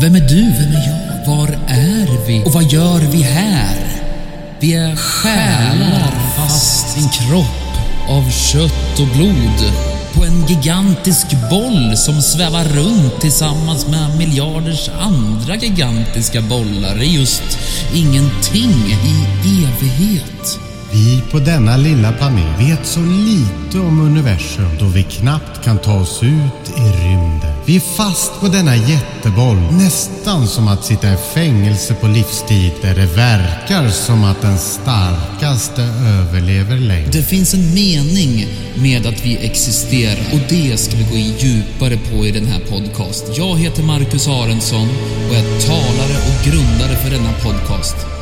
Vem 0.00 0.14
är 0.14 0.20
du? 0.20 0.42
Vem 0.42 0.72
är 0.72 0.86
jag? 0.88 1.26
Var 1.26 1.48
är 1.68 2.26
vi? 2.26 2.42
Och 2.44 2.52
vad 2.52 2.64
gör 2.64 3.00
vi 3.00 3.22
här? 3.22 3.76
Vi 4.60 4.74
är 4.74 4.96
själar 4.96 6.12
fast 6.36 6.98
i 6.98 7.02
en 7.02 7.08
kropp 7.08 8.08
av 8.08 8.30
kött 8.30 9.00
och 9.00 9.16
blod. 9.16 9.72
På 10.14 10.24
en 10.24 10.46
gigantisk 10.46 11.26
boll 11.50 11.96
som 11.96 12.22
svävar 12.22 12.64
runt 12.64 13.20
tillsammans 13.20 13.86
med 13.86 14.18
miljarders 14.18 14.88
andra 14.88 15.56
gigantiska 15.56 16.40
bollar 16.40 17.02
i 17.02 17.14
just 17.14 17.58
ingenting 17.94 18.74
i 19.04 19.24
evighet. 19.64 20.69
Vi 20.92 21.22
på 21.30 21.38
denna 21.38 21.76
lilla 21.76 22.12
planet 22.12 22.60
vet 22.60 22.86
så 22.86 23.00
lite 23.00 23.78
om 23.78 24.00
universum 24.00 24.70
då 24.80 24.84
vi 24.84 25.02
knappt 25.02 25.64
kan 25.64 25.78
ta 25.78 26.00
oss 26.00 26.22
ut 26.22 26.76
i 26.76 26.80
rymden. 26.80 27.52
Vi 27.66 27.76
är 27.76 27.80
fast 27.80 28.40
på 28.40 28.48
denna 28.48 28.76
jätteboll, 28.76 29.56
nästan 29.72 30.46
som 30.46 30.68
att 30.68 30.84
sitta 30.84 31.12
i 31.12 31.16
fängelse 31.34 31.94
på 31.94 32.06
livstid 32.06 32.72
där 32.82 32.94
det 32.94 33.06
verkar 33.06 33.88
som 33.88 34.24
att 34.24 34.42
den 34.42 34.58
starkaste 34.58 35.82
överlever 35.82 36.76
längst. 36.76 37.12
Det 37.12 37.22
finns 37.22 37.54
en 37.54 37.74
mening 37.74 38.46
med 38.74 39.06
att 39.06 39.26
vi 39.26 39.36
existerar 39.36 40.20
och 40.32 40.40
det 40.48 40.80
ska 40.80 40.96
vi 40.96 41.04
gå 41.04 41.16
in 41.16 41.34
djupare 41.38 41.98
på 42.10 42.26
i 42.26 42.30
den 42.30 42.46
här 42.46 42.60
podcasten. 42.60 43.34
Jag 43.34 43.58
heter 43.58 43.82
Marcus 43.82 44.28
Arensson 44.28 44.88
och 45.28 45.34
jag 45.34 45.44
är 45.44 45.60
talare 45.60 46.16
och 46.28 46.44
grundare 46.44 46.96
för 46.96 47.10
denna 47.10 47.32
podcast. 47.32 48.19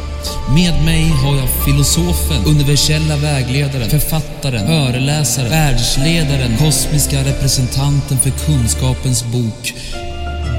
Med 0.55 0.85
mig 0.85 1.05
har 1.05 1.37
jag 1.37 1.49
filosofen, 1.65 2.45
universella 2.47 3.17
vägledaren, 3.17 3.91
författaren, 3.91 4.67
föreläsaren, 4.67 5.51
världsledaren, 5.51 6.57
kosmiska 6.57 7.19
representanten 7.21 8.19
för 8.19 8.31
kunskapens 8.31 9.25
bok, 9.33 9.75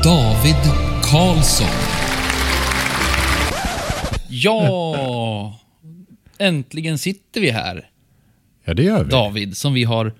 David 0.04 0.62
Karlsson. 1.04 1.68
Ja, 4.30 5.60
äntligen 6.38 6.98
sitter 6.98 7.42
vi 7.42 7.52
här. 7.52 7.90
Ja, 8.66 8.74
det 8.74 8.84
gör 8.84 9.04
vi. 9.04 9.10
David, 9.10 9.58
som 9.58 9.74
vi 9.74 9.84
har 9.84 10.14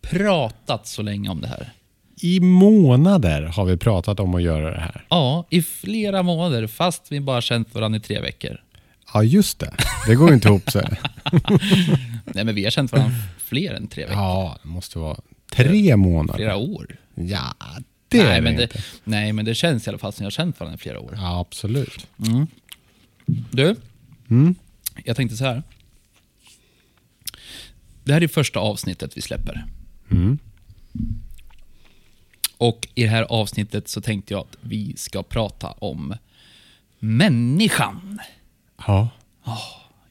pratat 0.00 0.86
så 0.86 1.02
länge 1.02 1.28
om 1.28 1.40
det 1.40 1.48
här. 1.48 1.72
I 2.20 2.40
månader 2.40 3.42
har 3.42 3.64
vi 3.64 3.76
pratat 3.76 4.20
om 4.20 4.34
att 4.34 4.42
göra 4.42 4.70
det 4.70 4.80
här. 4.80 5.04
Ja, 5.08 5.44
i 5.50 5.62
flera 5.62 6.22
månader, 6.22 6.66
fast 6.66 7.12
vi 7.12 7.20
bara 7.20 7.40
känt 7.40 7.74
varandra 7.74 7.96
i 7.96 8.00
tre 8.00 8.20
veckor. 8.20 8.60
Ja, 9.16 9.22
just 9.24 9.58
det. 9.58 9.74
Det 10.06 10.14
går 10.14 10.28
ju 10.28 10.34
inte 10.34 10.48
ihop 10.48 10.70
sig. 10.70 10.88
Nej, 12.24 12.44
men 12.44 12.54
vi 12.54 12.64
har 12.64 12.70
känt 12.70 12.92
varandra 12.92 13.16
fler 13.38 13.74
än 13.74 13.88
tre 13.88 14.02
veckor. 14.04 14.16
Ja, 14.22 14.58
det 14.62 14.68
måste 14.68 14.98
vara 14.98 15.20
tre 15.52 15.96
månader. 15.96 16.38
Flera 16.38 16.56
år. 16.56 16.96
Ja, 17.14 17.54
det 18.08 18.22
nej, 18.22 18.36
är 18.38 18.40
men 18.40 18.56
det 18.56 18.62
inte. 18.62 18.82
nej, 19.04 19.32
men 19.32 19.44
det 19.44 19.54
känns 19.54 19.86
i 19.86 19.90
alla 19.90 19.98
fall 19.98 20.12
som 20.12 20.22
jag 20.22 20.26
har 20.26 20.30
känt 20.30 20.60
varandra 20.60 20.74
i 20.74 20.78
flera 20.78 21.00
år. 21.00 21.14
Ja, 21.16 21.40
absolut. 21.40 22.06
Du, 23.50 23.76
Mm. 24.30 24.54
jag 25.04 25.16
tänkte 25.16 25.36
så 25.36 25.44
här. 25.44 25.62
Det 28.04 28.12
här 28.12 28.22
är 28.22 28.28
första 28.28 28.60
avsnittet 28.60 29.16
vi 29.16 29.22
släpper. 29.22 29.66
Mm. 30.10 30.38
Och 32.58 32.88
i 32.94 33.02
det 33.02 33.08
här 33.08 33.22
avsnittet 33.22 33.88
så 33.88 34.00
tänkte 34.00 34.34
jag 34.34 34.40
att 34.40 34.56
vi 34.60 34.96
ska 34.96 35.22
prata 35.22 35.70
om 35.70 36.14
människan. 36.98 38.18
Ja. 38.86 39.08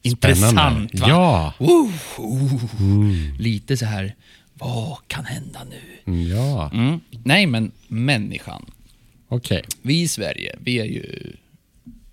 Intressant 0.02 1.00
va? 1.00 1.06
Ja. 1.08 1.54
Woo, 1.58 1.92
oh, 2.18 2.62
Lite 3.38 3.76
så 3.76 3.84
här, 3.86 4.14
vad 4.54 4.98
kan 5.06 5.24
hända 5.24 5.60
nu? 5.70 6.12
Mm, 6.12 6.28
Ja, 6.28 6.70
Mm. 6.74 7.00
Nej, 7.24 7.46
men 7.46 7.70
människan. 7.88 8.66
okej. 9.28 9.62
Vi 9.82 10.00
i 10.00 10.08
Sverige, 10.08 10.56
vi 10.60 10.78
är 10.78 10.84
ju 10.84 11.32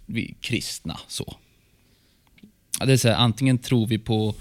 vi 0.06 0.26
är 0.30 0.34
kristna 0.42 1.00
så. 1.08 1.36
Det 2.86 2.94
är 2.94 2.98
så 2.98 3.08
här, 3.08 3.16
antingen 3.16 3.58
tror 3.58 3.88
vi 3.88 3.98
på 3.98 4.36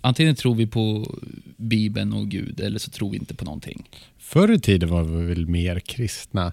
Antingen 0.00 0.34
tror 0.34 0.54
vi 0.54 0.66
på 0.66 1.14
Bibeln 1.56 2.12
och 2.12 2.28
Gud 2.28 2.60
eller 2.60 2.78
så 2.78 2.90
tror 2.90 3.10
vi 3.10 3.16
inte 3.16 3.34
på 3.34 3.44
någonting. 3.44 3.88
Förr 4.18 4.52
i 4.52 4.60
tiden 4.60 4.88
var 4.88 5.02
vi 5.02 5.22
väl 5.26 5.46
mer 5.46 5.80
kristna. 5.80 6.52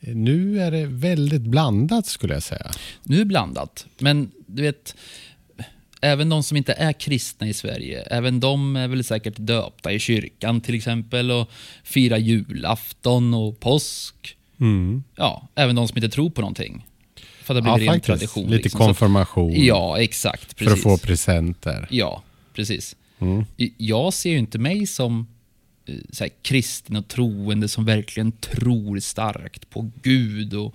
Nu 0.00 0.60
är 0.60 0.70
det 0.70 0.86
väldigt 0.86 1.42
blandat 1.42 2.06
skulle 2.06 2.34
jag 2.34 2.42
säga. 2.42 2.70
Nu 3.02 3.14
är 3.16 3.18
det 3.18 3.24
blandat, 3.24 3.86
men 3.98 4.30
du 4.52 4.62
vet, 4.62 4.96
även 6.00 6.28
de 6.28 6.42
som 6.42 6.56
inte 6.56 6.72
är 6.72 6.92
kristna 6.92 7.46
i 7.48 7.54
Sverige, 7.54 8.02
även 8.02 8.40
de 8.40 8.76
är 8.76 8.88
väl 8.88 9.04
säkert 9.04 9.34
döpta 9.36 9.92
i 9.92 9.98
kyrkan 9.98 10.60
till 10.60 10.74
exempel 10.74 11.30
och 11.30 11.50
firar 11.84 12.18
julafton 12.18 13.34
och 13.34 13.60
påsk. 13.60 14.36
Ja, 15.16 15.48
även 15.54 15.76
de 15.76 15.88
som 15.88 15.98
inte 15.98 16.08
tror 16.08 16.30
på 16.30 16.40
någonting. 16.40 16.86
För 17.42 17.54
att 17.54 17.64
det 17.64 17.70
har 17.70 17.78
Ja, 17.78 17.92
faktiskt. 17.92 18.06
tradition. 18.06 18.44
Lite 18.50 18.62
liksom. 18.62 18.78
Så- 18.78 18.84
konfirmation 18.84 19.52
Ja, 19.64 19.98
exakt. 20.00 20.58
för 20.58 20.64
Precis. 20.64 20.72
att 20.74 20.82
få 20.82 20.98
presenter. 21.06 21.88
Ja, 21.90 22.22
precis. 22.54 22.96
I- 23.56 23.72
Jag 23.76 24.14
ser 24.14 24.30
ju 24.30 24.38
inte 24.38 24.58
mig 24.58 24.86
som 24.86 25.26
eh, 25.86 25.94
så 26.10 26.24
här, 26.24 26.30
kristen 26.42 26.96
och 26.96 27.08
troende 27.08 27.68
som 27.68 27.84
verkligen 27.84 28.32
tror 28.32 28.98
starkt 29.00 29.70
på 29.70 29.90
Gud. 30.02 30.54
Och 30.54 30.74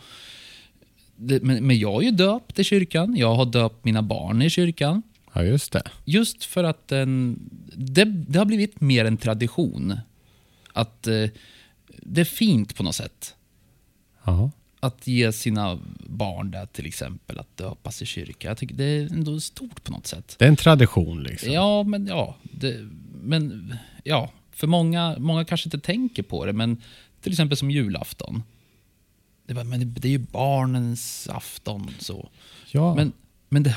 men, 1.18 1.68
men 1.68 1.80
jag 1.80 2.02
är 2.02 2.06
ju 2.06 2.12
döpt 2.12 2.60
i 2.60 2.64
kyrkan. 2.64 3.16
Jag 3.16 3.36
har 3.36 3.46
döpt 3.46 3.86
mina 3.86 4.02
barn 4.02 4.42
i 4.42 4.50
kyrkan. 4.50 5.04
Ja, 5.34 5.44
just 5.44 5.72
det. 5.72 5.84
Just 6.06 6.44
för 6.44 6.64
att 6.64 6.88
den, 6.88 7.40
det, 7.74 8.06
det 8.06 8.40
har 8.40 8.46
blivit 8.46 8.82
mer 8.82 9.06
en 9.06 9.18
tradition. 9.18 10.00
Att 10.74 11.08
eh, 11.08 11.30
det 11.88 12.22
är 12.22 12.26
fint 12.26 12.76
på 12.76 12.84
något 12.84 12.96
sätt. 12.96 13.36
Ja. 14.24 14.52
Att 14.80 15.08
ge 15.08 15.32
sina 15.32 15.80
barn 16.00 16.52
där 16.52 16.66
till 16.66 16.86
exempel 16.86 17.40
att 17.40 17.58
döpas 17.58 18.02
i 18.02 18.06
kyrka. 18.06 18.48
Jag 18.48 18.58
tycker 18.58 18.76
det 18.76 18.84
är 18.84 19.12
ändå 19.12 19.40
stort 19.40 19.84
på 19.84 19.92
något 19.92 20.08
sätt. 20.08 20.36
Det 20.40 20.46
är 20.46 20.50
en 20.50 20.56
tradition 20.56 21.24
liksom. 21.24 21.52
Ja, 21.52 21.84
men 21.84 22.08
ja. 22.08 22.36
Det, 22.42 22.88
men 23.24 23.74
ja, 24.04 24.32
för 24.52 24.68
många, 24.68 25.16
många 25.20 25.46
kanske 25.46 25.68
inte 25.68 25.80
tänker 25.80 26.24
på 26.24 26.46
det, 26.46 26.54
men 26.54 26.82
till 27.22 27.32
exempel 27.32 27.58
som 27.58 27.72
julafton. 27.72 28.44
Det, 29.48 29.54
var, 29.54 29.64
men 29.64 29.94
det, 29.94 30.08
är 30.08 30.10
ju 30.10 30.18
barnens 30.18 31.30
afton. 31.32 31.92
så. 32.00 32.30
Ja. 32.72 32.96
Men, 32.96 33.14
men 33.50 33.64
det, 33.64 33.76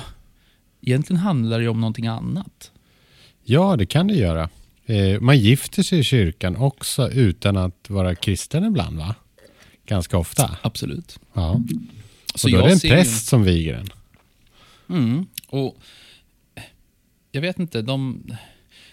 egentligen 0.81 1.21
handlar 1.21 1.59
det 1.59 1.63
ju 1.63 1.69
om 1.69 1.81
någonting 1.81 2.07
annat. 2.07 2.71
ja, 3.45 3.77
det 3.77 3.87
kan 3.87 4.07
det 4.07 4.15
göra. 4.15 4.49
Eh, 4.87 5.21
man 5.21 5.39
gifter 5.39 5.83
sig 5.83 5.99
i 5.99 6.05
kyrkan 6.05 6.57
också 6.57 7.11
utan 7.11 7.57
att 7.57 7.91
vara 7.91 8.15
kristen 8.15 8.65
ibland 8.65 8.99
va? 8.99 9.15
Ganska 9.87 10.19
ofta. 10.19 10.57
Absolut. 10.63 11.19
Ja. 11.33 11.63
Så 12.35 12.49
och 12.49 12.53
då 12.53 12.59
är 12.59 12.63
det 12.63 12.73
en 12.73 12.81
präst 12.81 13.27
som 13.27 13.45
viger 13.45 13.73
den. 13.73 13.89
Mm, 14.89 15.27
och 15.49 15.79
jag 17.33 17.41
vet 17.41 17.59
inte, 17.59 17.83
de, 17.83 18.23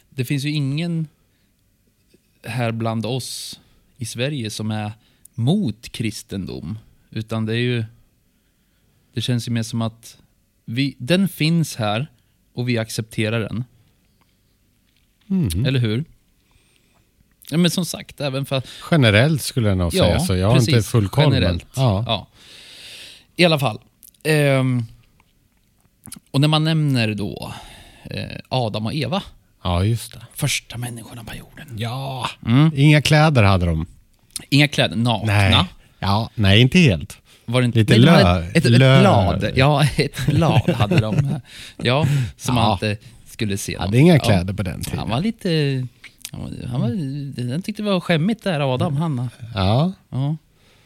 det 0.09 0.25
finns 0.25 0.43
ju 0.43 0.49
ingen 0.49 1.07
här 2.43 2.71
bland 2.71 3.05
oss 3.05 3.59
i 3.97 4.05
Sverige 4.05 4.49
som 4.49 4.71
är 4.71 4.91
mot 5.37 5.89
kristendom. 5.91 6.79
Utan 7.09 7.45
det 7.45 7.53
är 7.53 7.57
ju, 7.57 7.85
det 9.13 9.21
känns 9.21 9.47
ju 9.47 9.51
mer 9.51 9.63
som 9.63 9.81
att 9.81 10.17
vi, 10.65 10.95
den 10.97 11.27
finns 11.29 11.75
här 11.75 12.11
och 12.53 12.69
vi 12.69 12.77
accepterar 12.77 13.39
den. 13.39 13.63
Mm. 15.29 15.65
Eller 15.65 15.79
hur? 15.79 16.05
Ja, 17.49 17.57
men 17.57 17.71
som 17.71 17.85
sagt, 17.85 18.21
även 18.21 18.45
för 18.45 18.61
Generellt 18.91 19.41
skulle 19.41 19.67
jag 19.69 19.77
nog 19.77 19.91
säga 19.91 20.19
så. 20.19 20.35
Jag 20.35 20.47
har 20.49 20.59
inte 20.59 20.81
full 20.81 21.09
koll. 21.09 21.23
men- 21.23 21.33
Generellt. 21.33 21.65
Ja. 21.75 22.03
Ja. 22.07 22.27
I 23.35 23.45
alla 23.45 23.59
fall. 23.59 23.79
Ehm, 24.23 24.83
och 26.31 26.41
när 26.41 26.47
man 26.47 26.63
nämner 26.63 27.13
då 27.13 27.53
eh, 28.03 28.37
Adam 28.49 28.85
och 28.85 28.93
Eva, 28.93 29.23
ja, 29.63 29.83
just 29.83 30.13
det. 30.13 30.25
första 30.33 30.77
människorna 30.77 31.23
på 31.23 31.35
jorden. 31.35 31.75
Ja. 31.77 32.29
Mm. 32.45 32.71
Inga 32.75 33.01
kläder 33.01 33.43
hade 33.43 33.65
de. 33.65 33.85
Inga 34.49 34.67
kläder, 34.67 34.95
nakna. 34.95 35.33
Nej. 35.33 35.65
Ja, 35.99 36.29
nej, 36.35 36.61
inte 36.61 36.79
helt. 36.79 37.17
Var 37.45 37.61
det 37.61 37.65
inte, 37.65 37.79
Lite 37.79 37.93
nej, 37.93 38.01
de 38.01 38.09
lö- 38.09 38.49
ett, 38.49 38.55
ett, 38.57 38.65
lö- 38.65 38.99
blad. 39.01 39.51
Ja, 39.55 39.83
ett 39.97 40.25
blad 40.27 40.69
hade 40.69 40.99
de. 40.99 41.39
Ja, 41.77 42.05
som 42.37 42.55
Ja. 42.57 42.63
man 42.63 42.71
inte 42.71 42.97
skulle 43.27 43.57
se. 43.57 43.77
Hade 43.77 43.97
inga 43.97 44.13
Ja. 44.13 44.19
kläder 44.19 44.53
på 44.53 44.63
den 44.63 44.81
tiden. 44.83 44.99
Han 44.99 45.09
var 45.09 45.21
lite... 45.21 45.49
Han, 46.31 46.41
var, 46.41 46.67
han, 46.67 46.81
var, 46.81 47.51
han 47.51 47.61
tyckte 47.61 47.83
det 47.83 47.89
var 47.89 47.99
skämmigt 47.99 48.43
där, 48.43 48.73
Adam. 48.73 48.97
Han, 48.97 49.29
Ja. 49.55 49.93
Ja. 50.09 50.37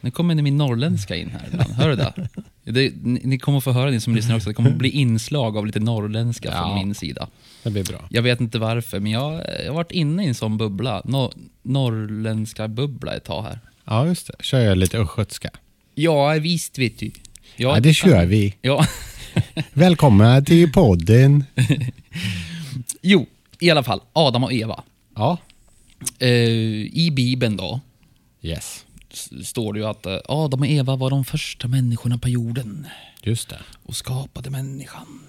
Nu 0.02 0.10
kommer 0.10 0.34
min 0.34 0.56
norrländska 0.56 1.16
in 1.16 1.30
här 1.30 1.48
ibland. 1.52 1.70
Hör 1.72 1.88
du 1.88 1.96
det? 1.96 2.28
det 2.64 2.92
ni, 3.02 3.20
ni 3.24 3.38
kommer 3.38 3.60
få 3.60 3.72
höra, 3.72 3.90
ni 3.90 4.00
som 4.00 4.14
lyssnar 4.14 4.36
också, 4.36 4.48
det 4.48 4.54
kommer 4.54 4.70
bli 4.70 4.88
inslag 4.90 5.56
av 5.56 5.66
lite 5.66 5.80
norrländska 5.80 6.48
Ja. 6.48 6.62
från 6.62 6.74
min 6.74 6.94
sida. 6.94 7.28
Det 7.62 7.70
blir 7.70 7.84
bra. 7.84 8.04
Jag 8.10 8.22
vet 8.22 8.40
inte 8.40 8.58
varför, 8.58 9.00
men 9.00 9.12
jag, 9.12 9.32
jag 9.64 9.66
har 9.66 9.74
varit 9.74 9.92
inne 9.92 10.24
i 10.24 10.28
en 10.28 10.34
sån 10.34 10.56
bubbla. 10.58 11.02
No, 11.04 11.32
norrländska 11.62 12.68
bubbla 12.68 13.14
ett 13.16 13.24
tag 13.24 13.42
här. 13.42 13.60
Ja, 13.84 14.06
just 14.06 14.26
det. 14.26 14.34
Kör 14.44 14.60
jag 14.60 14.78
lite 14.78 14.98
östgötska. 14.98 15.50
Ja, 15.94 16.28
visst 16.32 16.78
vet 16.78 16.98
du. 16.98 17.10
Ja, 17.56 17.80
det 17.80 17.94
kör 17.94 18.26
vi. 18.26 18.54
Ja. 18.62 18.86
Välkomna 19.72 20.40
till 20.42 20.72
podden. 20.72 21.44
Jo, 23.02 23.26
i 23.60 23.70
alla 23.70 23.82
fall, 23.82 24.00
Adam 24.12 24.44
och 24.44 24.52
Eva. 24.52 24.82
Ja. 25.16 25.38
Eh, 26.18 26.28
I 26.28 27.10
Bibeln 27.12 27.56
då, 27.56 27.80
Yes. 28.44 28.84
Står 29.44 29.72
det 29.72 29.78
ju 29.78 29.86
att 29.86 30.06
eh, 30.06 30.18
Adam 30.24 30.60
och 30.60 30.66
Eva 30.66 30.96
var 30.96 31.10
de 31.10 31.24
första 31.24 31.68
människorna 31.68 32.18
på 32.18 32.28
jorden 32.28 32.86
Just 33.22 33.48
det. 33.48 33.58
och 33.82 33.96
skapade 33.96 34.50
människan. 34.50 35.20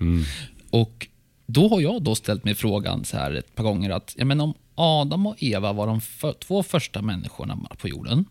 Mm. 0.00 0.24
Och 0.70 1.08
då 1.46 1.68
har 1.68 1.80
jag 1.80 2.02
då 2.02 2.14
ställt 2.14 2.44
mig 2.44 2.54
frågan 2.54 3.04
så 3.04 3.16
här 3.16 3.34
ett 3.34 3.54
par 3.54 3.64
gånger 3.64 3.90
att 3.90 4.14
ja, 4.18 4.24
men 4.24 4.40
om 4.40 4.54
Adam 4.74 5.26
och 5.26 5.42
Eva 5.42 5.72
var 5.72 5.86
de 5.86 6.00
för, 6.00 6.32
två 6.32 6.62
första 6.62 7.02
människorna 7.02 7.58
på 7.78 7.88
jorden. 7.88 8.24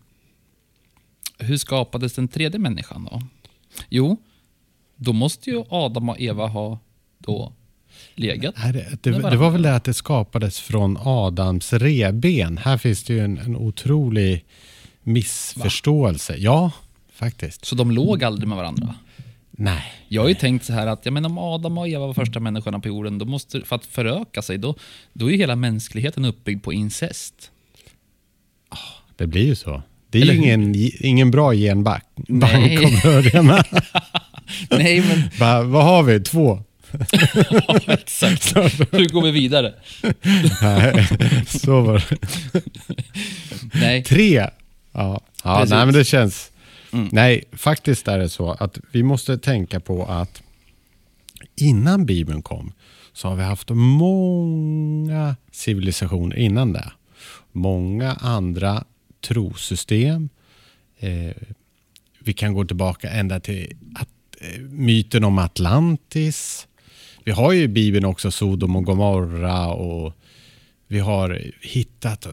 Hur 1.38 1.56
skapades 1.56 2.14
den 2.14 2.28
tredje 2.28 2.58
människan 2.58 3.08
då? 3.10 3.22
Jo, 3.88 4.16
då 4.96 5.12
måste 5.12 5.50
ju 5.50 5.64
Adam 5.70 6.08
och 6.08 6.20
Eva 6.20 6.46
ha 6.46 6.78
då 7.18 7.52
legat. 8.14 8.54
Det, 8.72 9.02
det, 9.02 9.10
det 9.10 9.36
var 9.36 9.50
väl 9.50 9.62
det 9.62 9.74
att 9.74 9.84
det 9.84 9.94
skapades 9.94 10.60
från 10.60 10.96
Adams 11.00 11.72
reben. 11.72 12.58
Här 12.58 12.78
finns 12.78 13.04
det 13.04 13.12
ju 13.12 13.20
en, 13.20 13.38
en 13.38 13.56
otrolig 13.56 14.44
missförståelse. 15.08 16.36
Ja, 16.38 16.70
faktiskt. 17.12 17.64
Så 17.64 17.74
de 17.74 17.90
låg 17.90 18.24
aldrig 18.24 18.48
med 18.48 18.56
varandra. 18.56 18.94
Nej. 19.50 19.82
Jag 20.08 20.22
har 20.22 20.28
ju 20.28 20.34
tänkt 20.34 20.64
så 20.64 20.72
här 20.72 20.86
att 20.86 21.06
ja, 21.06 21.10
men 21.10 21.24
om 21.24 21.38
Adam 21.38 21.78
och 21.78 21.88
Eva 21.88 22.06
var 22.06 22.14
första 22.14 22.40
människorna 22.40 22.80
på 22.80 22.88
jorden, 22.88 23.18
då 23.18 23.24
måste, 23.24 23.60
för 23.60 23.76
att 23.76 23.86
föröka 23.86 24.42
sig, 24.42 24.58
då, 24.58 24.74
då 25.12 25.26
är 25.26 25.30
ju 25.30 25.36
hela 25.36 25.56
mänskligheten 25.56 26.24
uppbyggd 26.24 26.64
på 26.64 26.72
incest. 26.72 27.50
Det 29.16 29.26
blir 29.26 29.46
ju 29.46 29.54
så. 29.54 29.82
Det 30.10 30.18
är 30.18 30.22
Eller 30.22 30.34
ju 30.34 30.38
ingen, 30.38 30.74
ingen 31.00 31.30
bra 31.30 31.54
genbank 31.54 32.02
Nej. 32.16 32.76
bank 32.76 32.94
att 32.94 33.02
börja 33.02 33.42
med. 33.42 33.64
Nej, 34.70 35.00
men 35.00 35.22
Va, 35.38 35.62
vad 35.62 35.84
har 35.84 36.02
vi? 36.02 36.20
Två? 36.20 36.62
exakt. 37.86 38.56
Hur 38.92 39.08
går 39.08 39.22
vi 39.22 39.30
vidare? 39.30 39.74
Nej, 40.62 41.08
så 41.46 41.80
var 41.80 42.04
det. 42.10 42.62
Nej, 43.72 44.04
Tre? 44.04 44.46
Ja, 44.98 45.20
ja 45.44 45.56
Precis. 45.56 45.70
nej, 45.70 45.86
men 45.86 45.94
det 45.94 46.04
känns... 46.04 46.52
Mm. 46.92 47.08
Nej, 47.12 47.44
faktiskt 47.52 48.08
är 48.08 48.18
det 48.18 48.28
så 48.28 48.50
att 48.50 48.78
vi 48.92 49.02
måste 49.02 49.38
tänka 49.38 49.80
på 49.80 50.04
att 50.04 50.42
innan 51.56 52.06
Bibeln 52.06 52.42
kom 52.42 52.72
så 53.12 53.28
har 53.28 53.36
vi 53.36 53.42
haft 53.42 53.70
många 53.70 55.36
civilisationer 55.52 56.36
innan 56.36 56.72
det. 56.72 56.92
Många 57.52 58.12
andra 58.12 58.84
trosystem. 59.20 60.28
Eh, 60.98 61.36
vi 62.18 62.32
kan 62.32 62.54
gå 62.54 62.64
tillbaka 62.64 63.10
ända 63.10 63.40
till 63.40 63.76
att, 63.94 64.08
eh, 64.40 64.60
myten 64.60 65.24
om 65.24 65.38
Atlantis. 65.38 66.66
Vi 67.24 67.32
har 67.32 67.52
ju 67.52 67.62
i 67.62 67.68
Bibeln 67.68 68.04
också 68.04 68.30
Sodom 68.30 68.76
och 68.76 68.84
Gomorra 68.84 69.66
och 69.68 70.12
vi 70.86 70.98
har 70.98 71.42
hittat 71.60 72.26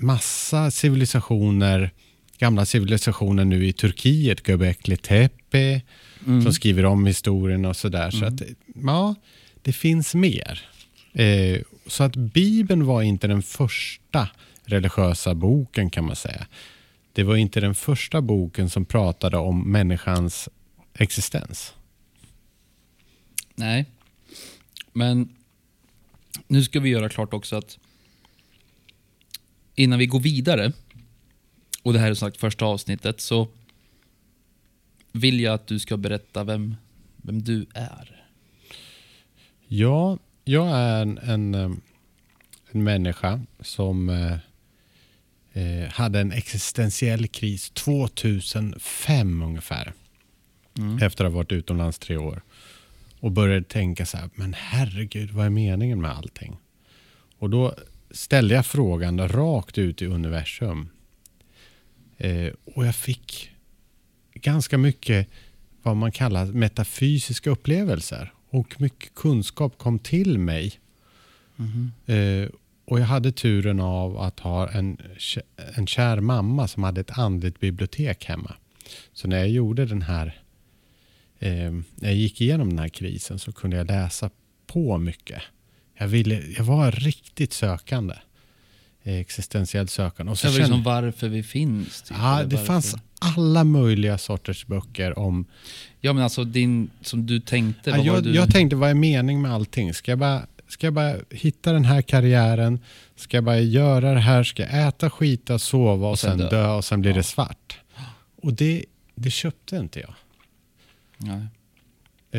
massa 0.00 0.70
civilisationer, 0.70 1.90
gamla 2.38 2.66
civilisationer 2.66 3.44
nu 3.44 3.66
i 3.66 3.72
Turkiet, 3.72 4.48
Göbekli 4.48 4.96
Tepe, 4.96 5.82
som 6.24 6.52
skriver 6.52 6.84
om 6.84 7.06
historien 7.06 7.64
och 7.64 7.76
sådär. 7.76 8.10
Så 8.10 8.24
att, 8.24 8.42
ja, 8.84 9.14
det 9.62 9.72
finns 9.72 10.14
mer. 10.14 10.68
Eh, 11.12 11.60
så 11.86 12.04
att 12.04 12.16
Bibeln 12.16 12.86
var 12.86 13.02
inte 13.02 13.26
den 13.26 13.42
första 13.42 14.28
religiösa 14.64 15.34
boken 15.34 15.90
kan 15.90 16.04
man 16.04 16.16
säga. 16.16 16.46
Det 17.12 17.22
var 17.22 17.36
inte 17.36 17.60
den 17.60 17.74
första 17.74 18.20
boken 18.20 18.70
som 18.70 18.84
pratade 18.84 19.36
om 19.36 19.72
människans 19.72 20.48
existens. 20.94 21.74
nej. 23.54 23.86
Men 24.92 25.28
nu 26.46 26.64
ska 26.64 26.80
vi 26.80 26.88
göra 26.88 27.08
klart 27.08 27.32
också 27.32 27.56
att 27.56 27.78
innan 29.78 29.98
vi 29.98 30.06
går 30.06 30.20
vidare, 30.20 30.72
och 31.82 31.92
det 31.92 31.98
här 31.98 32.10
är 32.10 32.14
som 32.14 32.28
sagt 32.28 32.40
första 32.40 32.64
avsnittet, 32.64 33.20
så 33.20 33.48
vill 35.12 35.40
jag 35.40 35.54
att 35.54 35.66
du 35.66 35.78
ska 35.78 35.96
berätta 35.96 36.44
vem, 36.44 36.76
vem 37.16 37.42
du 37.42 37.66
är. 37.74 38.24
Ja, 39.68 40.18
jag 40.44 40.68
är 40.68 41.02
en, 41.02 41.18
en, 41.18 41.54
eh, 41.54 41.70
en 42.70 42.84
människa 42.84 43.40
som 43.60 44.08
eh, 44.08 44.38
eh, 45.62 45.88
hade 45.88 46.20
en 46.20 46.32
existentiell 46.32 47.28
kris 47.28 47.70
2005 47.70 49.42
ungefär. 49.42 49.92
Efter 51.02 51.24
att 51.24 51.32
ha 51.32 51.36
varit 51.36 51.52
utomlands 51.52 51.98
tre 51.98 52.16
år. 52.16 52.42
Och 53.20 53.30
började 53.30 53.64
tänka 53.64 54.06
så 54.06 54.16
här, 54.16 54.30
men 54.34 54.54
herregud, 54.54 55.30
vad 55.30 55.46
är 55.46 55.50
meningen 55.50 56.00
med 56.00 56.10
allting? 56.10 56.56
Och 57.38 57.50
då 57.50 57.74
ställde 58.10 58.54
jag 58.54 58.66
frågan 58.66 59.28
rakt 59.28 59.78
ut 59.78 60.02
i 60.02 60.06
universum. 60.06 60.88
Eh, 62.16 62.52
och 62.64 62.86
jag 62.86 62.94
fick 62.94 63.50
ganska 64.34 64.78
mycket 64.78 65.28
vad 65.82 65.96
man 65.96 66.12
kallar 66.12 66.46
metafysiska 66.46 67.50
upplevelser. 67.50 68.32
Och 68.50 68.80
mycket 68.80 69.14
kunskap 69.14 69.78
kom 69.78 69.98
till 69.98 70.38
mig. 70.38 70.80
Eh, 72.06 72.48
och 72.84 73.00
jag 73.00 73.04
hade 73.04 73.32
turen 73.32 73.80
av 73.80 74.18
att 74.18 74.40
ha 74.40 74.68
en, 74.68 74.98
en 75.74 75.86
kär 75.86 76.20
mamma 76.20 76.68
som 76.68 76.82
hade 76.82 77.00
ett 77.00 77.18
andligt 77.18 77.60
bibliotek 77.60 78.24
hemma. 78.24 78.54
Så 79.12 79.28
när 79.28 79.38
jag 79.38 79.48
gjorde 79.48 79.86
den 79.86 80.02
här, 80.02 80.42
eh, 81.38 81.72
när 81.94 82.08
jag 82.08 82.14
gick 82.14 82.40
igenom 82.40 82.68
den 82.68 82.78
här 82.78 82.88
krisen 82.88 83.38
så 83.38 83.52
kunde 83.52 83.76
jag 83.76 83.86
läsa 83.86 84.30
på 84.66 84.98
mycket. 84.98 85.42
Jag, 85.98 86.08
ville, 86.08 86.42
jag 86.56 86.64
var 86.64 86.90
riktigt 86.92 87.52
sökande. 87.52 88.14
Eh, 89.02 89.14
existentiellt 89.14 89.90
sökande. 89.90 90.32
Och 90.32 90.38
så 90.38 90.46
Det 90.46 90.50
var 90.52 90.58
kände, 90.58 90.68
liksom 90.76 90.82
varför 90.92 91.28
vi 91.28 91.42
finns. 91.42 92.02
Typ, 92.02 92.16
ja, 92.20 92.44
det 92.44 92.58
fanns 92.58 92.94
alla 93.18 93.64
möjliga 93.64 94.18
sorters 94.18 94.66
böcker 94.66 95.18
om 95.18 95.46
Ja, 96.00 96.12
men 96.12 96.22
alltså 96.22 96.44
din, 96.44 96.90
som 97.00 97.26
du 97.26 97.40
tänkte. 97.40 97.90
Ja, 97.90 97.96
jag, 97.98 98.22
du... 98.24 98.34
jag 98.34 98.50
tänkte, 98.52 98.76
vad 98.76 98.90
är 98.90 98.94
mening 98.94 99.42
med 99.42 99.52
allting? 99.52 99.94
Ska 99.94 100.10
jag, 100.12 100.18
bara, 100.18 100.46
ska 100.68 100.86
jag 100.86 100.94
bara 100.94 101.16
hitta 101.30 101.72
den 101.72 101.84
här 101.84 102.02
karriären? 102.02 102.80
Ska 103.16 103.36
jag 103.36 103.44
bara 103.44 103.58
göra 103.60 104.14
det 104.14 104.20
här? 104.20 104.44
Ska 104.44 104.62
jag 104.62 104.88
äta, 104.88 105.10
skita, 105.10 105.58
sova 105.58 106.06
och, 106.06 106.12
Och 106.12 106.18
sen 106.18 106.38
dö? 106.38 106.50
dö. 106.50 106.68
och 106.68 106.84
sen 106.84 107.00
blir 107.00 107.10
Ja. 107.10 107.16
det 107.16 107.22
svart? 107.22 107.78
Och 108.42 108.52
det, 108.54 108.84
det 109.14 109.30
köpte 109.30 109.76
inte 109.76 110.00
jag. 110.00 110.14
Nej. 111.16 111.46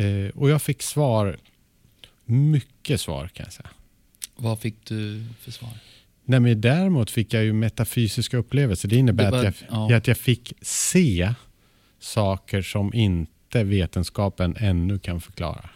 Eh, 0.04 0.28
och 0.34 0.50
jag 0.50 0.62
fick 0.62 0.82
svar, 0.82 1.36
mycket 2.24 2.69
svar 2.98 3.28
kan 3.28 3.44
jag 3.44 3.52
säga. 3.52 3.68
Vad 4.36 4.58
fick 4.60 4.84
du 4.84 5.24
för 5.40 5.50
svar? 5.50 5.70
Nej, 6.24 6.40
men 6.40 6.60
däremot 6.60 7.10
fick 7.10 7.34
jag 7.34 7.44
ju 7.44 7.52
metafysiska 7.52 8.36
upplevelser. 8.36 8.88
Det 8.88 8.96
innebär 8.96 9.30
var- 9.30 9.38
att, 9.38 9.44
jag, 9.44 9.90
ja. 9.90 9.96
att 9.96 10.06
jag 10.06 10.16
fick 10.18 10.52
se 10.62 11.34
saker 11.98 12.62
som 12.62 12.94
inte 12.94 13.64
vetenskapen 13.64 14.56
ännu 14.58 14.98
kan 14.98 15.20
förklara. 15.20 15.70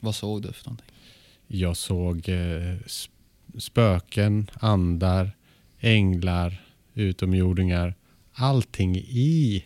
Vad 0.00 0.14
såg 0.14 0.42
du 0.42 0.52
för 0.52 0.64
någonting? 0.66 0.86
Jag 1.46 1.76
såg 1.76 2.28
eh, 2.28 2.34
sp- 2.86 3.08
spöken, 3.58 4.50
andar, 4.54 5.30
änglar, 5.80 6.62
utomjordingar. 6.94 7.94
Allting 8.32 8.96
i 8.96 9.64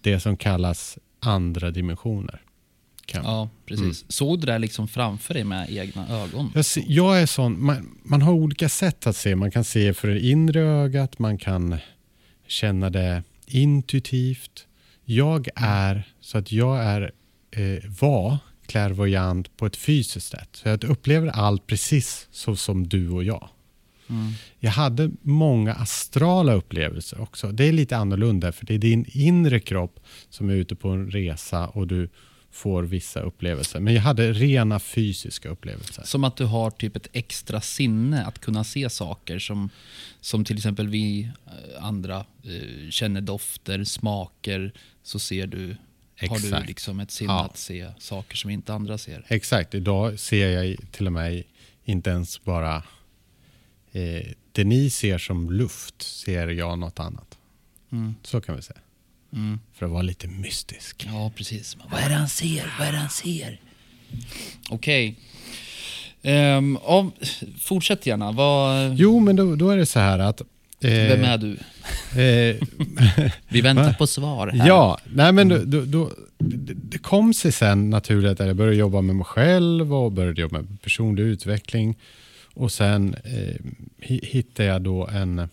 det 0.00 0.20
som 0.20 0.36
kallas 0.36 0.98
andra 1.20 1.70
dimensioner. 1.70 2.42
Kan. 3.06 3.24
Ja, 3.24 3.48
precis. 3.66 3.82
Mm. 3.82 3.94
Såg 4.08 4.40
du 4.40 4.46
det 4.46 4.52
där 4.52 4.58
liksom 4.58 4.88
framför 4.88 5.34
dig 5.34 5.44
med 5.44 5.70
egna 5.70 6.08
ögon? 6.08 6.52
Jag, 6.54 6.64
se- 6.64 6.84
jag 6.88 7.20
är 7.22 7.26
sån, 7.26 7.64
man, 7.64 7.98
man 8.02 8.22
har 8.22 8.32
olika 8.32 8.68
sätt 8.68 9.06
att 9.06 9.16
se. 9.16 9.36
Man 9.36 9.50
kan 9.50 9.64
se 9.64 9.94
för 9.94 10.08
det 10.08 10.20
inre 10.20 10.60
ögat, 10.60 11.18
man 11.18 11.38
kan 11.38 11.76
känna 12.46 12.90
det 12.90 13.22
intuitivt. 13.46 14.66
Jag 15.04 15.48
är 15.56 16.02
så 16.20 16.38
att 16.38 16.52
jag 16.52 16.84
är, 16.84 17.12
eh, 17.50 17.90
var 18.00 18.38
klärvoajant 18.66 19.56
på 19.56 19.66
ett 19.66 19.76
fysiskt 19.76 20.30
sätt. 20.30 20.48
Så 20.52 20.68
jag 20.68 20.84
upplever 20.84 21.28
allt 21.28 21.66
precis 21.66 22.28
så 22.30 22.56
som 22.56 22.88
du 22.88 23.08
och 23.10 23.24
jag. 23.24 23.48
Mm. 24.08 24.32
Jag 24.58 24.70
hade 24.70 25.10
många 25.22 25.74
astrala 25.74 26.52
upplevelser 26.52 27.20
också. 27.20 27.52
Det 27.52 27.64
är 27.64 27.72
lite 27.72 27.96
annorlunda 27.96 28.52
för 28.52 28.66
det 28.66 28.74
är 28.74 28.78
din 28.78 29.04
inre 29.08 29.60
kropp 29.60 30.00
som 30.30 30.50
är 30.50 30.54
ute 30.54 30.74
på 30.74 30.88
en 30.88 31.10
resa 31.10 31.66
och 31.66 31.86
du 31.86 32.08
får 32.56 32.82
vissa 32.82 33.20
upplevelser. 33.20 33.80
Men 33.80 33.94
jag 33.94 34.02
hade 34.02 34.32
rena 34.32 34.78
fysiska 34.80 35.48
upplevelser. 35.48 36.02
Som 36.02 36.24
att 36.24 36.36
du 36.36 36.44
har 36.44 36.70
typ 36.70 36.96
ett 36.96 37.08
extra 37.12 37.60
sinne 37.60 38.24
att 38.24 38.38
kunna 38.38 38.64
se 38.64 38.90
saker 38.90 39.38
som, 39.38 39.70
som 40.20 40.44
till 40.44 40.56
exempel 40.56 40.88
vi 40.88 41.22
eh, 41.46 41.84
andra 41.84 42.16
eh, 42.44 42.90
känner 42.90 43.20
dofter, 43.20 43.84
smaker, 43.84 44.72
så 45.02 45.18
ser 45.18 45.46
du, 45.46 45.76
har 46.20 46.38
du 46.38 46.44
Exakt. 46.46 46.66
liksom 46.68 47.00
ett 47.00 47.10
sinne 47.10 47.32
Ja. 47.32 47.44
att 47.44 47.56
se 47.56 47.90
saker 47.98 48.36
som 48.36 48.50
inte 48.50 48.74
andra 48.74 48.98
ser. 48.98 49.24
Exakt, 49.28 49.74
idag 49.74 50.18
ser 50.18 50.48
jag 50.48 50.76
till 50.90 51.06
och 51.06 51.12
med 51.12 51.42
inte 51.84 52.10
ens 52.10 52.44
bara 52.44 52.76
eh, 53.92 54.26
det 54.52 54.64
ni 54.64 54.90
ser 54.90 55.18
som 55.18 55.50
luft 55.50 56.02
ser 56.02 56.48
jag 56.48 56.78
något 56.78 57.00
annat. 57.00 57.38
Mm. 57.92 58.14
Så 58.22 58.40
kan 58.40 58.56
vi 58.56 58.62
säga. 58.62 58.80
Mm. 59.36 59.60
För 59.74 59.86
att 59.86 59.92
vara 59.92 60.02
lite 60.02 60.26
mystisk. 60.28 61.06
Ja, 61.12 61.32
precis. 61.36 61.76
Vad 61.90 62.00
är 62.00 62.08
det 62.08 62.14
han 62.14 62.28
ser? 62.28 62.74
Vad 62.78 62.88
är 62.88 62.92
det 62.92 62.98
han 62.98 63.10
ser? 63.10 63.60
Okej. 64.70 65.14
Ehm, 66.22 66.78
ja, 66.86 67.10
fortsätt 67.60 68.06
gärna. 68.06 68.32
Vad... 68.32 68.94
Jo, 68.94 69.20
men 69.20 69.36
då, 69.36 69.56
då 69.56 69.70
är 69.70 69.76
det 69.76 69.86
så 69.86 69.98
här 70.00 70.18
att 70.18 70.42
Eh, 70.80 70.90
Vem 70.90 71.24
är 71.24 71.38
du? 71.38 71.52
Eh, 72.22 72.56
Vi 73.48 73.60
väntar 73.60 73.92
på 73.92 74.06
svar 74.06 74.46
här. 74.48 74.68
ja, 74.68 74.98
nej 75.12 75.32
men 75.32 75.48
då, 75.48 75.58
då, 75.64 75.80
då, 75.84 76.10
det, 76.38 76.98
kom 76.98 77.34
sig 77.34 77.52
sen 77.52 77.90
naturligt 77.90 78.40
att 78.40 78.46
jag 78.46 78.56
började 78.56 78.76
jobba 78.76 79.00
med 79.00 79.16
mig 79.16 79.24
själv 79.24 79.94
och 79.94 80.12
började 80.12 80.40
jobba 80.40 80.58
med 80.58 80.82
personlig 80.82 81.22
utveckling. 81.22 81.96
Och 82.54 82.72
sen 82.72 83.14
eh, 83.24 83.54
hi- 84.06 84.26
hittade 84.26 84.68
jag 84.68 84.82
då 84.82 85.06
en, 85.06 85.48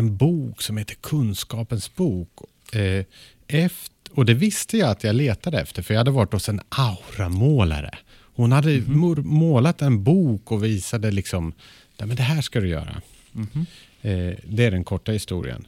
en 0.00 0.16
bok 0.16 0.62
som 0.62 0.76
heter 0.76 0.94
Kunskapens 0.94 1.94
bok. 1.94 2.28
Eh, 2.72 3.04
efter, 3.48 4.14
och 4.14 4.24
det 4.24 4.34
visste 4.34 4.76
jag 4.78 4.90
att 4.90 5.04
jag 5.04 5.14
letade 5.14 5.60
efter, 5.60 5.82
för 5.82 5.94
jag 5.94 5.98
hade 6.00 6.10
varit 6.10 6.32
hos 6.32 6.48
en 6.48 6.60
auramålare. 6.68 7.90
Hon 8.34 8.52
hade 8.52 8.80
mor- 8.86 9.22
målat 9.22 9.82
en 9.82 10.04
bok 10.04 10.52
och 10.52 10.64
visade 10.64 11.10
liksom, 11.10 11.52
"Nej, 11.98 12.06
men 12.08 12.16
det 12.16 12.22
här 12.22 12.40
ska 12.42 12.60
du 12.60 12.68
göra. 12.68 13.02
Mhm. 13.32 13.66
Eh, 14.02 14.34
det 14.44 14.64
är 14.64 14.70
den 14.70 14.84
korta 14.84 15.12
historien. 15.12 15.66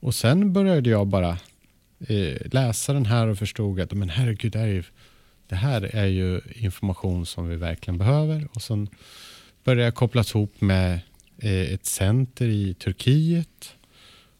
Och 0.00 0.14
sen 0.14 0.52
började 0.52 0.90
jag 0.90 1.06
bara 1.06 1.38
eh, 2.08 2.36
läsa 2.52 2.92
den 2.92 3.06
här 3.06 3.26
och 3.26 3.38
förstod 3.38 3.80
att 3.80 3.92
men 3.92 4.08
herregud, 4.08 4.52
det 4.52 4.58
här, 4.58 4.66
är 4.66 4.72
ju, 4.72 4.82
det 5.48 5.56
här 5.56 5.82
är 5.96 6.06
ju 6.06 6.40
information 6.54 7.26
som 7.26 7.48
vi 7.48 7.56
verkligen 7.56 7.98
behöver. 7.98 8.48
Och 8.52 8.62
sen 8.62 8.88
började 9.64 9.82
jag 9.84 9.94
kopplas 9.94 10.34
ihop 10.34 10.60
med 10.60 11.00
ett 11.42 11.86
center 11.86 12.46
i 12.48 12.74
Turkiet. 12.74 13.74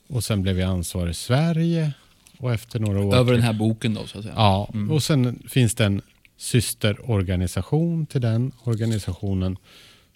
Och 0.08 0.24
sen 0.24 0.42
blev 0.42 0.58
jag 0.60 0.70
ansvarig 0.70 1.10
i 1.10 1.14
Sverige. 1.14 1.92
Och 2.38 2.52
efter 2.52 2.78
några 2.80 3.04
år... 3.04 3.14
Över 3.16 3.32
den 3.32 3.42
här 3.42 3.52
boken 3.52 3.94
då, 3.94 4.06
så 4.06 4.18
att 4.18 4.24
säga. 4.24 4.34
Ja, 4.36 4.70
Mm. 4.74 4.90
och 4.90 5.02
sen 5.02 5.42
finns 5.48 5.74
det 5.74 5.84
en 5.84 6.02
systerorganisation 6.36 8.06
till 8.06 8.20
den 8.20 8.52
organisationen 8.64 9.56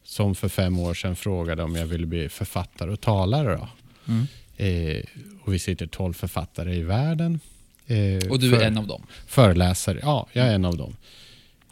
som 0.05 0.35
för 0.35 0.49
fem 0.49 0.79
år 0.79 0.95
sedan 0.95 1.17
frågade 1.17 1.62
om 1.62 1.75
jag 1.77 1.87
ville 1.87 2.07
bli 2.07 2.29
författare 2.29 2.91
och 2.91 3.01
talare. 3.01 3.57
Då. 3.57 3.69
Mm. 4.12 4.27
Eh, 4.57 5.03
och 5.45 5.55
vi 5.55 5.59
sitter 5.59 5.87
tolv 5.87 6.12
författare 6.15 6.75
i 6.77 6.83
världen. 6.83 7.41
Eh, 7.87 8.31
Och 8.31 8.41
du 8.41 8.51
för- 8.51 8.61
är 8.61 8.67
en 8.67 8.79
av 8.79 8.87
dem. 8.87 9.03
Föreläsare, 9.27 9.99
ja, 10.03 10.27
jag 10.33 10.47
är 10.47 10.55
en 10.55 10.65
av 10.65 10.77
dem. 10.77 10.97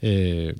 Eh, 0.01 0.55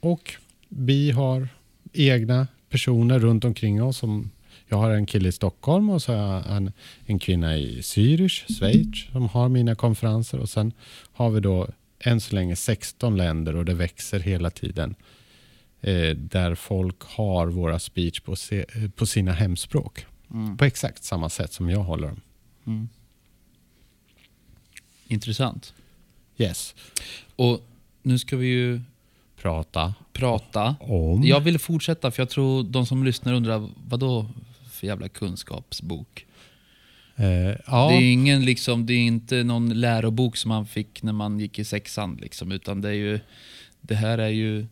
och 0.00 0.34
vi 0.68 1.10
har 1.10 1.48
egna 1.92 2.46
personer 2.70 3.18
runt 3.18 3.44
omkring 3.44 3.82
oss. 3.82 3.96
Som, 3.96 4.30
jag 4.68 4.76
har 4.76 4.90
en 4.90 5.06
kille 5.06 5.28
i 5.28 5.32
Stockholm 5.32 5.90
och 5.90 6.02
så 6.02 6.14
har 6.14 6.34
jag 6.34 6.56
en, 6.56 6.72
en 7.06 7.18
kvinna 7.18 7.56
i 7.56 7.80
Zürich, 7.80 8.58
Schweiz, 8.58 9.12
som 9.12 9.28
har 9.28 9.48
mina 9.48 9.74
konferenser. 9.74 10.38
Och 10.38 10.48
sen 10.48 10.72
har 11.12 11.30
vi 11.30 11.40
då 11.40 11.68
än 11.98 12.20
så 12.20 12.34
länge 12.34 12.56
16 12.56 13.16
länder 13.16 13.56
och 13.56 13.64
det 13.64 13.74
växer 13.74 14.20
hela 14.20 14.50
tiden. 14.50 14.94
Eh, 15.80 16.16
där 16.16 16.54
folk 16.54 17.02
har 17.02 17.46
våra 17.46 17.78
speech 17.78 18.20
på, 18.20 18.36
se, 18.36 18.64
eh, 18.74 18.90
på 18.90 19.06
sina 19.06 19.32
hemspråk. 19.32 20.06
Mm. 20.30 20.56
På 20.56 20.64
exakt 20.64 21.04
samma 21.04 21.28
sätt 21.28 21.52
som 21.52 21.70
jag 21.70 21.80
håller 21.80 22.06
dem. 22.06 22.20
Mm. 22.66 22.88
Intressant. 25.08 25.74
Yes. 26.36 26.74
Och 27.36 27.60
nu 28.02 28.18
ska 28.18 28.36
vi 28.36 28.46
ju 28.46 28.80
Prata 29.46 29.94
prata. 30.16 30.76
om... 30.80 31.22
Jag 31.24 31.40
vill 31.40 31.58
fortsätta 31.58 32.10
för 32.10 32.22
jag 32.22 32.30
tror 32.30 32.64
de 32.64 32.86
som 32.86 33.04
lyssnar 33.04 33.34
undrar 33.34 33.68
vad 33.88 34.00
då 34.00 34.26
för 34.70 34.86
jävla 34.86 35.08
kunskapsbok? 35.08 36.26
Eh, 37.16 37.26
ja. 37.66 37.88
Det 37.88 37.94
är 37.94 38.12
ingen 38.12 38.44
liksom, 38.44 38.86
det 38.86 38.92
är 38.92 38.98
inte 38.98 39.44
någon 39.44 39.80
lärobok 39.80 40.36
som 40.36 40.48
man 40.48 40.66
fick 40.66 41.02
när 41.02 41.12
man 41.12 41.40
gick 41.40 41.58
i 41.58 41.64
sexan 41.64 42.18
liksom, 42.22 42.52
utan 42.52 42.80
det 42.80 42.88
är 42.88 42.92
ju, 42.92 43.20
det 43.80 43.94
här 43.94 44.18
är 44.18 44.28
ju, 44.28 44.66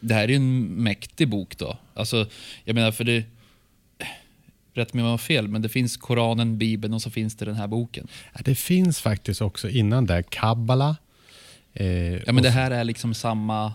det 0.00 0.14
här 0.14 0.30
är 0.30 0.36
en 0.36 0.66
mäktig 0.66 1.28
bok 1.28 1.58
då. 1.58 1.76
Alltså, 1.94 2.26
jag 2.64 2.74
menar 2.74 2.92
för 2.92 3.04
det, 3.04 3.24
rätt 4.74 4.94
mig 4.94 5.02
om 5.02 5.06
jag 5.06 5.12
har 5.12 5.18
fel, 5.18 5.48
men 5.48 5.62
det 5.62 5.68
finns 5.68 5.96
Koranen, 5.96 6.58
Bibeln 6.58 6.94
och 6.94 7.02
så 7.02 7.10
finns 7.10 7.36
det 7.36 7.44
den 7.44 7.54
här 7.54 7.66
boken. 7.66 8.08
Ja, 8.32 8.40
Det 8.44 8.54
finns 8.54 9.00
faktiskt 9.00 9.42
också 9.42 9.68
innan 9.68 10.06
där 10.06 10.22
Kabbala. 10.22 10.96
Eh, 11.72 12.14
Ja 12.14 12.32
men 12.32 12.42
det 12.42 12.50
här 12.50 12.70
är 12.70 12.84
liksom 12.84 13.14
samma, 13.14 13.72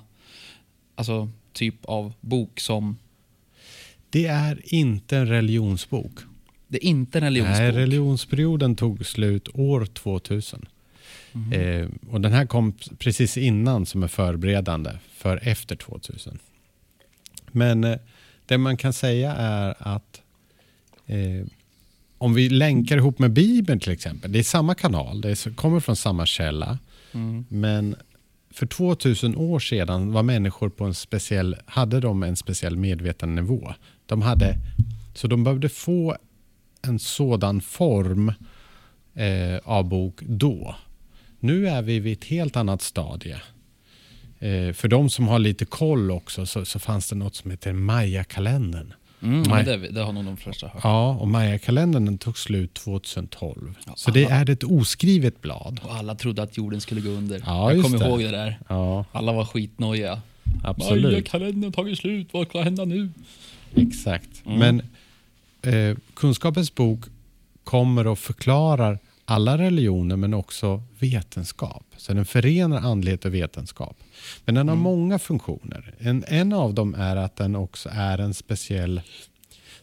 alltså 0.96 1.30
typ 1.54 1.86
av 1.86 2.14
bok 2.22 2.60
som, 2.60 2.98
det 4.10 4.26
är 4.26 4.62
inte 4.64 5.18
en 5.18 5.28
religionsbok. 5.28 6.12
det 6.68 6.78
är 6.78 6.88
inte 6.88 7.18
en 7.18 7.24
religionsbok. 7.24 7.60
Nej, 7.60 7.72
religionsperioden 7.72 8.76
tog 8.76 9.06
slut 9.06 9.50
år 9.54 9.86
2000. 9.86 10.66
Mhm. 11.32 11.54
Eh, 11.54 11.88
och 12.12 12.22
den 12.22 12.34
här 12.34 12.46
kom 12.46 12.74
precis 12.98 13.38
innan 13.38 13.86
som 13.86 14.04
är 14.04 14.08
förberedande 14.08 14.92
för 15.12 15.40
efter 15.48 15.76
2000. 15.76 16.40
Men 17.52 17.84
eh, 17.84 17.98
det 18.46 18.58
man 18.58 18.78
kan 18.78 18.94
säga 18.94 19.34
är 19.34 19.76
att 19.80 20.22
eh, 21.06 21.48
om 22.18 22.34
vi 22.34 22.50
länkar 22.50 22.98
ihop 22.98 23.20
med 23.20 23.32
Bibeln 23.32 23.80
till 23.80 23.92
exempel. 23.92 24.32
Det 24.32 24.40
är 24.40 24.44
samma 24.44 24.76
kanal, 24.76 25.22
det 25.22 25.30
är, 25.30 25.56
kommer 25.56 25.80
från 25.80 25.96
samma 25.96 26.26
källa. 26.26 26.80
Mm. 27.14 27.46
Men 27.50 27.96
för 28.56 28.66
2000 28.66 29.36
år 29.36 29.60
sedan 29.60 30.12
var 30.12 30.24
människor 30.24 30.70
på 30.70 30.86
en 30.86 30.94
speciell, 30.94 31.56
hade 31.66 32.00
de 32.00 32.24
en 32.24 32.36
speciell 32.36 32.78
medvetandenivå. 32.78 33.74
De 34.06 34.22
hade, 34.22 34.58
så 35.14 35.28
de 35.28 35.44
behövde 35.44 35.70
få 35.70 36.18
en 36.82 37.00
sådan 37.00 37.62
form 37.62 38.34
eh, 39.14 39.58
av 39.64 39.90
bok 39.90 40.22
då. 40.22 40.76
Nu 41.40 41.68
är 41.68 41.82
vi 41.82 42.00
vid 42.00 42.18
ett 42.18 42.26
helt 42.26 42.56
annat 42.56 42.82
stadie. 42.82 43.42
Eh, 44.40 44.74
för 44.74 44.88
de 44.88 45.10
som 45.10 45.28
har 45.28 45.40
lite 45.40 45.66
koll 45.66 46.12
också 46.12 46.46
så, 46.46 46.66
så 46.66 46.80
fanns 46.80 47.10
det 47.10 47.16
något 47.16 47.36
som 47.36 47.52
heter 47.52 47.74
Maya-kalendern. 47.74 48.94
Mm, 49.22 49.42
men 49.50 49.66
det, 49.66 49.78
det 49.78 50.02
har 50.04 50.14
nog 50.14 50.26
de 50.26 50.38
flesta 50.38 50.68
hört. 50.68 50.82
Ja, 50.84 51.10
och 51.16 51.28
Maya-kalendern 51.28 52.18
tog 52.18 52.38
slut 52.38 52.74
2012. 52.74 53.76
Ja, 53.86 53.94
så 53.96 54.12
det 54.12 54.26
aha. 54.26 54.36
är 54.36 54.50
ett 54.50 54.64
oskrivet 54.64 55.42
blad. 55.42 55.80
Och 55.84 55.96
alla 55.96 56.16
trodde 56.16 56.44
att 56.44 56.58
jorden 56.58 56.82
skulle 56.82 57.02
gå 57.02 57.10
under. 57.10 57.44
Ja, 57.46 57.74
jag 57.74 57.84
kommer 57.84 57.98
det. 57.98 58.06
ihåg 58.06 58.20
det 58.20 58.32
där. 58.32 58.60
Ja, 58.68 59.06
Alla 59.12 59.32
var 59.34 59.46
skitnojiga. 59.46 60.22
absolut. 60.64 61.28
kalendern 61.28 61.72
tagit 61.72 61.98
slut, 62.00 62.28
vad 62.32 62.48
ska 62.48 62.62
hända 62.62 62.86
nu? 62.86 63.10
Exakt. 63.76 64.30
Mm. 64.46 64.60
Men 64.60 64.82
eh, 65.74 65.98
Kunskapens 66.14 66.76
bok 66.76 67.00
kommer 67.64 68.08
och 68.08 68.20
förklarar 68.20 69.00
alla 69.26 69.58
religioner 69.58 70.16
men 70.16 70.34
också 70.34 70.84
vetenskap. 71.00 71.86
Så 71.98 72.14
den 72.14 72.26
förenar 72.26 72.78
andlighet 72.78 73.26
och 73.26 73.34
vetenskap. 73.34 73.98
Men 74.46 74.56
den 74.56 74.68
har 74.68 74.76
Mm. 74.76 74.84
många 74.84 75.20
funktioner. 75.20 75.94
En, 76.00 76.24
en 76.28 76.54
av 76.54 76.74
dem 76.74 76.96
är 76.96 77.16
att 77.16 77.36
den 77.36 77.56
också 77.56 77.90
är 77.94 78.18
en 78.18 78.34
speciell 78.34 79.02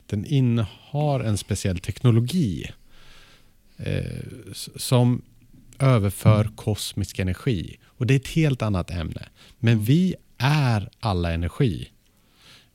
den 0.07 0.25
innehar 0.25 1.21
en 1.21 1.39
speciell 1.39 1.79
teknologi 1.79 2.71
eh, 3.77 4.23
som 4.77 5.23
överför 5.79 6.45
kosmisk 6.45 7.19
energi. 7.19 7.77
Och 7.85 8.07
det 8.07 8.15
är 8.15 8.17
ett 8.17 8.29
helt 8.29 8.63
annat 8.63 8.91
ämne. 8.91 9.29
Men 9.59 9.85
vi 9.85 10.15
är 10.39 10.91
alla 11.01 11.33
energi. 11.33 11.89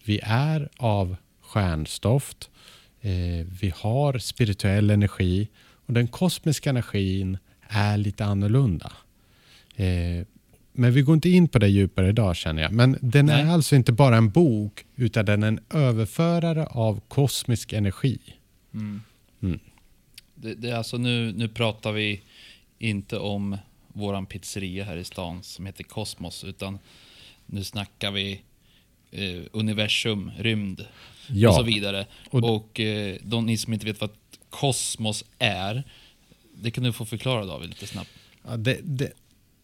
Vi 0.04 0.20
är 0.24 0.70
av 0.78 1.16
stjärnstoft. 1.42 2.50
Eh, 3.02 3.46
vi 3.62 3.74
har 3.76 4.18
spirituell 4.20 4.90
energi. 4.90 5.48
Och 5.88 5.94
den 5.94 6.08
kosmiska 6.08 6.70
energin 6.70 7.38
är 7.68 7.98
lite 7.98 8.26
annorlunda. 8.26 8.92
Eh, 9.76 10.26
men 10.72 10.94
vi 10.94 11.02
går 11.02 11.16
inte 11.16 11.30
in 11.30 11.48
på 11.48 11.60
det 11.60 11.68
djupare 11.68 12.10
idag 12.10 12.36
känner 12.36 12.62
jag. 12.62 12.72
Men 12.72 12.98
den 13.02 13.26
Nej. 13.26 13.42
är 13.42 13.48
alltså 13.48 13.76
inte 13.76 13.92
bara 13.92 14.18
en 14.18 14.30
bok 14.30 14.86
utan 14.96 15.26
den 15.26 15.44
är 15.44 15.48
en 15.48 15.60
överförare 15.70 16.66
av 16.66 17.02
kosmisk 17.08 17.74
energi. 17.74 18.20
Mm. 18.74 19.02
Mm. 19.42 19.60
Det, 20.36 20.54
det 20.54 20.70
är 20.70 20.76
alltså 20.76 20.98
nu, 20.98 21.32
nu 21.34 21.48
pratar 21.48 21.92
vi 21.92 22.22
inte 22.80 23.18
om 23.18 23.58
våran 23.88 24.26
pizzeria 24.26 24.84
här 24.84 24.98
i 24.98 25.04
stan 25.04 25.44
som 25.44 25.66
heter 25.66 25.84
Kosmos, 25.84 26.44
utan 26.44 26.80
nu 27.46 27.64
snackar 27.64 28.12
vi 28.12 28.42
eh, 29.12 29.42
universum, 29.52 30.32
rymd 30.38 30.86
Ja. 31.28 31.50
och 31.50 31.56
så 31.56 31.64
vidare. 31.64 32.06
Och- 32.30 32.56
Och, 32.56 32.80
eh, 32.80 33.16
de, 33.24 33.46
ni 33.46 33.58
som 33.58 33.74
inte 33.74 33.86
vet 33.86 34.02
vad 34.02 34.10
kosmos 34.50 35.24
är, 35.40 35.84
det 36.54 36.72
kan 36.72 36.84
du 36.84 36.94
få 36.94 37.06
förklara 37.06 37.46
David 37.46 37.70
lite 37.70 37.88
snabbt. 37.88 38.10
Ja, 38.44 38.58
det, 38.58 38.80
det, 38.84 39.12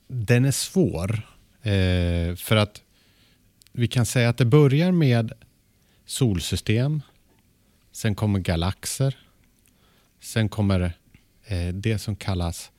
den 0.07 0.45
är 0.45 0.51
svår. 0.51 1.27
Eh, 1.61 2.35
för 2.35 2.55
att 2.55 2.81
vi 3.71 3.87
kan 3.87 4.05
säga 4.05 4.29
att 4.29 4.37
det 4.37 4.45
börjar 4.45 4.91
med 4.91 5.31
solsystem. 6.05 7.01
Sen 7.91 8.15
kommer 8.15 8.39
galaxer. 8.39 9.17
Sen 10.19 10.49
kommer 10.49 10.93
eh, 11.45 11.67
det 11.67 11.99
som 11.99 12.15
kallas 12.15 12.71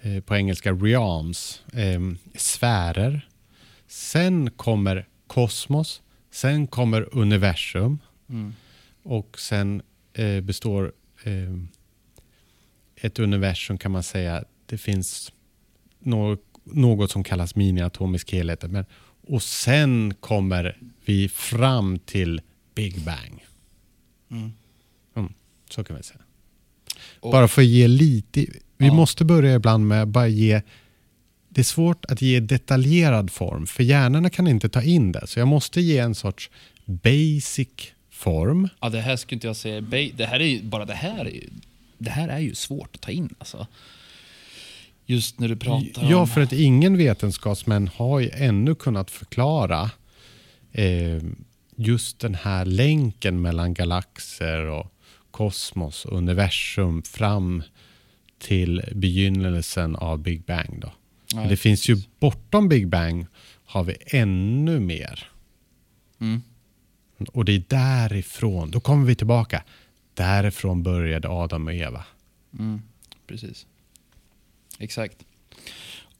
eh, 0.00 0.20
på 0.20 0.36
engelska 0.36 0.72
realms, 0.72 1.62
eh, 1.72 2.00
sfärer. 2.34 3.28
Sen 3.86 4.50
kommer 4.50 5.08
kosmos. 5.26 6.02
Sen 6.30 6.66
kommer 6.66 7.08
universum. 7.18 7.98
Mm. 8.28 8.54
Och 9.02 9.38
sen 9.40 9.82
eh, 10.12 10.40
består 10.40 10.92
eh, 11.24 11.54
ett 12.96 13.18
universum 13.18 13.78
kan 13.78 13.90
man 13.92 14.02
säga, 14.02 14.44
det 14.66 14.78
finns 14.78 15.32
något, 15.98 16.40
något 16.64 17.10
som 17.10 17.24
kallas 17.24 17.54
miniatomisk 17.54 18.32
helhet. 18.32 18.62
Men, 18.70 18.84
och 19.26 19.42
sen 19.42 20.14
kommer 20.20 20.78
vi 21.04 21.28
fram 21.28 21.98
till 21.98 22.40
Big 22.74 23.00
Bang. 23.04 23.44
Mm. 24.30 24.52
Så 25.70 25.84
kan 25.84 25.96
vi 25.96 26.02
säga. 26.02 26.20
Och- 27.20 27.32
Bara 27.32 27.48
för 27.48 27.62
att 27.62 27.68
ge 27.68 27.88
lite... 27.88 28.40
Vi 28.76 28.86
Ja. 28.86 28.94
måste 28.94 29.24
börja 29.24 29.54
ibland 29.54 29.86
med 29.88 30.02
att 30.02 30.08
bara 30.08 30.28
ge... 30.28 30.62
Det 31.48 31.60
är 31.60 31.64
svårt 31.64 32.04
att 32.04 32.22
ge 32.22 32.40
detaljerad 32.40 33.30
form, 33.30 33.66
för 33.66 33.82
hjärnorna 33.82 34.30
kan 34.30 34.48
inte 34.48 34.68
ta 34.68 34.82
in 34.82 35.12
det. 35.12 35.26
Så 35.26 35.38
jag 35.38 35.48
måste 35.48 35.80
ge 35.80 35.98
en 35.98 36.14
sorts 36.14 36.50
basic 36.84 37.68
form. 38.20 38.68
Ja, 38.80 38.88
det 38.88 39.00
här 39.00 39.16
skulle 39.16 39.36
inte 39.36 39.46
jag 39.46 39.56
säga. 39.56 39.80
Det 40.14 40.26
här 40.26 40.40
är 40.40 40.44
ju, 40.44 40.62
bara 40.62 40.84
det 40.84 40.94
här 40.94 41.24
är 41.24 41.30
ju, 41.30 41.48
det 41.98 42.10
här 42.10 42.28
är 42.28 42.38
ju 42.38 42.54
svårt 42.54 42.94
att 42.94 43.00
ta 43.00 43.10
in 43.10 43.34
alltså. 43.38 43.66
Just 45.06 45.38
när 45.38 45.48
du 45.48 45.56
pratar 45.56 46.10
Ja, 46.10 46.20
om... 46.20 46.28
för 46.28 46.40
att 46.40 46.52
ingen 46.52 46.96
vetenskapsmän 46.96 47.88
har 47.88 48.20
ju 48.20 48.30
ännu 48.30 48.74
kunnat 48.74 49.10
förklara 49.10 49.90
eh, 50.72 51.22
just 51.76 52.18
den 52.20 52.34
här 52.34 52.64
länken 52.64 53.40
mellan 53.40 53.74
galaxer 53.74 54.66
och 54.66 54.92
kosmos 55.30 56.04
och 56.04 56.18
universum 56.18 57.02
fram 57.02 57.62
till 58.38 58.82
begynnelsen 58.94 59.96
av 59.96 60.18
Big 60.18 60.44
Bang. 60.44 60.80
Då. 60.80 60.92
Men 61.34 61.48
det 61.48 61.56
finns 61.56 61.88
ju 61.88 61.96
bortom 62.20 62.68
Big 62.68 62.88
Bang 62.88 63.26
har 63.64 63.84
vi 63.84 63.96
ännu 64.06 64.80
mer. 64.80 65.28
Mm. 66.20 66.42
Och 67.28 67.44
det 67.44 67.52
är 67.54 67.62
därifrån, 67.68 68.70
då 68.70 68.80
kommer 68.80 69.06
vi 69.06 69.14
tillbaka. 69.14 69.62
Därifrån 70.14 70.82
började 70.82 71.28
Adam 71.28 71.66
och 71.66 71.74
Eva. 71.74 72.04
Mm, 72.58 72.82
precis. 73.26 73.66
Exakt. 74.78 75.16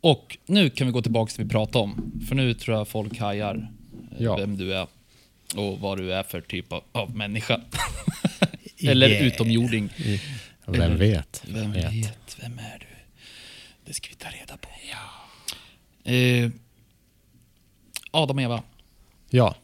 Och 0.01 0.39
nu 0.47 0.71
kan 0.71 0.87
vi 0.87 0.93
gå 0.93 1.03
tillbaka 1.03 1.31
till 1.31 1.39
det 1.39 1.45
vi 1.45 1.51
pratade 1.51 1.79
om. 1.85 2.13
För 2.29 2.35
nu 2.35 2.55
tror 2.55 2.77
jag 2.77 2.89
folk 2.89 3.19
hajar 3.19 3.55
eh, 4.19 4.23
Ja. 4.25 4.37
vem 4.37 4.57
du 4.57 4.75
är. 4.75 4.87
Och 5.57 5.81
vad 5.81 5.99
du 5.99 6.13
är 6.15 6.23
för 6.23 6.41
typ 6.41 6.73
av, 6.73 6.85
av 6.93 7.17
människa. 7.17 7.61
Eller 8.83 9.09
Yeah. 9.09 9.27
utomjording. 9.27 9.89
Vem 10.67 10.75
Eller- 10.83 10.97
vet? 10.97 11.43
Vem 11.49 11.73
vet. 11.73 12.37
Vem 12.41 12.59
är 12.59 12.79
du? 12.79 12.87
Det 13.85 13.93
ska 13.95 14.09
vi 14.09 14.15
ta 14.15 14.29
reda 14.29 14.57
på. 14.57 14.69
Ja. 14.93 16.13
Eh, 16.13 16.51
Adam 18.11 18.37
och 18.37 18.43
Eva. 18.43 18.63
Ja, 19.31 19.55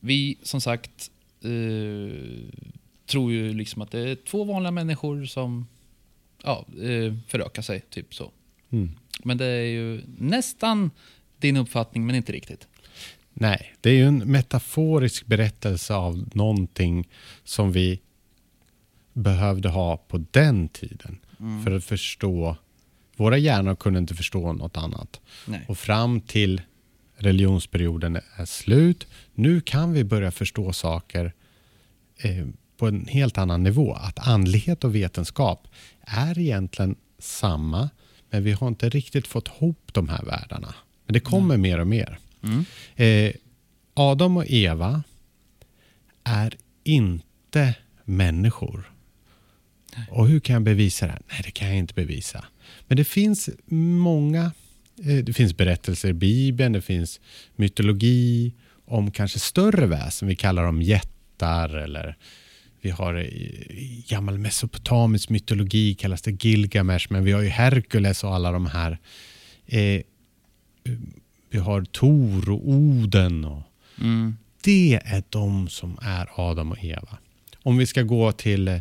Vi, 0.00 0.38
som 0.42 0.60
sagt, 0.60 1.10
eh, 1.44 2.16
tror 3.06 3.32
ju 3.32 3.52
liksom 3.52 3.82
att 3.82 3.90
det 3.90 4.10
är 4.10 4.14
två 4.14 4.44
vanliga 4.44 4.70
människor 4.70 5.24
som 5.24 5.66
ja, 6.42 6.66
eh, 6.82 7.14
förökar 7.26 7.62
sig, 7.62 7.80
typ 7.90 8.14
så. 8.14 8.30
Mm. 8.70 8.90
Men 9.24 9.38
det 9.38 9.46
är 9.46 9.66
ju 9.66 10.02
nästan 10.18 10.90
din 11.38 11.56
uppfattning, 11.56 12.06
men 12.06 12.16
inte 12.16 12.32
riktigt. 12.32 12.68
Nej, 13.32 13.74
det 13.80 13.90
är 13.90 13.94
ju 13.94 14.04
en 14.04 14.18
metaforisk 14.18 15.26
berättelse 15.26 15.94
av 15.94 16.28
någonting 16.32 17.08
som 17.44 17.72
vi 17.72 18.00
behövde 19.12 19.68
ha 19.68 19.96
på 19.96 20.24
den 20.30 20.68
tiden 20.68 21.18
för 21.64 21.70
att 21.70 21.84
förstå. 21.84 22.56
Våra 23.16 23.38
hjärnor 23.38 23.74
kunde 23.74 23.98
inte 23.98 24.14
förstå 24.14 24.52
något 24.52 24.76
annat. 24.76 25.20
Nej. 25.46 25.64
Och 25.68 25.78
fram 25.78 26.20
till 26.20 26.62
religionsperioden 27.20 28.18
är 28.36 28.44
slut, 28.44 29.06
nu 29.34 29.60
kan 29.60 29.92
vi 29.92 30.04
börja 30.04 30.30
förstå 30.30 30.72
saker 30.72 31.32
eh, 32.18 32.46
på 32.76 32.86
en 32.86 33.06
helt 33.06 33.38
annan 33.38 33.62
nivå. 33.62 33.92
Att 33.92 34.28
andlighet 34.28 34.84
och 34.84 34.94
vetenskap 34.94 35.68
är 36.00 36.38
egentligen 36.38 36.96
samma, 37.18 37.90
men 38.30 38.44
vi 38.44 38.52
har 38.52 38.68
inte 38.68 38.88
riktigt 38.88 39.26
fått 39.26 39.48
ihop 39.48 39.90
de 39.92 40.08
här 40.08 40.22
världarna. 40.24 40.74
Men 41.06 41.12
det 41.12 41.20
kommer 41.20 41.56
mer 41.56 41.78
och 41.78 41.86
mer. 41.86 42.18
Mm. 42.42 42.64
Eh, 42.96 43.32
Adam 43.94 44.36
och 44.36 44.44
Eva 44.46 45.02
är 46.24 46.56
inte 46.84 47.74
människor. 48.04 48.92
Och 50.10 50.28
hur 50.28 50.40
kan 50.40 50.54
jag 50.54 50.62
bevisa 50.62 51.06
det? 51.06 51.18
Nej, 51.30 51.40
det 51.44 51.50
kan 51.50 51.68
jag 51.68 51.76
inte 51.76 51.94
bevisa. 51.94 52.44
Men 52.86 52.96
det 52.96 53.04
finns 53.04 53.50
många, 53.66 54.52
det 55.24 55.32
finns 55.32 55.56
berättelser 55.56 56.08
i 56.08 56.12
Bibeln, 56.12 56.72
det 56.72 56.80
finns 56.80 57.20
mytologi 57.56 58.52
om 58.84 59.10
kanske 59.10 59.38
större 59.38 59.86
väsen. 59.86 60.28
Vi 60.28 60.36
kallar 60.36 60.64
dem 60.64 60.82
jättar 60.82 61.76
eller 61.76 62.16
vi 62.80 62.90
har 62.90 63.20
i, 63.20 64.04
gammal 64.08 64.38
mesopotamisk 64.38 65.28
mytologi 65.28 65.94
kallas 65.94 66.22
det 66.22 66.44
Gilgamesh, 66.44 67.06
men 67.10 67.24
vi 67.24 67.32
har 67.32 67.42
ju 67.42 67.48
Herkules 67.48 68.24
och 68.24 68.34
alla 68.34 68.52
de 68.52 68.66
här. 68.66 68.98
Eh, 69.66 70.02
vi 71.50 71.58
har 71.58 71.82
Tor 71.84 72.50
och 72.50 72.68
Oden. 72.68 73.44
Och 73.44 73.62
Mm. 74.00 74.36
det 74.64 75.00
är 75.04 75.22
de 75.28 75.68
som 75.68 75.98
är 76.02 76.28
Adam 76.36 76.72
och 76.72 76.84
Eva. 76.84 77.18
Om 77.62 77.76
vi 77.76 77.86
ska 77.86 78.02
gå 78.02 78.32
till 78.32 78.68
eh, 78.68 78.80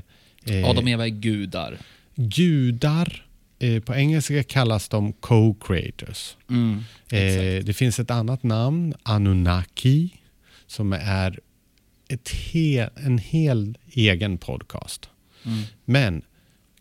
Adam 0.63 0.83
och 0.83 0.89
Eva 0.89 1.05
är 1.05 1.09
gudar. 1.09 1.77
gudar. 2.15 3.25
Eh, 3.59 3.81
på 3.81 3.95
engelska 3.95 4.43
kallas 4.43 4.89
de 4.89 5.13
co-creators. 5.13 6.37
Mm. 6.49 6.83
Eh, 7.09 7.63
det 7.63 7.73
finns 7.73 7.99
ett 7.99 8.11
annat 8.11 8.43
namn, 8.43 8.93
Anunnaki, 9.03 10.21
som 10.67 10.93
är 10.93 11.39
ett 12.07 12.29
hel, 12.29 12.89
en 12.95 13.17
hel 13.17 13.77
egen 13.87 14.37
podcast. 14.37 15.09
Mm. 15.45 15.63
Men 15.85 16.21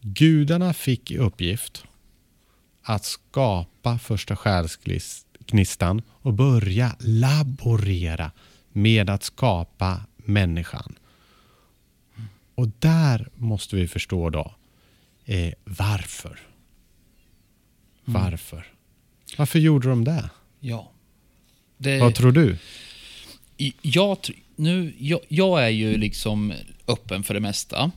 gudarna 0.01 0.75
fick 0.75 1.11
i 1.11 1.19
uppgift 1.19 1.85
att 2.83 3.05
skapa 3.05 3.99
första 3.99 4.37
själsgnistan 4.37 6.03
och 6.09 6.35
börja 6.35 6.97
laborera 6.99 8.31
med 8.73 9.11
att 9.11 9.23
skapa 9.23 10.01
människan. 10.17 10.99
Och 12.55 12.69
där 12.79 13.29
måste 13.35 13.77
vi 13.77 13.89
förstå 13.89 14.31
då 14.31 14.55
eh, 15.25 15.53
varför. 15.65 16.48
Varför? 18.13 18.67
Varför 19.37 19.59
gjorde 19.59 19.89
de 19.89 20.05
det? 20.05 20.31
Ja. 20.61 20.91
Det, 21.79 22.01
Vad 22.01 22.15
tror 22.15 22.33
du? 22.33 22.57
Jag, 23.83 24.19
nu, 24.57 24.95
jag, 24.99 25.21
jag 25.29 25.65
är 25.65 25.69
ju 25.69 25.97
liksom 25.97 26.53
öppen 26.87 27.23
för 27.23 27.35
det 27.35 27.41
mesta. 27.41 27.91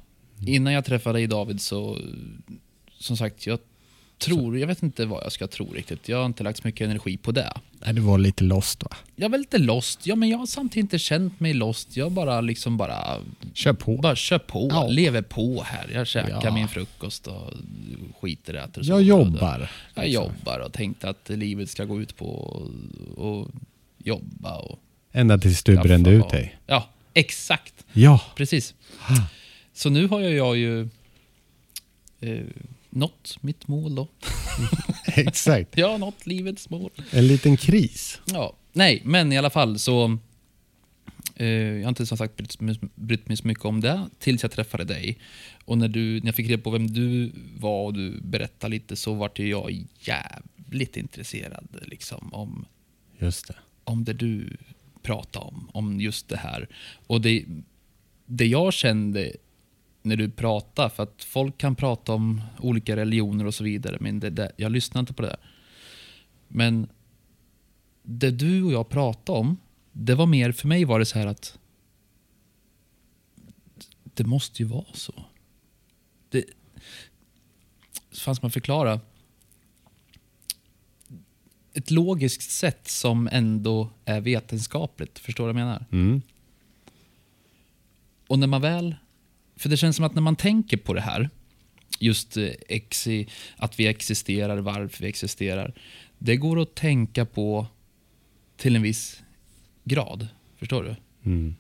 Innan 0.48 0.74
jag 0.74 0.86
träffade 0.86 1.20
dig 1.20 1.28
David 1.28 1.62
så, 1.62 1.98
som 2.98 3.18
sagt, 3.18 3.48
jag 3.48 3.60
tror, 4.22 4.58
jag 4.60 4.68
vet 4.68 4.84
inte 4.84 5.06
vad 5.06 5.24
jag 5.24 5.32
ska 5.32 5.48
tro 5.48 5.74
riktigt. 5.74 6.10
Jag 6.10 6.18
har 6.18 6.26
inte 6.26 6.44
lagt 6.44 6.62
så 6.62 6.68
mycket 6.68 6.86
energi 6.86 7.18
på 7.18 7.32
det. 7.32 7.54
Nej, 7.86 7.94
det 7.94 8.02
var 8.02 8.18
lite 8.18 8.44
lost 8.44 8.84
va? 8.84 8.92
Jag 9.16 9.30
väl 9.30 9.40
lite 9.40 9.58
lost, 9.58 10.08
ja 10.08 10.16
men 10.16 10.30
jag 10.30 10.38
har 10.38 10.46
samtidigt 10.46 10.84
inte 10.84 11.00
känt 11.00 11.40
mig 11.40 11.54
lost. 11.54 11.98
Jag 11.98 12.12
bara 12.12 12.42
liksom 12.42 12.78
bara, 12.78 13.18
Kör 13.54 13.74
på. 13.74 13.98
bara 13.98 14.16
kör 14.16 14.38
på, 14.40 14.68
Ja. 14.72 14.88
lever 14.88 15.22
på 15.22 15.64
här. 15.66 15.90
Jag 15.94 16.08
käkar 16.08 16.42
Ja. 16.44 16.54
min 16.54 16.68
frukost 16.68 17.28
och 17.28 17.54
skiter 18.22 18.54
äter 18.54 18.80
och 18.82 18.86
Jag 18.86 19.02
jobbar. 19.02 19.72
Jag 19.96 20.08
jobbar 20.10 20.60
och 20.60 20.74
tänkte 20.74 21.10
att 21.10 21.30
livet 21.30 21.70
ska 21.70 21.86
gå 21.86 22.02
ut 22.02 22.16
på 22.18 22.62
att 23.18 23.62
jobba 24.06 24.56
och 24.58 24.80
Ända 25.14 25.38
tills 25.38 25.64
du 25.64 25.78
brände 25.78 26.10
ut 26.12 26.30
dig. 26.30 26.58
Ja, 26.68 26.90
exakt. 27.14 27.74
Ja. 27.94 28.22
Precis. 28.36 28.74
Så 29.74 29.90
nu 29.90 30.08
har 30.08 30.20
jag 30.22 30.58
ju 30.58 30.82
eh, 32.22 32.46
nått 32.92 33.38
mitt 33.42 33.68
mål 33.68 33.96
då. 33.96 34.08
Exakt. 35.16 35.78
Jag 35.78 35.90
har 35.90 35.98
nått 35.98 36.26
livets 36.26 36.70
mål. 36.70 36.92
En 37.12 37.28
liten 37.28 37.58
kris. 37.58 38.22
Ja, 38.26 38.54
nej, 38.74 39.02
men 39.06 39.32
i 39.34 39.38
alla 39.38 39.50
fall 39.50 39.80
så... 39.80 40.18
Eh, 41.36 41.48
jag 41.48 41.82
har 41.84 41.90
inte 41.90 42.06
som 42.06 42.18
sagt 42.18 42.38
brytt, 42.38 42.62
mig- 42.62 42.80
brytt 42.96 43.28
mig 43.28 43.38
så 43.38 43.48
mycket 43.48 43.66
om 43.66 43.82
det 43.82 44.10
tills 44.20 44.42
jag 44.44 44.52
träffade 44.52 44.84
dig. 44.84 45.20
Och 45.66 45.78
när, 45.78 45.88
du, 45.88 46.20
när 46.20 46.26
jag 46.26 46.36
fick 46.36 46.50
reda 46.50 46.64
på 46.64 46.70
vem 46.70 46.88
du 46.88 47.32
var 47.60 47.86
och 47.86 47.94
du 47.94 48.22
berättade 48.22 48.72
lite 48.72 48.96
så 48.96 49.14
vart 49.14 49.40
jag 49.40 49.86
jävligt 50.00 50.98
intresserad 50.98 51.68
liksom, 51.82 52.34
om, 52.34 52.66
Just 53.20 53.48
det. 53.48 53.56
om 53.84 54.04
det 54.04 54.14
du 54.14 54.58
pratade 55.04 55.46
om. 55.46 55.70
Om 55.74 56.02
just 56.02 56.28
det 56.30 56.38
här. 56.38 56.68
Och 57.08 57.22
det, 57.22 57.46
det 58.26 58.46
jag 58.46 58.74
kände 58.74 59.32
när 60.02 60.16
du 60.16 60.30
pratade, 60.30 60.90
för 60.90 61.04
att 61.04 61.24
folk 61.24 61.58
kan 61.58 61.76
prata 61.76 62.14
om 62.14 62.42
olika 62.60 62.96
religioner 62.96 63.46
och 63.46 63.54
så 63.54 63.64
vidare, 63.64 63.98
men 64.00 64.20
det, 64.20 64.30
det, 64.30 64.52
jag 64.58 64.72
lyssnar 64.72 65.00
inte 65.00 65.14
på 65.14 65.22
det 65.22 65.28
där. 65.28 65.40
Men 66.48 66.88
det 68.04 68.32
du 68.32 68.64
och 68.64 68.72
jag 68.72 68.90
pratade 68.90 69.40
om, 69.40 69.58
det 69.92 70.16
var 70.16 70.26
mer, 70.26 70.52
för 70.52 70.68
mig 70.68 70.86
var 70.86 71.00
det 71.00 71.06
så 71.06 71.20
här 71.20 71.28
att 71.28 71.60
det 74.04 74.24
måste 74.24 74.64
ju 74.64 74.70
vara 74.70 74.94
så. 74.94 75.14
Det, 76.30 76.46
fan 78.12 78.36
ska 78.36 78.44
man 78.44 78.52
förklara? 78.52 79.00
Ett 81.74 81.92
logiskt 81.92 82.52
sätt 82.52 82.88
som 82.88 83.30
ändå 83.32 83.90
är 84.06 84.22
vetenskapligt. 84.22 85.20
Förstår 85.20 85.48
du 85.48 85.54
vad 85.54 85.62
jag 85.62 85.68
menar? 85.68 85.86
Mm. 85.92 86.22
Och 88.28 88.40
när 88.40 88.48
man 88.48 88.62
väl... 88.62 88.96
För 89.62 89.70
det 89.70 89.78
känns 89.78 89.96
som 89.96 90.06
att 90.06 90.16
när 90.16 90.22
man 90.22 90.36
tänker 90.36 90.78
på 90.78 90.94
det 90.94 91.02
här, 91.02 91.30
just 92.00 92.38
eh, 92.38 92.50
exi, 92.70 93.28
att 93.58 93.80
vi 93.80 93.88
existerar, 93.88 94.58
varför 94.58 95.04
vi 95.04 95.10
existerar. 95.10 95.74
Det 96.18 96.36
går 96.38 96.62
att 96.62 96.76
tänka 96.76 97.26
på 97.26 97.68
till 98.58 98.76
en 98.76 98.82
viss 98.82 99.22
grad. 99.84 100.28
Förstår 100.58 100.84
du? 100.84 100.96
Mm. 101.32 101.56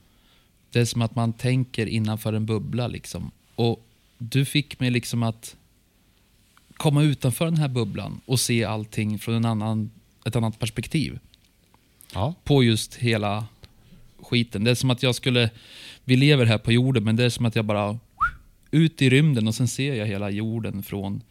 Det 0.71 0.79
är 0.79 0.85
som 0.85 1.01
att 1.01 1.15
man 1.15 1.33
tänker 1.33 1.85
innanför 1.87 2.33
en 2.33 2.45
bubbla. 2.45 2.87
liksom. 2.87 3.31
Och 3.55 3.87
du 4.17 4.45
fick 4.45 4.79
mig 4.79 4.89
liksom 4.91 5.23
att 5.23 5.55
komma 6.77 7.03
utanför 7.03 7.45
den 7.45 7.57
här 7.57 7.67
bubblan 7.67 8.21
och 8.25 8.39
se 8.39 8.63
allting 8.63 9.19
från 9.19 9.35
en 9.35 9.45
annan, 9.45 9.91
ett 10.25 10.35
annat 10.35 10.59
perspektiv 10.59 11.19
Ja. 12.13 12.35
på 12.43 12.63
just 12.63 12.95
hela 12.95 13.45
skiten. 14.21 14.63
Det 14.63 14.71
är 14.71 14.75
som 14.75 14.89
att 14.89 15.03
jag 15.03 15.15
skulle, 15.15 15.49
vi 16.03 16.15
lever 16.15 16.45
här 16.45 16.57
på 16.57 16.71
jorden, 16.71 17.03
men 17.03 17.15
det 17.15 17.23
är 17.23 17.29
som 17.29 17.45
att 17.45 17.55
jag 17.55 17.65
bara 17.65 17.99
ut 18.71 19.01
i 19.01 19.09
rymden 19.09 19.47
och 19.47 19.55
sen 19.55 19.67
ser 19.67 19.95
jag 19.95 20.05
hela 20.05 20.29
jorden 20.29 20.83
från 20.83 21.23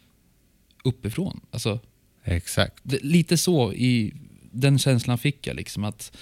uppifrån. 0.83 1.41
Alltså, 1.51 1.79
Exakt. 2.23 2.79
det, 2.83 3.03
lite 3.03 3.37
så 3.37 3.73
i 3.73 4.13
den 4.51 4.79
känslan 4.79 5.17
fick 5.17 5.47
jag 5.47 5.55
liksom 5.55 5.83
att 5.83 6.17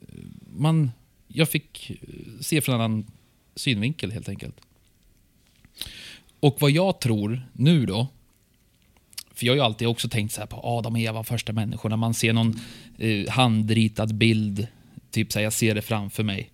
eh, 0.00 0.14
man, 0.56 0.90
jag 1.28 1.48
fick 1.48 1.90
eh, 1.90 1.96
se 2.40 2.60
från 2.60 2.74
en 2.74 2.80
annan 2.80 3.06
synvinkel 3.54 4.12
helt 4.12 4.28
enkelt. 4.28 4.60
Och 6.40 6.56
vad 6.60 6.70
jag 6.70 7.00
tror 7.00 7.42
nu 7.52 7.86
då, 7.86 8.08
för 9.34 9.46
jag 9.46 9.52
har 9.52 9.56
ju 9.56 9.62
alltid 9.62 9.88
också 9.88 10.08
tänkt 10.08 10.32
så 10.32 10.40
här 10.40 10.46
på 10.46 10.60
Adam 10.62 10.92
och 10.92 11.00
Eva, 11.00 11.24
första 11.24 11.52
människorna. 11.52 11.96
Man 11.96 12.14
ser 12.14 12.32
någon 12.32 12.60
eh, 12.98 13.28
handritad 13.28 14.14
bild, 14.14 14.66
typ 15.16 15.32
så 15.32 15.38
här, 15.38 15.44
jag 15.44 15.52
ser 15.52 15.74
det 15.74 15.82
framför 15.82 16.22
mig. 16.22 16.50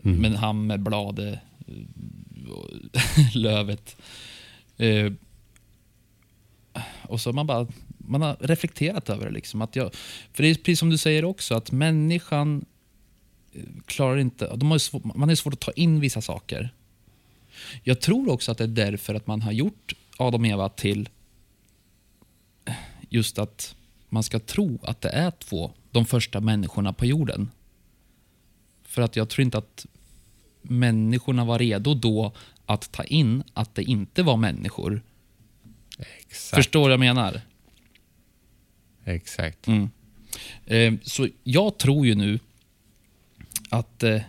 Men 0.00 0.36
han 0.36 0.66
med 0.66 0.80
bladet, 0.80 1.38
eh, 1.66 3.34
lövet. 3.34 3.96
Eh, 4.76 5.12
och 7.02 7.20
så 7.20 7.32
man 7.32 7.46
bara 7.46 7.66
man 7.98 8.22
har 8.22 8.36
reflekterat 8.40 9.10
över 9.10 9.26
det. 9.26 9.32
Liksom, 9.32 9.62
att 9.62 9.76
jag, 9.76 9.94
för 10.32 10.42
det 10.42 10.48
är 10.48 10.54
precis 10.54 10.78
som 10.78 10.90
du 10.90 10.98
säger 10.98 11.24
också, 11.24 11.54
att 11.54 11.72
människan 11.72 12.64
eh, 13.52 13.62
klarar 13.86 14.18
inte... 14.18 14.56
De 14.56 14.70
har 14.70 14.78
svår, 14.78 15.00
man 15.14 15.28
har 15.28 15.36
svårt 15.36 15.52
att 15.52 15.60
ta 15.60 15.72
in 15.72 16.00
vissa 16.00 16.20
saker. 16.20 16.74
Jag 17.82 18.00
tror 18.00 18.30
också 18.30 18.52
att 18.52 18.58
det 18.58 18.64
är 18.64 18.68
därför 18.68 19.14
att 19.14 19.26
man 19.26 19.42
har 19.42 19.52
gjort 19.52 19.92
Adam 20.16 20.40
och 20.40 20.46
Eva 20.46 20.68
till 20.68 21.08
eh, 22.64 22.74
just 23.08 23.38
att 23.38 23.76
man 24.08 24.22
ska 24.22 24.38
tro 24.38 24.78
att 24.82 25.00
det 25.00 25.08
är 25.08 25.30
två, 25.30 25.72
de 25.90 26.06
första 26.06 26.40
människorna 26.40 26.92
på 26.92 27.06
jorden. 27.06 27.50
För 28.94 29.02
att 29.02 29.16
jag 29.16 29.28
tror 29.28 29.44
inte 29.44 29.58
att 29.58 29.86
människorna 30.62 31.44
var 31.44 31.58
redo 31.58 31.94
då 31.94 32.32
att 32.66 32.92
ta 32.92 33.04
in 33.04 33.42
att 33.54 33.74
det 33.74 33.82
inte 33.82 34.22
var 34.22 34.36
människor. 34.36 35.02
Exakt. 35.98 36.56
Förstår 36.56 36.80
vad 36.80 36.92
jag 36.92 37.00
menar? 37.00 37.40
Exakt. 39.04 39.66
Mm. 39.66 39.90
Eh, 40.66 40.94
så 41.02 41.28
jag 41.44 41.78
tror 41.78 42.06
ju 42.06 42.14
nu 42.14 42.38
att 43.70 44.02
eh, 44.02 44.22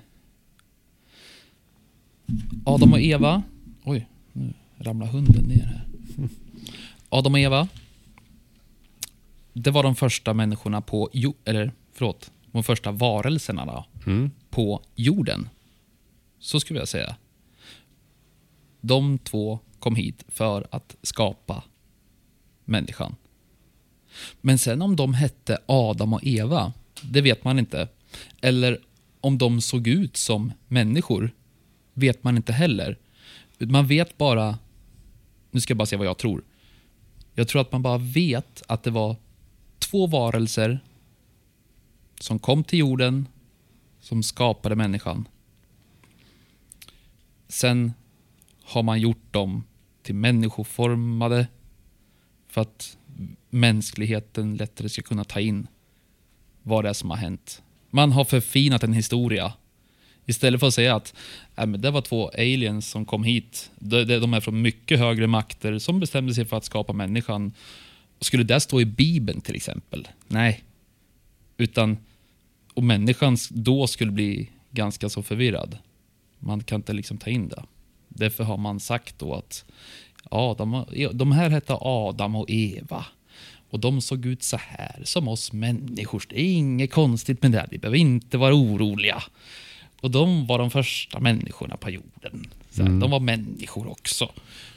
Adam 2.66 2.94
och 2.94 3.02
Eva... 3.02 3.44
Oj, 3.84 4.08
nu 4.34 4.54
ramlar 4.78 5.08
hunden 5.08 5.44
ner 5.44 5.66
här. 5.66 5.88
Adam 7.10 7.34
och 7.34 7.40
Eva, 7.40 7.68
det 9.54 9.72
var 9.72 9.84
de 9.84 9.96
första 9.96 10.34
människorna 10.34 10.82
på... 10.82 11.10
Jo, 11.14 11.34
eller 11.46 11.72
förlåt, 11.94 12.32
de 12.52 12.64
första 12.64 12.92
varelserna 12.92 13.66
då, 13.66 13.86
Mm 14.08 14.32
på 14.56 14.82
jorden. 14.96 15.50
Så 16.40 16.60
skulle 16.60 16.80
jag 16.80 16.88
säga. 16.88 17.16
De 18.82 19.18
två 19.18 19.60
kom 19.80 19.96
hit 19.96 20.24
för 20.28 20.68
att 20.72 20.96
skapa 21.02 21.64
människan. 22.66 23.16
Men 24.42 24.58
sen 24.58 24.82
om 24.82 24.96
de 24.96 25.14
hette 25.14 25.58
Adam 25.66 26.14
och 26.14 26.20
Eva, 26.24 26.74
det 27.02 27.22
vet 27.22 27.44
man 27.44 27.60
inte. 27.60 27.88
Eller 28.42 28.80
om 29.22 29.38
de 29.38 29.62
såg 29.62 29.88
ut 29.88 30.18
som 30.18 30.52
människor, 30.68 31.32
vet 31.94 32.24
man 32.24 32.38
inte 32.38 32.54
heller. 32.54 32.98
Man 33.58 33.88
vet 33.88 34.18
bara, 34.18 34.60
nu 35.52 35.62
ska 35.62 35.72
jag 35.72 35.78
bara 35.78 35.86
se 35.86 35.96
vad 35.96 36.08
jag 36.08 36.18
tror. 36.18 36.44
Jag 37.34 37.48
tror 37.48 37.62
att 37.62 37.72
man 37.72 37.82
bara 37.82 37.98
vet 37.98 38.64
att 38.68 38.84
det 38.84 38.92
var 38.92 39.16
två 39.80 40.08
varelser 40.08 40.80
som 42.20 42.40
kom 42.40 42.64
till 42.64 42.80
jorden, 42.80 43.28
som 44.06 44.24
skapade 44.24 44.76
människan. 44.76 45.28
Sen 47.48 47.94
har 48.64 48.84
man 48.84 49.00
gjort 49.00 49.34
dem 49.34 49.64
till 50.04 50.16
människoformade 50.16 51.48
för 52.48 52.62
att 52.62 52.98
mänskligheten 53.50 54.58
lättare 54.58 54.90
ska 54.90 55.02
kunna 55.02 55.24
ta 55.24 55.40
in 55.40 55.68
vad 56.64 56.86
det 56.86 56.90
är 56.90 56.94
som 56.94 57.10
har 57.10 57.18
hänt. 57.18 57.64
Man 57.90 58.12
har 58.12 58.26
förfinat 58.26 58.84
en 58.84 58.94
historia. 58.94 59.54
Istället 60.26 60.60
för 60.60 60.68
att 60.68 60.74
säga 60.74 60.96
att 60.96 61.14
äh, 61.56 61.66
men 61.66 61.82
det 61.82 61.92
var 61.92 62.02
två 62.02 62.30
aliens 62.30 62.90
som 62.90 63.06
kom 63.06 63.24
hit. 63.24 63.72
De, 63.80 64.04
de 64.04 64.34
är 64.34 64.40
från 64.40 64.62
mycket 64.62 65.00
högre 65.00 65.28
makter 65.28 65.80
som 65.80 66.00
bestämde 66.00 66.34
sig 66.34 66.46
för 66.46 66.58
att 66.58 66.66
skapa 66.66 66.94
människan. 66.94 67.54
Skulle 68.20 68.44
det 68.44 68.60
stå 68.60 68.82
i 68.82 68.86
Bibeln 68.86 69.42
till 69.42 69.56
exempel? 69.56 70.08
Nej. 70.28 70.64
Utan, 71.58 71.98
och 72.76 72.84
människan 72.84 73.38
då 73.50 73.88
skulle 73.88 74.12
bli 74.12 74.50
ganska 74.72 75.10
så 75.10 75.24
förvirrad. 75.24 75.78
Man 76.40 76.64
kan 76.64 76.76
inte 76.76 76.94
liksom 76.94 77.18
ta 77.18 77.30
in 77.30 77.48
det. 77.48 77.64
Därför 78.08 78.44
har 78.44 78.58
man 78.58 78.80
sagt 78.80 79.20
då 79.20 79.34
att 79.34 79.66
Adam 80.24 80.74
och, 80.74 80.88
de 81.14 81.32
här 81.32 81.50
hette 81.50 81.78
Adam 81.82 82.36
och 82.36 82.46
Eva. 82.50 83.06
Och 83.70 83.80
de 83.80 84.02
såg 84.02 84.26
ut 84.26 84.44
så 84.44 84.58
här, 84.58 85.02
som 85.04 85.28
oss 85.28 85.54
människor. 85.54 86.24
Det 86.30 86.42
är 86.42 86.54
inget 86.54 86.92
konstigt 86.92 87.42
med 87.42 87.52
det. 87.52 87.68
Vi 87.72 87.78
behöver 87.78 87.98
inte 87.98 88.38
vara 88.38 88.54
oroliga. 88.54 89.24
Och 90.02 90.12
de 90.12 90.48
var 90.48 90.60
de 90.60 90.72
första 90.72 91.20
människorna 91.20 91.78
på 91.78 91.90
jorden. 91.90 92.48
Så 92.72 92.84
här, 92.84 92.90
De 92.90 93.12
var 93.12 93.20
människor 93.20 93.88
också. 93.88 94.32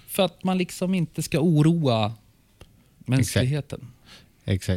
För 0.06 0.22
att 0.22 0.44
man 0.44 0.58
liksom 0.58 0.94
inte 0.94 1.22
ska 1.22 1.40
oroa 1.40 2.14
mänskligheten. 2.98 3.78
Exakt. 3.78 3.97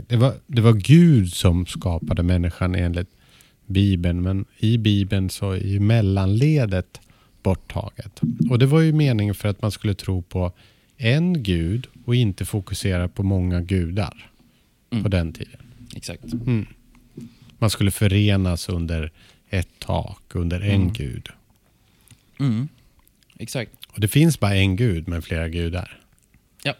Det 0.07 0.15
var, 0.15 0.33
det 0.47 0.61
var 0.61 0.73
Gud 0.73 1.33
som 1.33 1.65
skapade 1.65 2.23
människan 2.23 2.75
enligt 2.75 3.09
Bibeln. 3.65 4.21
Men 4.21 4.45
i 4.57 4.77
Bibeln 4.77 5.29
så 5.29 5.51
är 5.51 5.57
ju 5.67 5.79
mellanledet 5.79 7.01
borttaget. 7.43 8.21
Och 8.49 8.59
det 8.59 8.65
var 8.65 8.79
ju 8.79 8.93
meningen 8.93 9.35
för 9.35 9.49
att 9.49 9.61
man 9.61 9.71
skulle 9.71 9.93
tro 9.95 10.21
på 10.21 10.51
en 10.97 11.43
gud 11.43 11.87
och 12.05 12.15
inte 12.15 12.45
fokusera 12.45 13.07
på 13.07 13.23
många 13.23 13.61
gudar 13.61 14.27
Mm. 14.93 15.03
på 15.03 15.09
den 15.09 15.33
tiden. 15.33 15.61
Exakt. 15.95 16.23
Man 17.59 17.69
skulle 17.69 17.91
förenas 17.91 18.69
under 18.69 19.11
ett 19.49 19.69
tak, 19.79 20.21
under 20.35 20.61
en 20.61 20.81
Mm. 20.81 20.93
gud. 20.93 21.29
Mm. 22.39 22.67
Exakt. 23.37 23.71
Och 23.89 23.99
det 23.99 24.07
finns 24.07 24.39
bara 24.39 24.55
en 24.55 24.75
gud 24.75 25.07
med 25.07 25.23
flera 25.23 25.49
gudar. 25.49 25.99
Ja, 26.63 26.73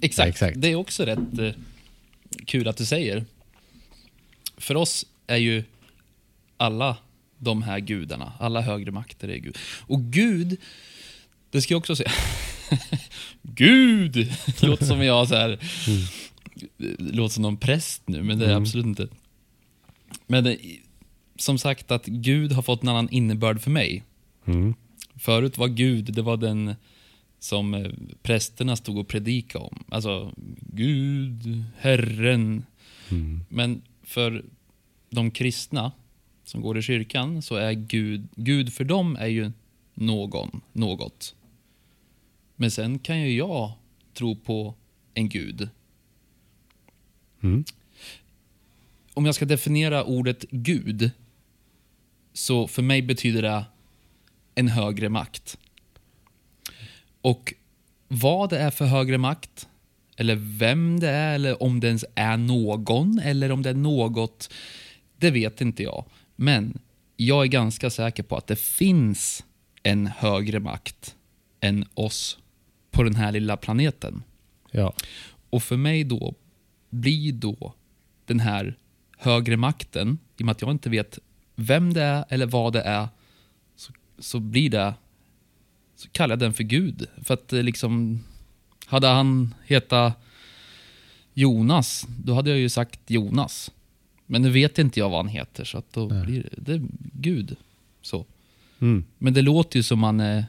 exakt. 0.00 0.18
Ja, 0.26 0.28
exakt. 0.30 0.60
Det 0.60 0.68
är 0.68 0.74
också 0.74 1.04
rätt 1.04 1.38
eh, 1.38 1.50
kul 2.46 2.68
att 2.68 2.76
du 2.76 2.84
säger. 2.84 3.24
För 4.56 4.74
oss 4.76 5.06
är 5.26 5.36
ju 5.36 5.64
alla 6.56 6.96
de 7.38 7.62
här 7.62 7.78
gudarna, 7.80 8.32
alla 8.40 8.60
högre 8.60 8.90
makter 8.90 9.28
är 9.28 9.36
Gud. 9.38 9.58
Och 9.86 10.00
Gud, 10.02 10.56
det 11.50 11.62
ska 11.62 11.74
jag 11.74 11.78
också 11.78 11.96
säga. 11.96 12.10
Gud! 13.42 14.12
Det 14.60 14.62
låter 14.62 14.84
som 14.84 15.02
jag 15.04 15.28
så 15.28 15.34
här, 15.34 15.58
låter 16.98 17.34
som 17.34 17.42
någon 17.42 17.56
präst 17.56 18.02
nu, 18.08 18.22
men 18.22 18.38
det 18.38 18.44
är 18.44 18.50
Mm. 18.50 18.62
absolut 18.62 18.86
inte. 18.86 19.08
Men 20.26 20.44
det, 20.44 20.58
som 21.36 21.58
sagt 21.58 21.90
att 21.90 22.06
Gud 22.06 22.52
har 22.52 22.62
fått 22.62 22.82
en 22.82 22.88
annan 22.88 23.08
innebörd 23.10 23.60
för 23.60 23.70
mig. 23.70 24.04
Mm. 24.46 24.74
Förut 25.16 25.58
var 25.58 25.68
Gud, 25.68 26.04
det 26.14 26.22
var 26.22 26.36
den 26.36 26.74
som 27.38 27.74
eh, 27.74 27.90
prästerna 28.22 28.76
stod 28.76 28.98
och 28.98 29.08
predikade 29.08 29.64
om. 29.64 29.84
Alltså, 29.88 30.32
Gud, 30.60 31.64
Herren. 31.78 32.64
Mm. 33.10 33.40
Men 33.48 33.82
för 34.02 34.44
de 35.10 35.30
kristna 35.30 35.92
som 36.44 36.60
går 36.60 36.78
i 36.78 36.82
kyrkan 36.82 37.42
så 37.42 37.54
är 37.54 37.72
Gud, 37.72 38.28
Gud 38.36 38.72
för 38.72 38.84
dem 38.84 39.16
är 39.16 39.26
ju 39.26 39.52
någon, 39.94 40.60
något. 40.72 41.34
Men 42.56 42.70
sen 42.70 42.98
kan 42.98 43.20
ju 43.20 43.36
jag 43.36 43.72
tro 44.14 44.36
på 44.36 44.74
en 45.14 45.28
Gud. 45.28 45.68
Mm. 47.40 47.64
Om 49.14 49.26
jag 49.26 49.34
ska 49.34 49.44
definiera 49.44 50.04
ordet 50.04 50.44
Gud, 50.50 51.10
så 52.32 52.66
för 52.66 52.82
mig 52.82 53.02
betyder 53.02 53.42
det 53.42 53.64
en 54.54 54.68
högre 54.68 55.08
makt. 55.08 55.58
Och 57.20 57.54
vad 58.08 58.50
det 58.50 58.58
är 58.58 58.70
för 58.70 58.86
högre 58.86 59.18
makt, 59.18 59.68
eller 60.16 60.36
vem 60.36 61.00
det 61.00 61.08
är, 61.08 61.34
eller 61.34 61.62
om 61.62 61.80
det 61.80 61.86
ens 61.86 62.04
är 62.14 62.36
någon, 62.36 63.18
eller 63.18 63.52
om 63.52 63.62
det 63.62 63.70
är 63.70 63.74
något, 63.74 64.52
det 65.16 65.30
vet 65.30 65.60
inte 65.60 65.82
jag. 65.82 66.04
Men 66.36 66.78
jag 67.16 67.44
är 67.44 67.48
ganska 67.48 67.90
säker 67.90 68.22
på 68.22 68.36
att 68.36 68.46
det 68.46 68.58
finns 68.58 69.44
en 69.82 70.06
högre 70.06 70.60
makt 70.60 71.16
än 71.60 71.84
oss 71.94 72.38
på 72.90 73.02
den 73.02 73.14
här 73.14 73.32
lilla 73.32 73.56
planeten. 73.56 74.22
Ja. 74.70 74.92
Och 75.50 75.62
för 75.62 75.76
mig 75.76 76.04
då 76.04 76.34
blir 76.90 77.32
då 77.32 77.74
den 78.24 78.40
här 78.40 78.76
högre 79.18 79.56
makten, 79.56 80.18
i 80.36 80.42
och 80.42 80.46
med 80.46 80.52
att 80.52 80.62
jag 80.62 80.70
inte 80.70 80.90
vet 80.90 81.18
vem 81.54 81.92
det 81.92 82.02
är 82.02 82.24
eller 82.28 82.46
vad 82.46 82.72
det 82.72 82.82
är, 82.82 83.08
så, 83.76 83.92
så 84.18 84.40
blir 84.40 84.70
det 84.70 84.94
så 85.98 86.08
kallar 86.08 86.32
jag 86.32 86.38
den 86.38 86.54
för 86.54 86.64
Gud. 86.64 87.06
För 87.24 87.34
att 87.34 87.52
eh, 87.52 87.62
liksom, 87.62 88.24
hade 88.86 89.06
han 89.06 89.54
heta 89.66 90.12
Jonas, 91.34 92.06
då 92.24 92.34
hade 92.34 92.50
jag 92.50 92.58
ju 92.58 92.68
sagt 92.68 93.00
Jonas. 93.06 93.70
Men 94.26 94.42
nu 94.42 94.50
vet 94.50 94.78
inte 94.78 95.00
jag 95.00 95.08
vad 95.08 95.18
han 95.18 95.28
heter, 95.28 95.64
så 95.64 95.78
att 95.78 95.92
då 95.92 96.06
Nej. 96.06 96.26
blir 96.26 96.42
det, 96.42 96.48
det 96.56 96.72
är 96.72 96.82
Gud. 97.12 97.56
Så. 98.02 98.26
Mm. 98.78 99.04
Men 99.18 99.34
det 99.34 99.42
låter 99.42 99.78
ju 99.78 99.82
som 99.82 99.98
man 99.98 100.20
är 100.20 100.44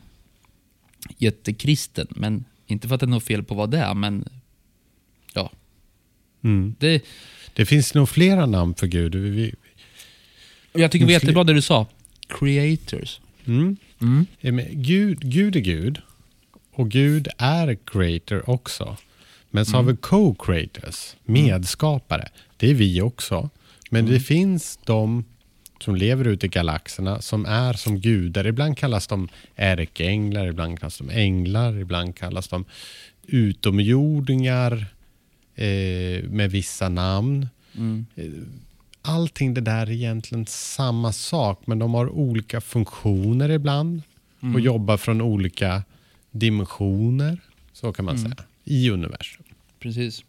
jättekristen, 1.17 2.07
men 2.09 2.45
inte 2.67 2.87
för 2.87 2.95
att 2.95 3.01
det 3.01 3.05
är 3.05 3.07
något 3.07 3.23
fel 3.23 3.43
på 3.43 3.55
vad 3.55 3.71
det 3.71 3.77
är, 3.77 3.93
men 3.93 4.29
ja. 5.33 5.51
Mm. 6.41 6.75
Det, 6.79 7.03
Det 7.53 7.65
finns 7.65 7.93
nog 7.93 8.09
flera 8.09 8.45
namn 8.45 8.73
för 8.73 8.87
Gud. 8.87 9.15
Vi, 9.15 9.29
vi, 9.29 9.53
jag 10.81 10.91
tycker 10.91 11.05
det 11.05 11.13
var 11.13 11.19
jättebra 11.19 11.43
det 11.43 11.53
du 11.53 11.61
sa. 11.61 11.87
Creators. 12.27 13.19
mm. 13.45 13.77
Mm. 14.01 14.25
Eh, 14.41 14.65
Gud, 14.71 15.19
Gud 15.19 15.55
är 15.55 15.59
Gud. 15.59 16.01
Och 16.71 16.89
Gud 16.89 17.27
är 17.37 17.77
creator 17.85 18.49
också. 18.49 18.97
Men 19.51 19.65
så 19.65 19.77
har 19.77 19.83
vi 19.83 19.93
co-creators, 19.93 21.15
medskapare. 21.23 22.29
Det 22.57 22.69
är 22.69 22.73
vi 22.73 23.01
också. 23.01 23.49
Men 23.89 24.05
det 24.05 24.19
finns 24.19 24.79
de 24.85 25.25
som 25.79 25.95
lever 25.95 26.27
ute 26.27 26.45
i 26.45 26.49
galaxerna 26.49 27.21
som 27.21 27.45
är 27.45 27.73
som 27.73 27.99
gudar. 27.99 28.47
Ibland 28.47 28.77
kallas 28.77 29.07
de 29.07 29.29
ärkeänglar, 29.55 30.47
ibland 30.47 30.79
kallas 30.79 30.97
de 30.97 31.09
änglar, 31.09 31.79
ibland 31.79 32.15
kallas 32.15 32.47
de 32.47 32.65
utomjordingar 33.27 34.85
eh, 35.55 36.23
med 36.23 36.51
vissa 36.51 36.89
namn. 36.89 37.47
Mm. 37.77 38.05
Allting 39.09 39.53
det 39.53 39.61
där 39.61 39.87
är 39.87 39.91
egentligen 39.91 40.45
samma 40.45 41.13
sak, 41.13 41.67
men 41.67 41.79
de 41.79 41.93
har 41.93 42.09
olika 42.09 42.61
funktioner 42.61 43.49
ibland 43.49 44.01
och 44.53 44.59
jobbar 44.59 44.97
från 44.97 45.21
olika 45.21 45.83
dimensioner, 46.31 47.39
så 47.73 47.93
kan 47.93 48.05
man 48.05 48.19
säga, 48.19 48.35
i 48.63 48.89
universum. 48.89 49.43
Precis. 49.79 50.23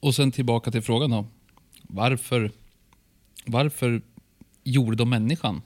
Och 0.00 0.14
sen 0.14 0.32
tillbaka 0.32 0.70
till 0.70 0.82
frågan 0.82 1.10
då. 1.10 1.26
Varför, 1.82 2.50
varför 3.46 4.02
gjorde 4.64 4.96
de 4.96 5.10
människan? 5.10 5.62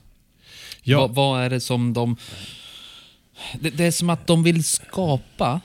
Ja, 0.83 1.01
Vad, 1.01 1.15
vad 1.15 1.43
är 1.43 1.51
det 1.51 1.61
som 1.61 1.93
de... 1.93 2.17
Det, 3.61 3.71
det 3.71 3.85
är 3.85 3.91
som 3.91 4.11
att 4.11 4.27
de 4.27 4.43
vill 4.43 4.65
skapa 4.65 5.61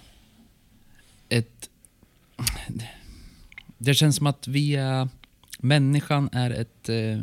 ett... 1.30 1.70
Det 3.78 3.94
känns 3.94 4.16
som 4.16 4.28
att 4.28 4.48
vi 4.48 4.76
är... 4.76 5.08
Människan 5.64 6.30
är 6.32 6.50
ett... 6.52 6.90
eh, 6.90 7.22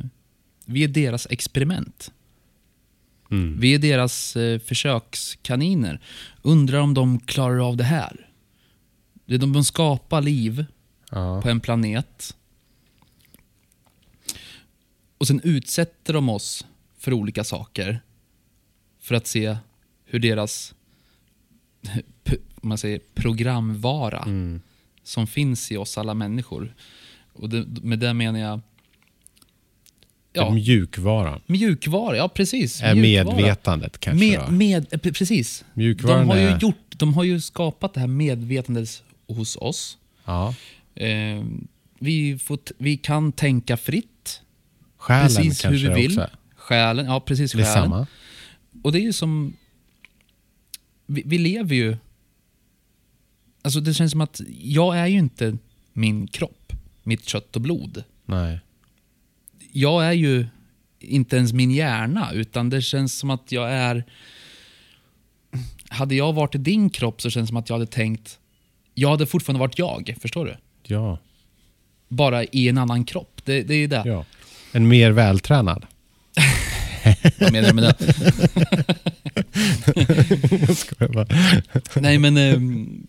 Vi 0.64 0.84
är 0.84 0.88
deras 0.88 1.26
experiment. 1.30 2.12
mm. 3.30 3.60
Vi 3.60 3.74
är 3.74 3.78
deras 3.78 4.36
eh, 4.36 4.58
försökskaniner. 4.58 6.00
Undrar 6.42 6.78
om 6.80 6.94
de 6.94 7.20
klarar 7.20 7.68
av 7.68 7.76
det 7.76 7.84
här. 7.84 8.28
De, 9.26 9.36
de 9.52 9.64
skapar 9.64 10.22
liv 10.22 10.64
ja. 11.10 11.42
på 11.42 11.48
en 11.48 11.60
planet. 11.60 12.36
Och 15.18 15.26
sen 15.26 15.40
utsätter 15.44 16.12
de 16.12 16.28
oss 16.28 16.66
för 16.98 17.12
olika 17.12 17.44
saker. 17.44 18.00
För 19.00 19.14
att 19.14 19.26
se 19.26 19.56
hur 20.04 20.18
deras 20.18 20.74
man 22.62 22.78
säger, 22.78 23.00
programvara 23.14 24.22
Mm. 24.22 24.60
som 25.02 25.26
finns 25.26 25.72
i 25.72 25.76
oss 25.76 25.98
alla 25.98 26.14
människor. 26.14 26.74
Och 27.40 27.48
det, 27.48 27.66
med 27.82 27.98
det 27.98 28.14
menar 28.14 28.38
jag 28.40 28.60
Ja. 30.32 30.42
ja, 30.42 30.50
Mjukvaran 30.50 31.40
mjukvara. 31.46 32.16
Ja, 32.16 32.28
precis. 32.28 32.82
är 32.82 32.94
mjukvara. 32.94 33.36
medvetandet 33.36 33.98
kanske. 33.98 34.26
Med, 34.26 34.52
med, 34.52 34.86
eh, 34.92 34.98
pre- 34.98 35.12
precis. 35.12 35.64
De 35.74 35.80
Mjukvaran 35.80 36.26
har, 36.28 36.36
ju 36.36 36.42
är... 36.42 36.58
gjort, 36.58 36.94
de 36.96 37.14
har 37.14 37.24
ju 37.24 37.40
skapat 37.40 37.94
det 37.94 38.00
här 38.00 38.06
medvetandet 38.06 39.02
hos 39.28 39.56
oss. 39.56 39.98
Ja. 40.24 40.54
Eh, 40.94 41.44
vi, 41.98 42.38
får 42.38 42.58
vi 42.78 42.96
kan 42.96 43.32
tänka 43.32 43.76
fritt, 43.76 44.40
Själen 44.96 45.26
precis 45.26 45.64
hur 45.64 45.70
kanske 45.70 45.88
vi 45.88 45.94
vill. 46.02 46.18
också. 46.20 46.30
Själen, 46.56 47.06
ja 47.06 47.20
precis. 47.20 47.52
Det 47.52 47.60
är 47.60 47.64
Själen. 47.64 47.82
samma. 47.82 48.06
Och 48.82 48.92
det 48.92 48.98
är 48.98 49.02
ju 49.02 49.12
som... 49.12 49.56
Vi, 51.06 51.22
vi 51.26 51.38
lever 51.38 51.74
ju... 51.76 51.96
Alltså 53.62 53.80
det 53.80 53.94
känns 53.94 54.10
som 54.12 54.20
att 54.20 54.40
jag 54.60 54.98
är 54.98 55.06
ju 55.06 55.18
inte 55.18 55.56
min 55.92 56.26
kropp, 56.26 56.59
mitt 57.10 57.28
kött 57.28 57.56
och 57.56 57.62
blod. 57.62 58.04
Nej. 58.26 58.60
Jag 59.72 60.06
är 60.06 60.12
ju 60.12 60.46
inte 61.00 61.36
ens 61.36 61.52
min 61.52 61.70
hjärna, 61.70 62.32
utan 62.32 62.70
det 62.70 62.82
känns 62.82 63.18
som 63.18 63.30
att 63.30 63.52
jag 63.52 63.72
är... 63.72 64.04
Hade 65.88 66.14
jag 66.14 66.32
varit 66.32 66.54
i 66.54 66.58
din 66.58 66.90
kropp 66.90 67.22
så 67.22 67.30
känns 67.30 67.44
det 67.44 67.48
som 67.48 67.56
att 67.56 67.68
jag 67.68 67.76
hade 67.76 67.90
tänkt... 67.90 68.38
Jag 68.94 69.10
hade 69.10 69.26
fortfarande 69.26 69.60
varit 69.60 69.78
jag, 69.78 70.16
förstår 70.20 70.44
du? 70.46 70.56
Ja. 70.94 71.18
Bara 72.08 72.44
i 72.44 72.68
en 72.68 72.78
annan 72.78 73.04
kropp. 73.04 73.40
Det, 73.44 73.62
det 73.62 73.74
är 73.74 73.88
det. 73.88 74.02
ja. 74.06 74.24
En 74.72 74.88
mer 74.88 75.10
vältränad. 75.10 75.86
Vad 77.38 77.52
menar 77.52 77.68
du 77.68 77.74
med 77.74 77.84
det? 77.84 77.96
Nej, 82.00 82.18
men... 82.18 82.36
ehm, 82.36 83.06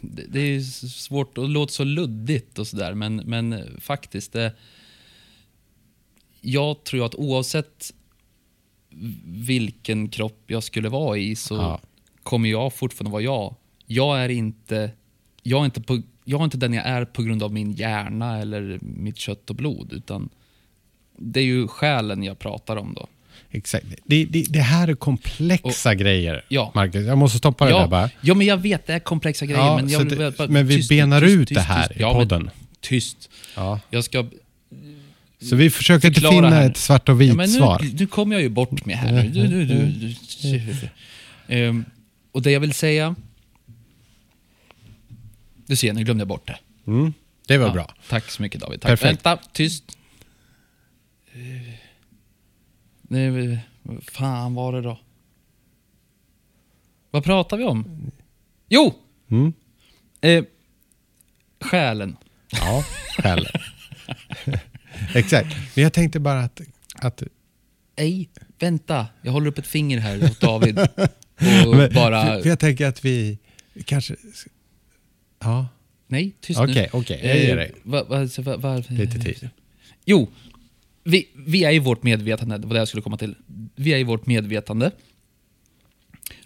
det, 0.00 0.22
det 0.28 0.40
är 0.40 0.60
svårt, 0.88 1.38
och 1.38 1.48
låter 1.48 1.72
så 1.72 1.84
luddigt 1.84 2.58
och 2.58 2.66
sådär, 2.66 2.94
men, 2.94 3.16
men 3.16 3.52
eh, 3.52 3.64
faktiskt. 3.78 4.32
Det, 4.32 4.52
jag 6.40 6.84
tror 6.84 7.06
att 7.06 7.14
oavsett 7.14 7.94
vilken 9.24 10.08
kropp 10.08 10.42
jag 10.46 10.62
skulle 10.62 10.88
vara 10.88 11.18
i 11.18 11.36
så 11.36 11.54
Ja. 11.54 11.80
kommer 12.22 12.48
jag 12.48 12.74
fortfarande 12.74 13.12
vara 13.12 13.22
jag. 13.22 13.54
Jag 13.86 14.20
är 14.24 14.28
inte, 14.28 14.90
jag 15.42 15.60
är 15.60 15.64
inte, 15.64 15.80
på, 15.82 16.02
jag 16.24 16.40
är 16.40 16.44
inte 16.44 16.56
den 16.56 16.72
jag 16.72 16.86
är 16.86 17.04
på 17.04 17.22
grund 17.22 17.42
av 17.42 17.52
min 17.52 17.72
hjärna 17.72 18.38
eller 18.38 18.78
mitt 18.82 19.16
kött 19.18 19.50
och 19.50 19.56
blod, 19.56 19.92
utan 19.92 20.28
det 21.16 21.40
är 21.40 21.44
ju 21.44 21.68
själen 21.68 22.22
jag 22.22 22.38
pratar 22.38 22.76
om 22.76 22.94
då. 22.94 23.06
Exakt. 23.52 23.86
Det, 24.04 24.24
det, 24.24 24.42
det 24.48 24.60
här 24.60 24.88
är 24.88 24.94
komplexa 24.94 25.94
grejer, 25.94 26.44
Ja. 26.48 26.72
Marcus. 26.74 27.06
Jag 27.06 27.18
måste 27.18 27.38
stoppa 27.38 27.64
det 27.64 27.70
där 27.72 27.78
Ja, 27.78 27.86
bara. 27.86 28.10
ja, 28.20 28.34
men 28.34 28.46
jag 28.46 28.56
vet, 28.56 28.86
det 28.86 28.92
är 28.94 28.98
komplexa 28.98 29.46
grejer. 29.46 29.60
Ja, 29.60 29.76
men, 29.76 29.88
jag 29.88 30.08
det- 30.08 30.36
bara- 30.38 30.48
men 30.48 30.66
vi 30.66 30.86
benar 30.88 31.22
ut 31.22 31.48
det 31.48 31.60
här 31.60 31.92
i 31.92 32.00
Ja, 32.00 32.08
men 32.08 32.16
podden. 32.16 32.50
Tyst. 32.80 33.30
Ja. 33.56 33.80
Jag 33.90 34.04
ska... 34.04 34.26
Så 35.42 35.56
vi 35.56 35.70
försöker 35.70 36.08
inte 36.08 36.20
finna 36.20 36.50
här. 36.50 36.70
ett 36.70 36.76
svart 36.76 37.08
och 37.08 37.12
Ja, 37.14 37.18
vitt 37.18 37.36
nu, 37.36 37.48
svar. 37.48 37.86
nu 37.98 38.06
kommer 38.06 38.34
jag 38.36 38.42
ju 38.42 38.48
bort 38.48 38.84
med 38.84 38.96
här. 38.96 39.22
Du, 39.22 39.46
du, 39.46 39.64
du, 39.64 39.86
du. 39.86 40.88
Ehm, 41.54 41.84
och 42.32 42.42
det 42.42 42.50
jag 42.50 42.60
vill 42.60 42.72
säga... 42.74 43.14
Du 45.66 45.76
ser, 45.76 45.92
nu 45.92 46.04
glömde 46.04 46.20
jag 46.20 46.28
bort 46.28 46.46
det. 46.46 46.58
Mm. 46.86 47.12
Det 47.46 47.58
var 47.58 47.66
Ja, 47.66 47.72
bra. 47.72 47.94
Tack 48.08 48.30
så 48.30 48.42
mycket 48.42 48.60
David. 48.60 48.80
Tack. 48.80 48.88
Perfekt. 48.88 49.26
Vänta, 49.26 49.38
tyst. 49.52 49.96
Eh, 53.10 53.16
Nej, 53.16 53.58
fan 54.12 54.54
var 54.54 54.72
det 54.72 54.80
då? 54.80 54.98
Vad 57.10 57.24
pratar 57.24 57.56
vi 57.56 57.64
om? 57.64 58.10
Jo! 58.68 58.94
Mm. 59.30 59.52
Eh, 60.20 60.44
själen. 61.60 62.16
Ja, 62.50 62.84
själv. 63.18 63.44
Exakt. 65.14 65.56
Men 65.76 65.82
jag 65.82 65.92
tänkte 65.92 66.20
bara 66.20 66.40
att, 66.40 66.60
att 66.94 67.22
Nej, 67.96 68.28
vänta. 68.58 69.06
Jag 69.22 69.32
håller 69.32 69.46
upp 69.46 69.58
ett 69.58 69.66
finger 69.66 69.98
här 69.98 70.24
åt 70.24 70.40
David. 70.40 70.78
Och 71.66 71.76
Men- 71.76 71.94
bara... 71.94 72.26
för, 72.26 72.42
för 72.42 72.48
jag 72.48 72.58
tänker 72.58 72.86
att 72.86 73.04
vi 73.04 73.38
kanske... 73.84 74.16
Ja, 75.38 75.68
Nej, 76.06 76.32
tyst 76.40 76.60
okej, 76.60 76.74
nu. 76.74 76.98
okej. 76.98 77.20
Jag 77.24 77.38
ger 77.38 77.56
dig. 77.56 77.74
va, 77.82 78.04
va, 78.04 78.28
va, 78.38 78.56
va, 78.56 78.82
Lite 78.88 79.18
tid. 79.18 79.48
Jo, 80.04 80.28
vi, 81.04 81.28
vi 81.34 81.64
är 81.64 81.72
i 81.72 81.78
vårt 81.78 82.02
medvetande, 82.02 82.58
det 82.58 82.66
var 82.66 82.74
det 82.74 82.80
jag 82.80 82.88
skulle 82.88 83.02
komma 83.02 83.16
till. 83.16 83.34
Vi 83.74 83.92
är 83.92 83.98
i 83.98 84.04
vårt 84.04 84.26
medvetande. 84.26 84.90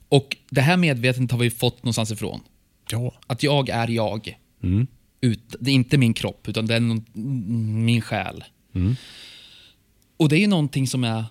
Och 0.09 0.37
det 0.51 0.61
här 0.61 0.77
medvetandet 0.77 1.33
har 1.33 1.39
vi 1.39 1.51
fått 1.51 1.83
någonstans 1.83 2.11
ifrån. 2.11 2.41
Ja. 2.91 3.15
Att 3.27 3.43
jag 3.43 3.69
är 3.69 3.89
jag. 3.89 4.39
Mm. 4.63 4.87
Ut, 5.21 5.55
det 5.61 5.71
är 5.71 5.75
inte 5.75 5.99
min 5.99 6.15
kropp, 6.15 6.49
utan 6.49 6.67
det 6.67 6.75
är 6.75 6.81
någon, 6.81 7.05
min 7.85 8.01
själ. 8.01 8.45
Mm. 8.75 8.97
Och 10.17 10.29
det 10.29 10.37
är 10.37 10.41
ju 10.41 10.47
någonting 10.47 10.87
som 10.87 11.05
är... 11.05 11.25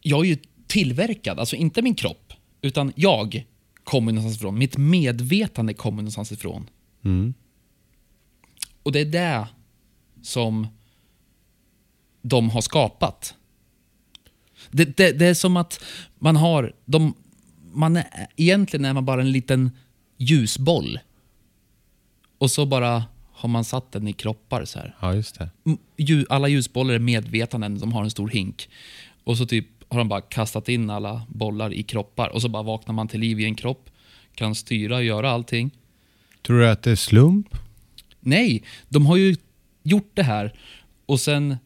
Jag 0.00 0.20
är 0.20 0.28
ju 0.28 0.38
tillverkad, 0.66 1.38
alltså 1.38 1.56
inte 1.56 1.82
min 1.82 1.94
kropp, 1.94 2.32
utan 2.62 2.92
jag 2.96 3.46
kommer 3.84 4.12
någonstans 4.12 4.36
ifrån. 4.36 4.58
Mitt 4.58 4.76
medvetande 4.76 5.74
kommer 5.74 5.96
någonstans 5.96 6.32
ifrån. 6.32 6.70
Mm. 7.04 7.34
Och 8.82 8.92
det 8.92 9.00
är 9.00 9.04
det 9.04 9.48
som 10.22 10.66
de 12.22 12.50
har 12.50 12.60
skapat. 12.60 13.34
Det, 14.70 14.96
det, 14.96 15.12
det 15.12 15.26
är 15.26 15.34
som 15.34 15.56
att 15.56 15.84
man 16.18 16.36
har... 16.36 16.72
De, 16.84 17.14
man 17.72 17.96
är, 17.96 18.26
egentligen 18.36 18.84
är 18.84 18.92
man 18.92 19.04
bara 19.04 19.20
en 19.20 19.32
liten 19.32 19.70
ljusboll. 20.16 20.98
Och 22.38 22.50
så 22.50 22.66
bara 22.66 23.04
har 23.32 23.48
man 23.48 23.64
satt 23.64 23.92
den 23.92 24.08
i 24.08 24.12
kroppar 24.12 24.64
så 24.64 24.78
här. 24.78 24.96
Ja, 25.00 25.14
just 25.14 25.38
det. 25.38 25.50
Mm, 25.64 26.26
Alla 26.28 26.48
ljusbollar 26.48 26.94
är 26.94 26.98
medvetanden, 26.98 27.78
de 27.78 27.92
har 27.92 28.04
en 28.04 28.10
stor 28.10 28.28
hink. 28.28 28.68
Och 29.24 29.38
så 29.38 29.46
typ 29.46 29.66
har 29.88 29.98
de 29.98 30.08
bara 30.08 30.20
kastat 30.20 30.68
in 30.68 30.90
alla 30.90 31.22
bollar 31.28 31.72
i 31.72 31.82
kroppar 31.82 32.28
och 32.28 32.42
så 32.42 32.48
bara 32.48 32.62
vaknar 32.62 32.94
man 32.94 33.08
till 33.08 33.20
liv 33.20 33.40
i 33.40 33.44
en 33.44 33.54
kropp, 33.54 33.90
kan 34.34 34.54
styra 34.54 34.96
och 34.96 35.04
göra 35.04 35.30
allting. 35.30 35.70
Tror 36.42 36.58
du 36.58 36.68
att 36.68 36.82
det 36.82 36.90
är 36.90 36.96
slump? 36.96 37.56
Nej, 38.20 38.62
de 38.88 39.06
har 39.06 39.16
ju 39.16 39.36
gjort 39.82 40.10
det 40.14 40.22
här 40.22 40.58
och 41.06 41.20
sen 41.20 41.56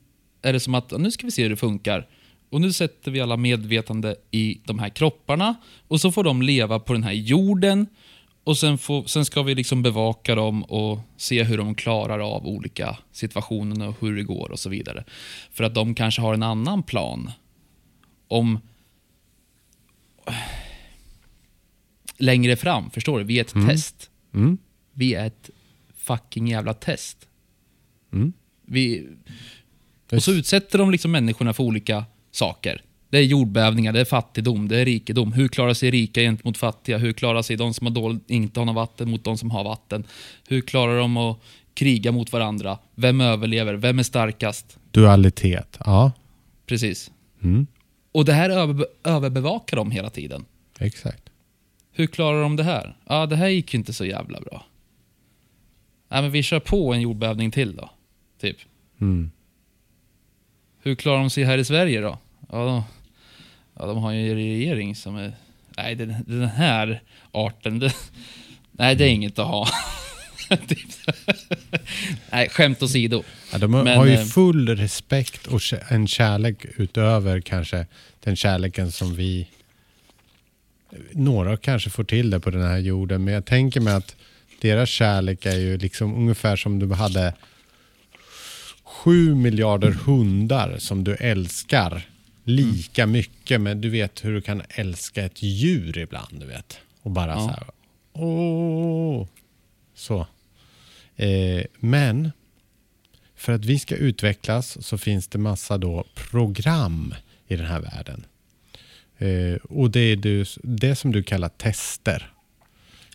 är 0.44 0.52
det 0.52 0.60
som 0.60 0.74
att 0.74 0.90
nu 0.90 1.10
ska 1.10 1.26
vi 1.26 1.30
se 1.30 1.42
hur 1.42 1.50
det 1.50 1.56
funkar. 1.56 2.08
Och 2.50 2.60
nu 2.60 2.72
sätter 2.72 3.10
vi 3.10 3.20
alla 3.20 3.36
medvetande 3.36 4.16
i 4.30 4.60
de 4.64 4.78
här 4.78 4.88
kropparna 4.88 5.54
och 5.88 6.00
så 6.00 6.12
får 6.12 6.24
de 6.24 6.42
leva 6.42 6.78
på 6.80 6.92
den 6.92 7.02
här 7.02 7.12
jorden 7.12 7.86
och 8.44 8.58
sen, 8.58 8.78
får, 8.78 9.04
sen 9.04 9.24
ska 9.24 9.42
vi 9.42 9.54
liksom 9.54 9.82
bevaka 9.82 10.34
dem 10.34 10.62
och 10.62 11.00
se 11.16 11.42
hur 11.42 11.58
de 11.58 11.74
klarar 11.74 12.18
av 12.18 12.46
olika 12.46 12.98
situationer 13.12 13.88
och 13.88 13.96
hur 14.00 14.16
det 14.16 14.22
går 14.22 14.50
och 14.50 14.58
så 14.58 14.68
vidare. 14.70 15.04
För 15.50 15.64
att 15.64 15.74
de 15.74 15.94
kanske 15.94 16.22
har 16.22 16.34
en 16.34 16.42
annan 16.42 16.82
plan. 16.82 17.30
Om... 18.28 18.58
Längre 22.18 22.56
fram, 22.56 22.90
förstår 22.90 23.18
du? 23.18 23.24
Vi 23.24 23.38
är 23.38 23.40
ett 23.40 23.68
test. 23.68 24.10
Mm. 24.34 24.58
Vi 24.92 25.14
är 25.14 25.26
ett 25.26 25.50
fucking 25.96 26.46
jävla 26.48 26.74
test. 26.74 27.28
Mm. 28.12 28.32
Vi... 28.66 29.08
Och 30.16 30.22
så 30.22 30.32
utsätter 30.32 30.78
de 30.78 30.90
liksom 30.90 31.12
människorna 31.12 31.52
för 31.52 31.64
olika 31.64 32.04
saker. 32.30 32.82
Det 33.10 33.18
är 33.18 33.22
jordbävningar, 33.22 33.92
det 33.92 34.00
är 34.00 34.04
fattigdom, 34.04 34.68
det 34.68 34.76
är 34.76 34.84
rikedom. 34.84 35.32
Hur 35.32 35.48
klarar 35.48 35.74
sig 35.74 35.90
rika 35.90 36.20
gentemot 36.20 36.58
fattiga? 36.58 36.98
Hur 36.98 37.12
klarar 37.12 37.42
sig 37.42 37.56
de 37.56 37.74
som 37.74 37.86
har 37.86 37.94
dåligt, 37.94 38.30
inte 38.30 38.60
har 38.60 38.64
något 38.64 38.74
vatten 38.74 39.10
mot 39.10 39.24
de 39.24 39.38
som 39.38 39.50
har 39.50 39.64
vatten? 39.64 40.04
Hur 40.48 40.60
klarar 40.60 40.98
de 40.98 41.16
att 41.16 41.38
kriga 41.74 42.12
mot 42.12 42.32
varandra? 42.32 42.78
Vem 42.94 43.20
överlever? 43.20 43.74
Vem 43.74 43.98
är 43.98 44.02
starkast? 44.02 44.78
Dualitet, 44.90 45.78
ja. 45.84 46.12
Precis. 46.66 47.10
Mm. 47.42 47.66
Och 48.12 48.24
det 48.24 48.32
här 48.32 48.50
över, 48.50 48.86
överbevakar 49.04 49.76
de 49.76 49.90
hela 49.90 50.10
tiden. 50.10 50.44
Exakt. 50.78 51.22
Hur 51.92 52.06
klarar 52.06 52.42
de 52.42 52.56
det 52.56 52.64
här? 52.64 52.96
Ja, 53.06 53.26
det 53.26 53.36
här 53.36 53.48
gick 53.48 53.74
ju 53.74 53.78
inte 53.78 53.92
så 53.92 54.04
jävla 54.04 54.40
bra. 54.40 54.66
Nej, 56.08 56.22
men 56.22 56.30
vi 56.30 56.42
kör 56.42 56.60
på 56.60 56.94
en 56.94 57.00
jordbävning 57.00 57.50
till 57.50 57.76
då. 57.76 57.90
Typ. 58.40 58.56
Mm. 59.00 59.30
Hur 60.84 60.94
klarar 60.94 61.18
de 61.18 61.30
sig 61.30 61.44
här 61.44 61.58
i 61.58 61.64
Sverige 61.64 62.00
då? 62.00 62.18
Ja, 62.52 62.64
de, 62.64 62.82
ja, 63.78 63.86
de 63.86 63.98
har 63.98 64.12
ju 64.12 64.30
en 64.30 64.34
regering 64.34 64.94
som 64.94 65.16
är... 65.16 65.32
Nej, 65.76 65.94
den, 65.94 66.14
den 66.26 66.48
här 66.48 67.02
arten, 67.32 67.78
det, 67.78 67.94
nej 68.72 68.96
det 68.96 69.04
är 69.04 69.08
inget 69.08 69.38
att 69.38 69.46
ha. 69.46 69.68
Nej, 72.32 72.48
skämt 72.48 72.82
åsido. 72.82 73.22
Ja, 73.52 73.58
de 73.58 73.74
har, 73.74 73.84
Men, 73.84 73.98
har 73.98 74.06
ju 74.06 74.14
eh, 74.14 74.24
full 74.24 74.68
respekt 74.76 75.46
och 75.46 75.60
en 75.88 76.06
kärlek 76.06 76.66
utöver 76.76 77.40
kanske 77.40 77.86
den 78.20 78.36
kärleken 78.36 78.92
som 78.92 79.14
vi... 79.14 79.48
Några 81.12 81.56
kanske 81.56 81.90
får 81.90 82.04
till 82.04 82.30
det 82.30 82.40
på 82.40 82.50
den 82.50 82.62
här 82.62 82.78
jorden, 82.78 83.24
men 83.24 83.34
jag 83.34 83.44
tänker 83.44 83.80
mig 83.80 83.94
att 83.94 84.16
deras 84.60 84.88
kärlek 84.88 85.46
är 85.46 85.58
ju 85.58 85.78
liksom 85.78 86.14
ungefär 86.14 86.56
som 86.56 86.78
du 86.78 86.94
hade 86.94 87.34
sju 89.04 89.34
miljarder 89.34 89.90
hundar 89.90 90.78
som 90.78 91.04
du 91.04 91.14
älskar 91.14 92.02
lika 92.44 93.06
mycket, 93.06 93.60
men 93.60 93.80
du 93.80 93.88
vet 93.88 94.24
hur 94.24 94.34
du 94.34 94.40
kan 94.40 94.62
älska 94.68 95.24
ett 95.24 95.42
djur 95.42 95.98
ibland, 95.98 96.40
du 96.40 96.46
vet. 96.46 96.78
Och 97.02 97.10
bara 97.10 97.30
Ja. 97.30 97.38
så 97.40 97.48
här, 97.48 97.64
åh, 98.12 99.26
så. 99.94 100.26
Eh, 101.16 101.64
men 101.80 102.32
för 103.36 103.52
att 103.52 103.64
vi 103.64 103.78
ska 103.78 103.96
utvecklas 103.96 104.86
så 104.86 104.98
finns 104.98 105.28
det 105.28 105.38
massa 105.38 105.78
då 105.78 106.04
program 106.14 107.14
i 107.48 107.56
den 107.56 107.66
här 107.66 107.80
världen. 107.80 108.24
Eh, 109.18 109.56
och 109.56 109.90
det 109.90 110.00
är 110.00 110.16
du, 110.16 110.44
det 110.62 110.96
som 110.96 111.12
du 111.12 111.22
kallar 111.22 111.48
tester. 111.48 112.30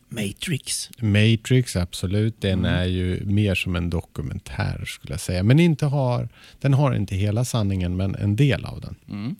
Matrix. 0.10 0.90
Matrix, 1.00 1.76
absolut. 1.76 2.42
Den 2.42 2.66
är 2.66 2.86
ju 2.86 3.26
mer 3.26 3.56
som 3.56 3.76
en 3.76 3.90
dokumentär 3.90 4.86
skulle 4.86 5.14
jag 5.14 5.22
säga. 5.22 5.44
Men 5.44 5.60
inte 5.60 5.86
har, 5.86 6.30
den 6.60 6.74
har 6.74 6.94
inte 6.94 7.16
hela 7.16 7.46
sanningen, 7.46 7.98
men 7.98 8.16
en 8.16 8.36
del 8.36 8.66
av 8.66 8.82
den. 8.82 8.96
Mm. 9.10 9.36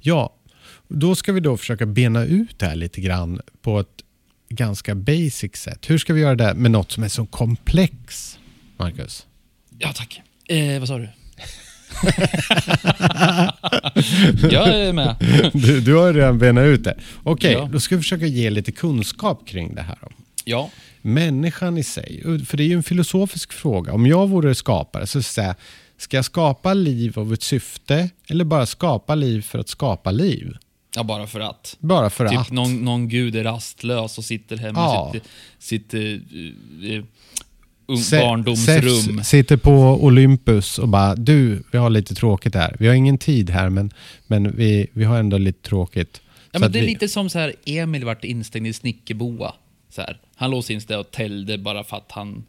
Ja, 0.00 0.34
då 0.88 1.14
ska 1.14 1.32
vi 1.32 1.40
då 1.40 1.56
försöka 1.56 1.86
bena 1.86 2.24
ut 2.24 2.58
det 2.58 2.66
här 2.66 2.76
lite 2.76 3.00
grann 3.00 3.40
på 3.62 3.80
ett 3.80 4.02
ganska 4.48 4.94
basic 4.94 5.56
sätt. 5.56 5.90
Hur 5.90 5.98
ska 5.98 6.14
vi 6.14 6.20
göra 6.20 6.34
det 6.34 6.54
med 6.54 6.70
något 6.70 6.92
som 6.92 7.02
är 7.02 7.08
så 7.08 7.26
komplex, 7.26 8.38
Marcus? 8.76 9.26
Ja, 9.78 9.92
tack. 9.92 10.22
Eh, 10.48 10.78
vad 10.78 10.88
sa 10.88 10.98
du? 10.98 11.08
jag 14.50 14.68
är 14.68 14.92
med. 14.92 15.16
Du, 15.52 15.80
du 15.80 15.94
har 15.94 16.12
redan 16.12 16.38
benat 16.38 16.64
ut 16.64 16.84
det. 16.84 16.98
Okej, 17.22 17.52
Ja. 17.52 17.68
då 17.72 17.80
ska 17.80 17.96
vi 17.96 18.02
försöka 18.02 18.26
ge 18.26 18.50
lite 18.50 18.72
kunskap 18.72 19.48
kring 19.48 19.74
det 19.74 19.82
här. 19.82 19.98
Då. 20.02 20.08
Ja. 20.44 20.70
Människan 21.02 21.78
i 21.78 21.82
sig, 21.84 22.22
för 22.46 22.56
det 22.56 22.62
är 22.62 22.66
ju 22.68 22.74
en 22.74 22.82
filosofisk 22.82 23.52
fråga. 23.52 23.92
Om 23.92 24.06
jag 24.06 24.28
vore 24.28 24.54
skapare 24.54 25.06
så 25.06 25.22
säger 25.22 25.48
jag, 25.48 25.56
ska 25.98 26.16
jag 26.16 26.24
skapa 26.24 26.74
liv 26.74 27.18
av 27.18 27.32
ett 27.32 27.42
syfte 27.42 28.10
eller 28.28 28.44
bara 28.44 28.66
skapa 28.66 29.14
liv 29.14 29.42
för 29.42 29.58
att 29.58 29.68
skapa 29.68 30.10
liv? 30.10 30.56
ja, 30.96 31.02
bara 31.02 31.26
för 31.26 31.40
att. 31.40 31.76
Bara 31.78 32.10
för 32.10 32.28
Typ 32.28 32.38
att. 32.38 32.50
någon, 32.50 32.84
någon 32.84 33.08
gud 33.08 33.36
är 33.36 33.44
rastlös 33.44 34.18
och 34.18 34.24
sitter 34.24 34.56
hemma 34.56 34.78
Ja. 34.80 35.12
i 35.14 35.18
sitt, 35.18 35.28
sitt 35.90 35.94
uh, 35.94 36.00
uh, 36.00 36.14
ung, 36.14 36.86
Se- 36.86 36.92
barndomsrum. 37.96 39.16
Zeus 39.16 39.28
sitter 39.28 39.56
på 39.56 40.04
Olympus 40.04 40.78
och 40.78 40.88
bara, 40.88 41.14
du, 41.14 41.62
vi 41.72 41.78
har 41.78 41.90
lite 41.90 42.14
tråkigt 42.14 42.54
här. 42.54 42.76
Vi 42.78 42.88
har 42.88 42.94
ingen 42.94 43.18
tid 43.18 43.50
här, 43.50 43.68
men, 43.70 43.92
men 44.26 44.56
vi, 44.56 44.86
vi 44.92 45.04
har 45.04 45.18
ändå 45.18 45.38
lite 45.38 45.68
tråkigt. 45.68 46.20
Ja, 46.50 46.58
men 46.58 46.72
det 46.72 46.78
är 46.78 46.80
vi, 46.80 46.86
lite 46.86 47.08
som 47.08 47.30
så 47.30 47.38
här, 47.38 47.54
Emil 47.64 48.04
vart 48.04 48.24
instängd 48.24 48.66
i 48.66 48.72
snickerboa. 48.72 49.54
Så 49.90 50.00
här. 50.00 50.18
Han 50.36 50.50
låste 50.50 50.72
in 50.72 50.80
sig 50.80 50.96
och 50.96 51.10
täljde 51.10 51.58
bara 51.58 51.84
för 51.84 51.96
att 51.96 52.12
han 52.12 52.44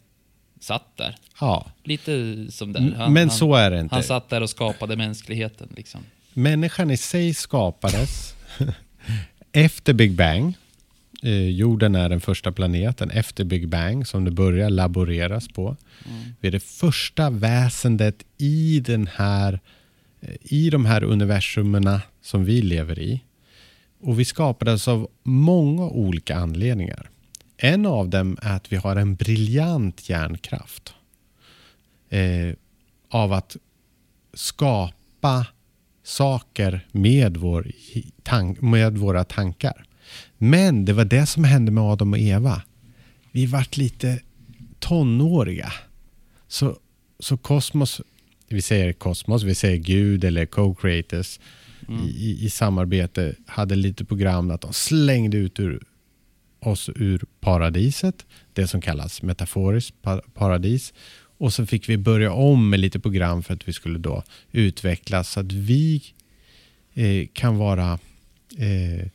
satt 0.60 0.98
där. 0.98 1.16
Ja, 1.40 1.72
Lite 1.84 2.36
som 2.50 2.74
där. 2.74 2.96
Han, 2.98 3.14
men 3.14 3.30
så 3.30 3.56
är 3.56 3.72
det 3.72 3.80
inte. 3.80 3.96
Han 3.96 4.04
satt 4.04 4.30
där 4.30 4.42
och 4.42 4.50
skapade 4.50 4.96
mänskligheten. 4.96 5.70
Liksom. 5.76 6.02
Människan 6.34 6.92
i 6.92 6.98
sig 6.98 7.34
skapades 7.34 8.34
efter 9.52 9.94
Big 9.94 10.16
Bang. 10.16 10.54
Eh, 11.26 11.50
jorden 11.50 11.96
är 11.96 12.10
den 12.10 12.22
första 12.22 12.52
planeten 12.52 13.12
efter 13.12 13.44
Big 13.44 13.68
Bang 13.68 14.08
som 14.08 14.26
det 14.26 14.32
börjar 14.32 14.70
laboreras 14.70 15.48
på. 15.48 15.78
Vi 16.40 16.48
är 16.48 16.52
det 16.52 16.64
första 16.64 17.30
väsendet 17.30 18.24
i, 18.38 18.80
den 18.80 19.08
här, 19.08 19.60
eh, 20.22 20.36
i 20.42 20.70
de 20.70 20.86
här 20.86 21.04
universumerna 21.04 22.02
som 22.22 22.46
vi 22.46 22.62
lever 22.62 23.00
i. 23.00 23.22
Och 24.02 24.20
vi 24.20 24.26
skapades 24.26 24.88
av 24.88 25.10
många 25.24 25.84
olika 25.84 26.36
anledningar. 26.36 27.10
En 27.58 27.86
av 27.86 28.10
dem 28.10 28.38
är 28.42 28.56
att 28.56 28.72
vi 28.72 28.76
har 28.76 28.96
en 28.96 29.16
briljant 29.16 30.10
hjärnkraft. 30.10 30.94
Eh, 32.10 32.56
av 33.10 33.34
att 33.34 33.58
skapa 34.34 35.48
saker 36.04 36.88
med, 36.92 37.38
vår, 37.38 37.72
med 38.60 38.98
våra 38.98 39.24
tankar. 39.24 39.86
Men 40.38 40.86
det 40.86 40.94
var 40.94 41.06
det 41.06 41.26
som 41.26 41.44
hände 41.44 41.72
med 41.72 41.84
Adam 41.84 42.14
och 42.14 42.20
Eva. 42.20 42.62
Vi 43.32 43.46
vart 43.46 43.78
lite 43.78 44.20
tonåriga. 44.80 45.74
Så, 46.48 46.78
så 47.20 47.38
kosmos, 47.38 48.02
vi 48.48 48.62
säger 48.62 48.94
kosmos, 48.94 49.44
vi 49.44 49.56
säger 49.56 49.78
Gud 49.78 50.24
eller 50.24 50.46
co-creators 50.46 51.40
i, 51.90 52.30
i, 52.30 52.46
i 52.46 52.50
samarbete 52.50 53.36
hade 53.46 53.76
lite 53.76 54.06
program 54.06 54.52
att 54.52 54.62
de 54.62 54.74
slängde 54.74 55.38
ut 55.38 55.60
ur, 55.60 55.84
oss 56.60 56.90
ur 56.96 57.26
paradiset, 57.40 58.26
det 58.54 58.68
som 58.68 58.82
kallas 58.82 59.22
metaforiskt 59.22 60.02
pa- 60.02 60.22
paradis. 60.34 60.94
Och 61.38 61.54
så 61.54 61.66
fick 61.66 61.90
vi 61.90 61.98
börja 61.98 62.32
om 62.32 62.70
med 62.70 62.80
lite 62.80 63.00
program 63.00 63.44
för 63.44 63.54
att 63.54 63.68
vi 63.68 63.74
skulle 63.74 64.00
då 64.00 64.24
utvecklas 64.52 65.32
så 65.32 65.40
att 65.40 65.52
vi 65.52 66.04
eh, 66.94 67.28
kan 67.34 67.58
vara 67.58 68.00
eh, 68.58 69.08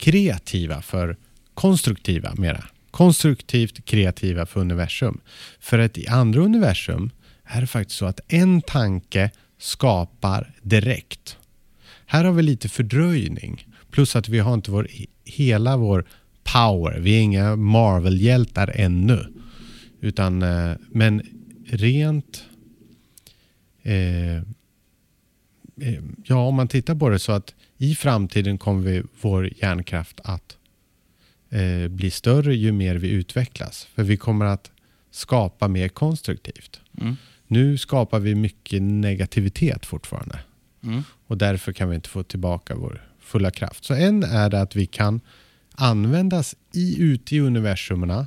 kreativa 0.00 0.82
för 0.82 1.16
konstruktiva 1.54 2.34
mera. 2.34 2.64
Konstruktivt 2.90 3.84
kreativa 3.84 4.46
för 4.46 4.60
universum. 4.60 5.20
För 5.60 5.78
att 5.78 5.98
i 5.98 6.06
andra 6.06 6.40
universum 6.40 7.10
är 7.44 7.60
det 7.60 7.66
faktiskt 7.66 7.98
så 7.98 8.06
att 8.06 8.20
en 8.28 8.62
tanke 8.62 9.30
skapar 9.58 10.54
direkt. 10.62 11.36
Här 12.06 12.24
har 12.24 12.32
vi 12.32 12.42
lite 12.42 12.68
fördröjning. 12.68 13.66
Plus 13.90 14.16
att 14.16 14.28
vi 14.28 14.38
har 14.38 14.54
inte 14.54 14.70
vår, 14.70 14.88
hela 15.24 15.76
vår 15.76 16.04
power. 16.42 16.98
Vi 16.98 17.16
är 17.16 17.20
inga 17.20 17.56
Marvel-hjältar 17.56 18.72
ännu. 18.74 19.26
Utan, 20.00 20.42
eh, 20.42 20.72
men 20.88 21.22
rent... 21.66 22.44
Eh, 23.82 24.36
eh, 24.36 24.42
ja, 26.24 26.46
om 26.46 26.54
man 26.54 26.68
tittar 26.68 26.94
på 26.94 27.08
det 27.08 27.18
så 27.18 27.32
att 27.32 27.54
i 27.82 27.94
framtiden 27.94 28.58
kommer 28.58 28.82
vi, 28.82 29.02
vår 29.20 29.52
hjärnkraft 29.56 30.20
att 30.24 30.58
eh, 31.50 31.88
bli 31.88 32.10
större 32.10 32.54
ju 32.54 32.72
mer 32.72 32.94
vi 32.94 33.08
utvecklas. 33.08 33.88
För 33.94 34.02
vi 34.02 34.16
kommer 34.16 34.46
att 34.46 34.70
skapa 35.10 35.68
mer 35.68 35.88
konstruktivt. 35.88 36.80
Mm. 37.00 37.16
Nu 37.46 37.78
skapar 37.78 38.20
vi 38.20 38.34
mycket 38.34 38.82
negativitet 38.82 39.86
fortfarande. 39.86 40.38
Mm. 40.82 41.02
Och 41.26 41.38
därför 41.38 41.72
kan 41.72 41.88
vi 41.88 41.94
inte 41.94 42.08
få 42.08 42.22
tillbaka 42.22 42.74
vår 42.74 43.08
fulla 43.20 43.50
kraft. 43.50 43.84
Så 43.84 43.94
en 43.94 44.22
är 44.22 44.54
att 44.54 44.76
vi 44.76 44.86
kan 44.86 45.20
användas 45.72 46.56
i, 46.72 47.02
ute 47.02 47.36
i 47.36 47.40
universumerna 47.40 48.26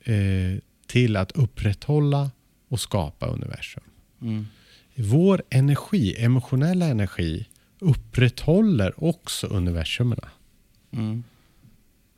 eh, 0.00 0.58
till 0.86 1.16
att 1.16 1.32
upprätthålla 1.32 2.30
och 2.68 2.80
skapa 2.80 3.26
universum. 3.26 3.84
Mm. 4.22 4.46
Vår 4.94 5.42
energi, 5.50 6.14
emotionella 6.18 6.86
energi, 6.86 7.46
upprätthåller 7.84 9.04
också 9.04 9.46
universumerna. 9.46 10.28
Mm. 10.90 11.24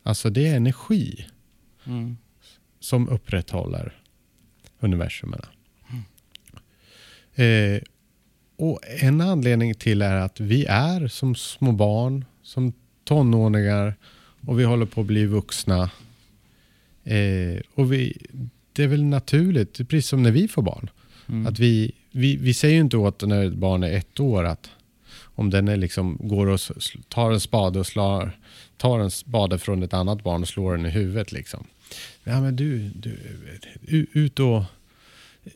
Alltså 0.03 0.31
det 0.31 0.47
är 0.47 0.57
energi 0.57 1.27
Mm. 1.87 2.17
som 2.81 3.09
upprätthåller 3.09 3.93
universumerna. 4.81 5.45
Eh, 7.35 7.81
och 8.57 8.81
en 9.03 9.21
anledning 9.21 9.75
till 9.75 10.03
är 10.03 10.15
att 10.17 10.41
vi 10.41 10.65
är 10.65 11.09
som 11.09 11.35
små 11.35 11.73
barn, 11.73 12.25
som 12.43 12.73
tonåringar 13.05 13.95
och 14.41 14.61
vi 14.61 14.65
håller 14.65 14.87
på 14.87 15.01
att 15.01 15.07
bli 15.07 15.27
vuxna. 15.27 15.91
Eh, 17.05 17.61
och 17.75 17.93
vi, 17.93 18.27
det 18.73 18.83
är 18.83 18.89
väl 18.89 19.05
naturligt, 19.05 19.77
precis 19.89 20.09
som 20.09 20.23
när 20.23 20.31
vi 20.31 20.49
får 20.49 20.63
barn. 20.63 20.91
Mm. 21.29 21.47
Att 21.47 21.59
vi, 21.59 21.93
vi, 22.11 22.37
vi 22.37 22.55
säger 22.55 22.75
ju 22.75 22.81
inte 22.81 22.97
åt 22.97 23.23
när 23.23 23.45
ett 23.45 23.55
barn 23.55 23.83
är 23.83 23.93
ett 23.93 24.21
år 24.21 24.45
att 24.45 24.71
om 25.37 25.51
den 25.51 25.69
är 25.69 25.77
liksom, 25.77 26.19
går 26.21 26.47
och 26.47 26.61
tar 27.09 27.31
en 27.31 27.41
spade 27.41 27.79
och 27.79 27.87
slår, 27.87 28.31
tar 28.77 29.01
en 29.01 29.11
spade 29.11 29.59
från 29.59 29.83
ett 29.83 29.95
annat 29.95 30.23
barn 30.23 30.43
och 30.43 30.49
slår 30.49 30.77
den 30.77 30.87
i 30.87 30.91
huvudet. 30.91 31.33
Liksom. 31.33 31.67
Ja, 32.25 32.41
men 32.41 32.57
du, 32.57 32.79
du 32.89 33.19
ut, 34.13 34.41
och, 34.41 34.63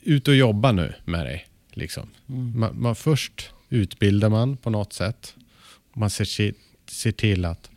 ut 0.03 0.29
och 0.29 0.35
jobba 0.37 0.73
nu 0.73 0.95
med 1.05 1.27
dig. 1.27 1.47
Liksom. 1.73 2.09
Mm. 2.29 2.61
Man, 2.61 2.81
man, 2.81 2.97
först 2.97 3.51
utbildar 3.69 4.29
man 4.29 4.57
på 4.57 4.71
något 4.71 4.93
sätt. 4.93 5.35
Man 5.93 6.11
ser, 6.11 6.25
se- 6.25 6.55
ser 6.87 7.13
till 7.13 7.45
att 7.45 7.71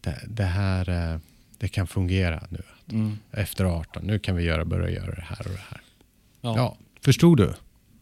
det, 0.00 0.22
det 0.28 0.44
här 0.44 0.88
eh, 0.88 1.20
det 1.58 1.68
kan 1.68 1.86
fungera 1.86 2.44
nu. 2.48 2.62
Mm. 2.90 3.18
Efter 3.30 3.64
18, 3.64 4.06
nu 4.06 4.18
kan 4.18 4.36
vi 4.36 4.44
göra, 4.44 4.64
börja 4.64 4.90
göra 4.90 5.14
det 5.14 5.24
här 5.28 5.46
och 5.46 5.52
det 5.52 5.64
här. 5.68 5.80
Ja. 6.40 6.56
Ja, 6.56 6.76
förstod 7.00 7.38
du? 7.38 7.54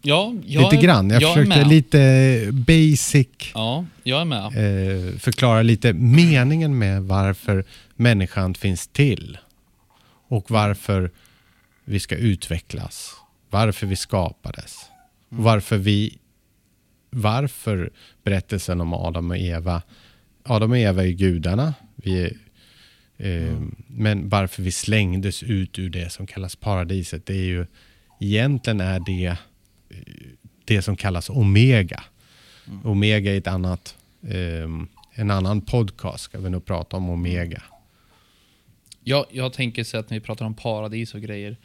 Ja, 0.07 0.35
jag 0.45 0.73
lite 0.73 0.85
grann. 0.87 1.11
Jag, 1.11 1.23
jag 1.23 1.35
försökte 1.35 1.65
lite 1.65 2.49
basic 2.53 3.29
Ja, 3.55 3.85
jag 4.03 4.21
är 4.21 4.25
med. 4.25 4.45
eh, 4.45 5.19
förklara 5.19 5.63
lite 5.63 5.93
meningen 5.93 6.79
med 6.79 7.03
varför 7.03 7.65
människan 7.95 8.55
finns 8.55 8.87
till. 8.89 9.39
Och 10.29 10.51
varför 10.51 11.11
vi 11.85 12.01
ska 12.01 12.17
utvecklas. 12.17 13.15
Varför 13.51 13.87
vi 13.87 13.97
skapades. 13.97 14.77
Och 15.29 15.37
varför 15.45 15.77
vi 15.77 16.19
varför 17.11 17.91
berättelsen 18.25 18.81
om 18.81 18.93
Adam 18.95 19.31
och 19.31 19.39
Eva. 19.39 19.83
Adam 20.45 20.71
och 20.71 20.79
Eva 20.79 21.05
är 21.05 21.11
gudarna. 21.11 21.75
Vi 21.97 22.21
är, 22.23 22.33
eh, 23.19 23.57
Men 23.87 24.29
varför 24.29 24.63
vi 24.63 24.73
slängdes 24.73 25.43
ut 25.43 25.79
ur 25.79 25.91
det 25.91 26.13
som 26.13 26.27
kallas 26.27 26.57
paradiset. 26.57 27.27
Det 27.27 27.35
är 27.35 27.45
ju 27.45 27.67
egentligen 28.21 28.81
är 28.81 29.01
det 29.01 29.37
det 30.65 30.83
som 30.83 30.97
kallas 30.97 31.31
Omega. 31.31 32.03
Omega 32.85 33.33
är 33.35 33.39
ett 33.39 33.47
annat, 33.47 33.97
ehm, 34.29 34.89
en 35.13 35.31
annan 35.31 35.61
podcast. 35.61 36.25
Ska 36.25 36.39
vi 36.39 36.51
nog 36.51 36.65
prata 36.65 36.97
om 36.97 37.11
Omega. 37.11 37.63
Jag, 39.05 39.27
jag 39.31 39.53
tänker 39.53 39.85
så 39.85 39.97
att 39.97 40.11
när 40.11 40.17
vi 40.21 40.25
pratar 40.27 40.47
om 40.47 40.55
paradis 40.55 41.15
och 41.15 41.21
grejer. 41.21 41.57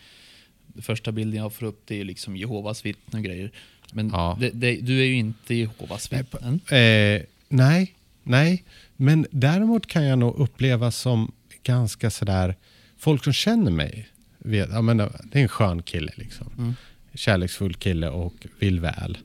Första 0.82 1.12
bilden 1.12 1.40
jag 1.42 1.54
får 1.54 1.66
upp 1.66 1.82
det 1.86 2.00
är 2.02 2.04
liksom 2.04 2.38
Jehovas 2.38 2.86
vittnen 2.86 3.20
och 3.20 3.26
grejer. 3.26 3.52
Men 3.94 4.10
Ja. 4.10 4.38
det, 4.40 4.50
det, 4.50 4.76
du 4.76 5.00
är 5.02 5.06
ju 5.06 5.16
inte 5.16 5.56
Jehovas 5.56 6.12
Nej, 6.12 6.22
vittnen. 6.22 6.60
Eh, 6.70 7.22
nej, 7.50 7.96
nej. 8.24 8.64
Men 8.96 9.28
däremot 9.32 9.88
kan 9.88 10.04
jag 10.04 10.20
nog 10.20 10.36
uppleva 10.40 10.92
som 10.92 11.32
ganska 11.64 12.10
sådär, 12.10 12.56
folk 12.98 13.24
som 13.24 13.34
känner 13.34 13.72
mig 13.72 14.08
vet, 14.38 14.70
ja 14.72 14.82
men 14.82 14.98
det 14.98 15.10
är 15.34 15.42
en 15.42 15.48
skön 15.48 15.82
kille 15.84 16.12
liksom. 16.16 16.48
Mm. 16.58 16.74
Kärleksfull 17.14 17.74
kille 17.74 18.10
och 18.10 18.34
vill 18.60 18.80
väl. 18.80 19.18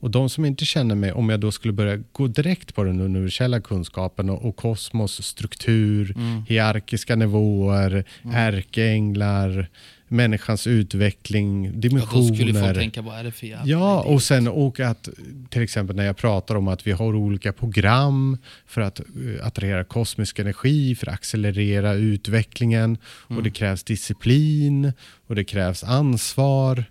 Och 0.00 0.10
de 0.10 0.28
som 0.30 0.44
inte 0.44 0.64
känner 0.64 0.94
mig, 0.94 1.12
om 1.12 1.28
jag 1.28 1.40
då 1.40 1.52
skulle 1.52 1.72
börja 1.72 1.96
gå 2.12 2.26
direkt 2.26 2.74
på 2.74 2.84
den 2.84 3.00
universella 3.00 3.60
kunskapen 3.60 4.30
och, 4.30 4.44
och 4.44 4.56
kosmos 4.56 5.22
struktur, 5.26 6.12
Mm. 6.16 6.42
hierarkiska 6.48 7.16
nivåer, 7.16 8.04
ärkeänglar, 8.32 9.68
människans 10.08 10.66
utveckling, 10.66 11.64
Ja, 11.64 11.70
dimensioner. 11.74 12.28
då 12.28 12.34
skulle 12.34 12.54
folk 12.60 12.74
tänka, 12.78 13.02
vad 13.02 13.18
är 13.18 13.24
det 13.24 13.32
för 13.32 13.46
jävla 13.46 13.66
Ja, 13.66 14.00
och 14.02 14.22
sen 14.22 14.48
och 14.48 14.80
att 14.80 15.08
till 15.50 15.62
exempel 15.62 15.96
när 15.96 16.04
jag 16.04 16.16
pratar 16.16 16.54
om 16.54 16.68
att 16.68 16.86
vi 16.86 16.92
har 16.92 17.14
olika 17.14 17.52
program 17.52 18.38
för 18.66 18.80
att 18.80 19.00
uh, 19.16 19.46
attrahera 19.46 19.84
kosmisk 19.84 20.38
energi, 20.38 20.94
för 20.94 21.06
att 21.06 21.14
accelerera 21.14 21.92
utvecklingen 21.94 22.98
och 23.04 23.42
det 23.42 23.50
krävs 23.50 23.82
disciplin 23.84 24.92
och 25.26 25.34
det 25.34 25.44
krävs 25.44 25.84
ansvar. 25.84 26.84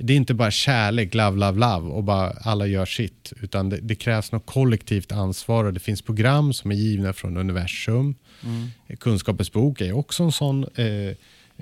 Det 0.00 0.12
är 0.12 0.16
inte 0.16 0.34
bara 0.34 0.50
kärlek, 0.50 1.14
love, 1.14 1.36
love, 1.36 1.58
love 1.58 1.88
och 1.88 2.04
bara 2.04 2.30
alla 2.30 2.66
gör 2.66 2.86
sitt, 2.86 3.32
utan 3.40 3.68
det, 3.68 3.76
det 3.80 3.94
krävs 3.94 4.32
något 4.32 4.46
kollektivt 4.46 5.12
ansvar 5.12 5.64
och 5.64 5.72
det 5.72 5.80
finns 5.80 6.02
program 6.02 6.52
som 6.52 6.70
är 6.70 6.74
givna 6.74 7.12
från 7.12 7.36
universum. 7.36 8.14
Mm. 8.44 8.68
Kunskapens 9.00 9.52
bok 9.52 9.80
är 9.80 9.92
också 9.92 10.22
en 10.22 10.32
sån 10.32 10.66
eh, 10.74 10.86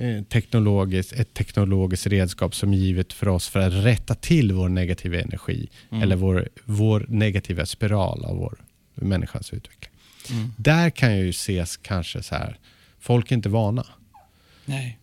eh, 0.06 0.22
teknologiskt, 0.28 1.12
ett 1.12 1.34
teknologiskt 1.34 2.06
redskap 2.06 2.54
som 2.54 2.72
är 2.72 2.76
givet 2.76 3.12
för 3.12 3.28
oss 3.28 3.48
för 3.48 3.60
att 3.60 3.72
rätta 3.72 4.14
till 4.14 4.52
vår 4.52 4.68
negativa 4.68 5.20
energi 5.20 5.68
Mm. 5.90 6.02
eller 6.02 6.16
vår, 6.16 6.48
vår 6.64 7.06
negativa 7.08 7.66
spiral 7.66 8.24
av 8.24 8.36
vår 8.36 8.58
människans 8.94 9.52
utveckling. 9.52 9.92
Mm. 10.30 10.52
Där 10.56 10.90
kan 10.90 11.10
jag 11.10 11.24
ju 11.24 11.30
ses 11.30 11.76
kanske 11.76 12.22
så 12.22 12.34
här, 12.34 12.58
folk 13.00 13.30
är 13.30 13.36
inte 13.36 13.48
vana. 13.48 13.86
Nej. 14.64 14.98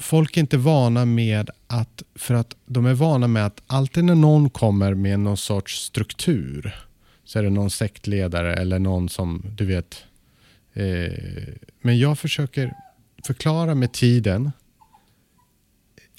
Folk 0.00 0.36
är 0.36 0.40
inte 0.40 0.56
vana 0.56 1.04
med 1.04 1.50
att, 1.66 2.02
för 2.14 2.34
att 2.34 2.56
de 2.66 2.86
är 2.86 2.94
vana 2.94 3.28
med 3.28 3.46
att 3.46 3.62
alltid 3.66 4.04
när 4.04 4.14
någon 4.14 4.50
kommer 4.50 4.94
med 4.94 5.20
någon 5.20 5.36
sorts 5.36 5.82
struktur 5.82 6.74
så 7.24 7.38
är 7.38 7.42
det 7.42 7.50
någon 7.50 7.70
sektledare 7.70 8.54
eller 8.54 8.78
någon 8.78 9.08
som, 9.08 9.44
du 9.56 9.64
vet. 9.64 10.04
Eh, 10.72 11.12
men 11.80 11.98
jag 11.98 12.18
försöker 12.18 12.74
förklara 13.26 13.74
med 13.74 13.92
tiden. 13.92 14.52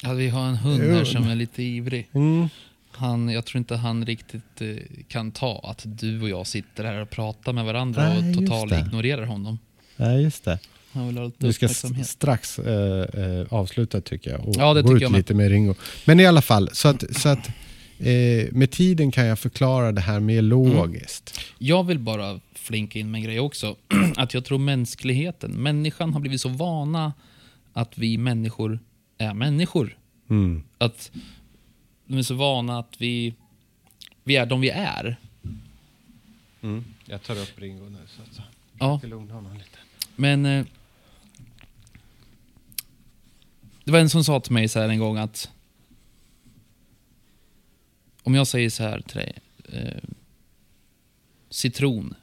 Ja, 0.03 0.13
vi 0.13 0.29
har 0.29 0.47
en 0.47 0.55
hund 0.55 0.83
här 0.83 1.03
som 1.03 1.23
är 1.23 1.35
lite 1.35 1.63
ivrig. 1.63 2.09
Mm. 2.13 2.49
Han, 2.91 3.29
jag 3.29 3.45
tror 3.45 3.59
inte 3.59 3.75
han 3.75 4.05
riktigt 4.05 4.61
eh, 4.61 4.75
kan 5.07 5.31
ta 5.31 5.59
att 5.63 5.83
du 5.85 6.21
och 6.21 6.29
jag 6.29 6.47
sitter 6.47 6.83
här 6.83 7.01
och 7.01 7.09
pratar 7.09 7.53
med 7.53 7.65
varandra 7.65 8.09
Nej, 8.09 8.29
och 8.29 8.35
totalt 8.35 8.73
ignorerar 8.73 9.25
honom. 9.25 9.59
Ja, 9.95 10.13
just 10.13 10.45
det. 10.45 10.59
Han 10.91 11.07
vill 11.07 11.17
ha 11.17 11.25
lite 11.25 11.47
Vi 11.47 11.53
ska 11.53 11.67
strax 12.03 12.59
eh, 12.59 13.23
eh, 13.23 13.53
avsluta 13.53 14.01
tycker 14.01 14.31
jag 14.31 14.47
och 14.47 14.55
Ja, 14.57 14.73
det 14.73 14.81
gå 14.81 14.95
ut 14.95 15.01
jag 15.01 15.11
med. 15.11 15.17
lite 15.17 15.33
med 15.33 15.49
Ringo. 15.49 15.75
Men 16.05 16.19
i 16.19 16.25
alla 16.25 16.41
fall, 16.41 16.69
så 16.73 16.87
att, 16.87 17.03
så 17.17 17.29
att 17.29 17.47
eh, 17.99 18.51
med 18.51 18.71
tiden 18.71 19.11
kan 19.11 19.25
jag 19.25 19.39
förklara 19.39 19.91
det 19.91 20.01
här 20.01 20.19
mer 20.19 20.41
logiskt. 20.41 21.39
Jag 21.57 21.83
vill 21.83 21.99
bara 21.99 22.39
flinka 22.53 22.99
in 22.99 23.11
med 23.11 23.19
en 23.19 23.23
grej 23.25 23.39
också. 23.39 23.75
att 24.15 24.33
jag 24.33 24.45
tror 24.45 24.57
mänskligheten, 24.57 25.51
människan 25.51 26.13
har 26.13 26.19
blivit 26.19 26.41
så 26.41 26.49
vana 26.49 27.13
att 27.73 27.97
vi 27.97 28.17
människor 28.17 28.79
är 29.17 29.33
människor. 29.33 29.97
Mm. 30.29 30.63
Att 30.77 31.11
de 32.05 32.17
är 32.17 32.23
så 32.23 32.33
vana 32.35 32.79
att 32.79 32.93
vi, 32.97 33.33
vi 34.23 34.35
är 34.35 34.45
de 34.45 34.61
vi 34.61 34.69
är. 34.69 35.17
Mm. 36.61 36.85
Jag 37.05 37.23
tar 37.23 37.35
upp 37.41 37.53
Ringo 37.59 37.89
nu 37.89 37.97
så 38.07 38.21
att 38.21 38.45
Ja, 38.79 38.87
jag 38.89 38.99
ska 38.99 39.07
lugna 39.07 39.33
honom 39.33 39.53
lite. 39.53 39.77
men... 40.15 40.45
Eh, 40.45 40.65
det 43.89 43.93
var 43.93 43.99
en 43.99 44.09
som 44.09 44.23
sa 44.23 44.39
till 44.39 44.51
mig 44.53 44.67
så 44.67 44.79
här 44.79 44.89
en 44.89 44.99
gång 44.99 45.17
att... 45.17 45.49
Om 48.23 48.35
jag 48.35 48.47
säger 48.47 48.69
så 48.69 48.83
här 48.83 49.01
till 49.01 49.17
dig. 49.17 49.33
Eh, 49.73 50.03
citron. 51.49 52.13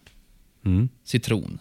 Mm. 0.64 0.88
Citron. 1.04 1.58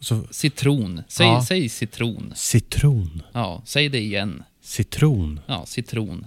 Så, 0.00 0.26
Citron. 0.30 1.02
Säg, 1.08 1.26
Ja. 1.26 1.44
säg 1.48 1.68
citron. 1.68 2.32
citron. 2.36 3.22
Ja, 3.32 3.62
säg 3.64 3.88
det 3.88 4.00
igen. 4.00 4.42
Citron. 4.60 5.40
Ja, 5.46 5.66
citron. 5.66 6.26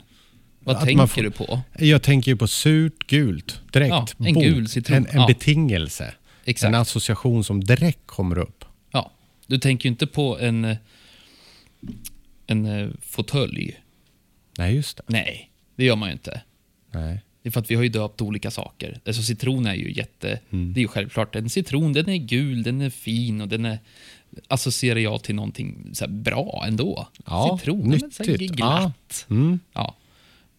Vad 0.60 0.76
Att 0.76 0.84
tänker 0.84 1.06
får- 1.06 1.22
du 1.22 1.32
på? 1.32 1.62
Jag 1.80 2.02
tänker 2.04 2.32
ju 2.32 2.38
på 2.38 2.48
surt 2.48 3.08
gult 3.08 3.62
direkt. 3.74 3.89
Ja, 3.89 4.08
en 4.28 4.34
Boom. 4.34 4.44
gul 4.44 4.70
citron. 4.70 4.98
En, 4.98 5.08
en 5.08 5.22
Ja. 5.22 5.28
betingelse. 5.28 6.14
Exakt. 6.46 6.70
En 6.70 6.76
association 6.82 7.44
som 7.44 7.64
direkt 7.64 8.08
kommer 8.08 8.38
upp. 8.38 8.66
Ja, 8.92 9.12
du 9.48 9.58
tänker 9.58 9.86
ju 9.86 9.92
inte 9.92 10.08
på 10.08 10.39
en, 10.39 10.76
en 12.48 12.66
eh, 12.66 12.90
fåtölj. 13.02 13.82
Nej, 14.58 14.76
just 14.76 14.98
det. 14.98 15.04
Nej, 15.08 15.52
det 15.76 15.84
gör 15.86 15.96
man 15.96 16.10
ju 16.10 16.14
inte. 16.14 16.42
Nej. 16.92 17.22
Det 17.42 17.50
är 17.50 17.52
för 17.52 17.60
att 17.60 17.72
vi 17.72 17.76
har 17.76 17.84
ju 17.84 17.90
döpt 17.90 18.22
olika 18.22 18.52
saker. 18.52 19.00
Alltså 19.06 19.22
citron 19.22 19.66
är 19.66 19.74
ju 19.74 19.94
jätte... 19.94 20.40
Mm. 20.50 20.74
Det 20.74 20.80
är 20.80 20.82
ju 20.82 20.88
självklart. 20.88 21.36
En 21.36 21.50
citron, 21.50 21.94
den 21.94 22.10
är 22.10 22.18
gul, 22.18 22.64
den 22.64 22.82
är 22.82 22.90
fin 22.90 23.42
och 23.42 23.48
den 23.48 23.66
är... 23.66 23.80
Associerar 24.48 25.00
jag 25.00 25.24
till 25.24 25.36
någonting 25.36 25.90
så 25.94 26.08
bra 26.08 26.64
ändå. 26.68 27.08
Ja, 27.26 27.58
citron, 27.60 27.90
den 27.90 27.94
är 27.94 28.10
så 28.10 28.24
nyttigt. 28.24 28.52
glatt. 28.52 29.26
Mm. 29.30 29.60
Ja. 29.74 29.96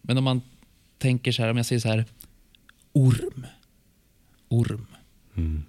Men 0.01 0.17
om 0.17 0.23
man 0.23 0.41
tänker 0.97 1.31
så 1.31 1.41
här, 1.41 1.49
om 1.49 1.57
jag 1.57 1.65
säger 1.65 1.79
så 1.79 1.87
här, 1.87 2.05
orm. 2.93 3.45
Orm. 4.47 4.87
Mm. 5.35 5.63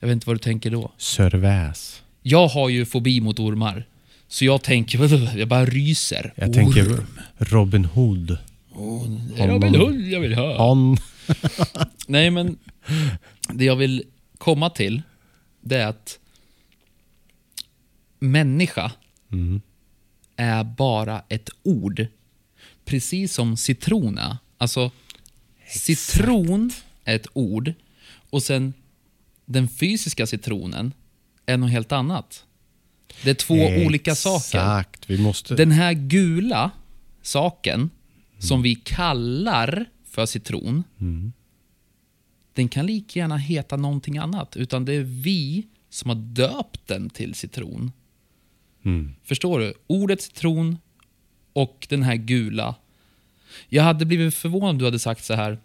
Jag 0.00 0.08
vet 0.08 0.12
inte 0.14 0.26
vad 0.26 0.36
du 0.36 0.38
tänker 0.38 0.70
då. 0.70 0.92
Sörväs. 0.96 2.02
Jag 2.22 2.48
har 2.48 2.68
ju 2.68 2.86
fobi 2.86 3.20
mot 3.20 3.38
ormar. 3.38 3.86
Så 4.34 4.44
jag 4.44 4.62
tänker, 4.62 5.38
jag 5.38 5.48
bara 5.48 5.64
ryser. 5.64 6.32
Jag 6.36 6.52
tänker 6.52 6.92
Orm. 6.92 7.06
Robin 7.36 7.84
Hood. 7.84 8.38
Oh, 8.72 9.08
Robin 9.36 9.74
Hood 9.74 10.00
jag 10.00 10.20
vill. 10.20 10.38
On. 10.38 10.96
Nej, 12.06 12.30
men 12.30 12.58
det 13.52 13.64
jag 13.64 13.76
vill 13.76 14.04
komma 14.38 14.70
till, 14.70 15.02
det 15.60 15.76
är 15.76 15.86
att 15.86 16.18
människa 18.18 18.92
Mm. 19.32 19.60
är 20.36 20.64
bara 20.64 21.22
ett 21.28 21.50
ord. 21.62 22.06
Precis 22.84 23.34
som 23.34 23.56
citrona. 23.56 24.38
Alltså, 24.58 24.90
citron 25.68 26.70
är 27.04 27.16
ett 27.16 27.26
ord 27.32 27.72
och 28.30 28.42
sen 28.42 28.72
den 29.44 29.68
fysiska 29.68 30.26
citronen 30.26 30.92
är 31.46 31.56
något 31.56 31.70
helt 31.70 31.92
annat. 31.92 32.44
Det 33.22 33.30
är 33.30 33.34
två 33.34 33.54
olika 33.86 34.14
saker. 34.14 34.58
Exakt. 34.58 35.10
Vi 35.10 35.18
måste... 35.18 35.54
Den 35.54 35.70
här 35.70 35.92
gula 35.92 36.70
saken 37.22 37.90
som 38.38 38.62
vi 38.62 38.74
kallar 38.74 39.86
för 40.04 40.26
citron, 40.26 40.84
den 42.52 42.68
kan 42.68 42.86
lika 42.86 43.18
gärna 43.18 43.36
heta 43.36 43.76
någonting 43.76 44.18
annat. 44.18 44.56
Utan 44.56 44.84
det 44.84 44.92
är 44.92 45.02
vi 45.02 45.66
som 45.90 46.08
har 46.08 46.16
döpt 46.16 46.86
den 46.86 47.10
till 47.10 47.34
citron. 47.34 47.92
Mm. 48.84 49.14
Förstår 49.24 49.58
du? 49.58 49.74
Ordet 49.86 50.22
citron 50.22 50.78
och 51.52 51.86
den 51.90 52.02
här 52.02 52.16
gula. 52.16 52.74
Jag 53.68 53.82
hade 53.82 54.04
blivit 54.04 54.34
förvånad 54.34 54.70
om 54.70 54.78
du 54.78 54.84
hade 54.84 54.98
sagt 54.98 55.24
så 55.24 55.34
här. 55.34 55.58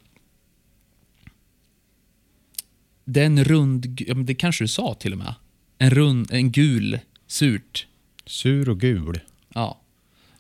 Det 3.06 3.22
är 3.22 3.26
en 3.26 3.44
rund, 3.44 4.02
ja, 4.08 4.14
det 4.14 4.36
kanske 4.36 4.64
du 4.64 4.68
sa 4.68 4.94
till 4.94 5.12
och 5.12 5.18
med. 5.18 5.34
En 5.78 5.90
rund, 5.90 6.32
en 6.32 6.52
gul, 6.52 7.00
surt. 7.30 7.88
Sur 8.26 8.70
och 8.70 8.80
gul. 8.80 9.20
Ja. 9.54 9.82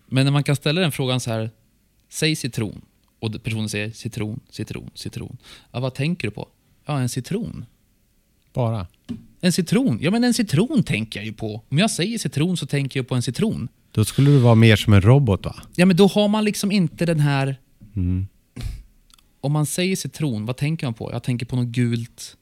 Men 0.07 0.25
när 0.25 0.31
man 0.31 0.43
kan 0.43 0.55
ställa 0.55 0.81
den 0.81 0.91
frågan 0.91 1.19
så 1.19 1.31
här, 1.31 1.51
säg 2.09 2.35
citron. 2.35 2.81
Och 3.19 3.43
personen 3.43 3.69
säger 3.69 3.91
citron, 3.91 4.39
citron, 4.49 4.89
citron. 4.93 5.37
Ja, 5.71 5.79
vad 5.79 5.93
tänker 5.93 6.27
du 6.27 6.31
på? 6.31 6.47
Ja, 6.85 6.99
en 6.99 7.09
citron. 7.09 7.65
Bara. 8.53 8.87
En 9.41 9.51
citron? 9.51 9.99
Ja, 10.01 10.11
men 10.11 10.23
en 10.23 10.33
citron 10.33 10.83
tänker 10.83 11.19
jag 11.19 11.25
ju 11.25 11.33
på. 11.33 11.63
Om 11.69 11.77
jag 11.77 11.91
säger 11.91 12.17
citron 12.17 12.57
så 12.57 12.65
tänker 12.65 12.99
jag 12.99 13.07
på 13.07 13.15
en 13.15 13.21
citron. 13.21 13.67
Då 13.91 14.05
skulle 14.05 14.31
du 14.31 14.37
vara 14.37 14.55
mer 14.55 14.75
som 14.75 14.93
en 14.93 15.01
robot 15.01 15.45
va? 15.45 15.55
Ja, 15.75 15.85
men 15.85 15.95
då 15.97 16.07
har 16.07 16.27
man 16.27 16.43
liksom 16.45 16.71
inte 16.71 17.05
den 17.05 17.19
här... 17.19 17.55
Mm. 17.95 18.27
Om 19.41 19.51
man 19.51 19.65
säger 19.65 19.95
citron, 19.95 20.45
vad 20.45 20.57
tänker 20.57 20.87
man 20.87 20.93
på? 20.93 21.11
Jag 21.11 21.23
tänker 21.23 21.45
på 21.45 21.55
något 21.55 21.67
gult. 21.67 22.37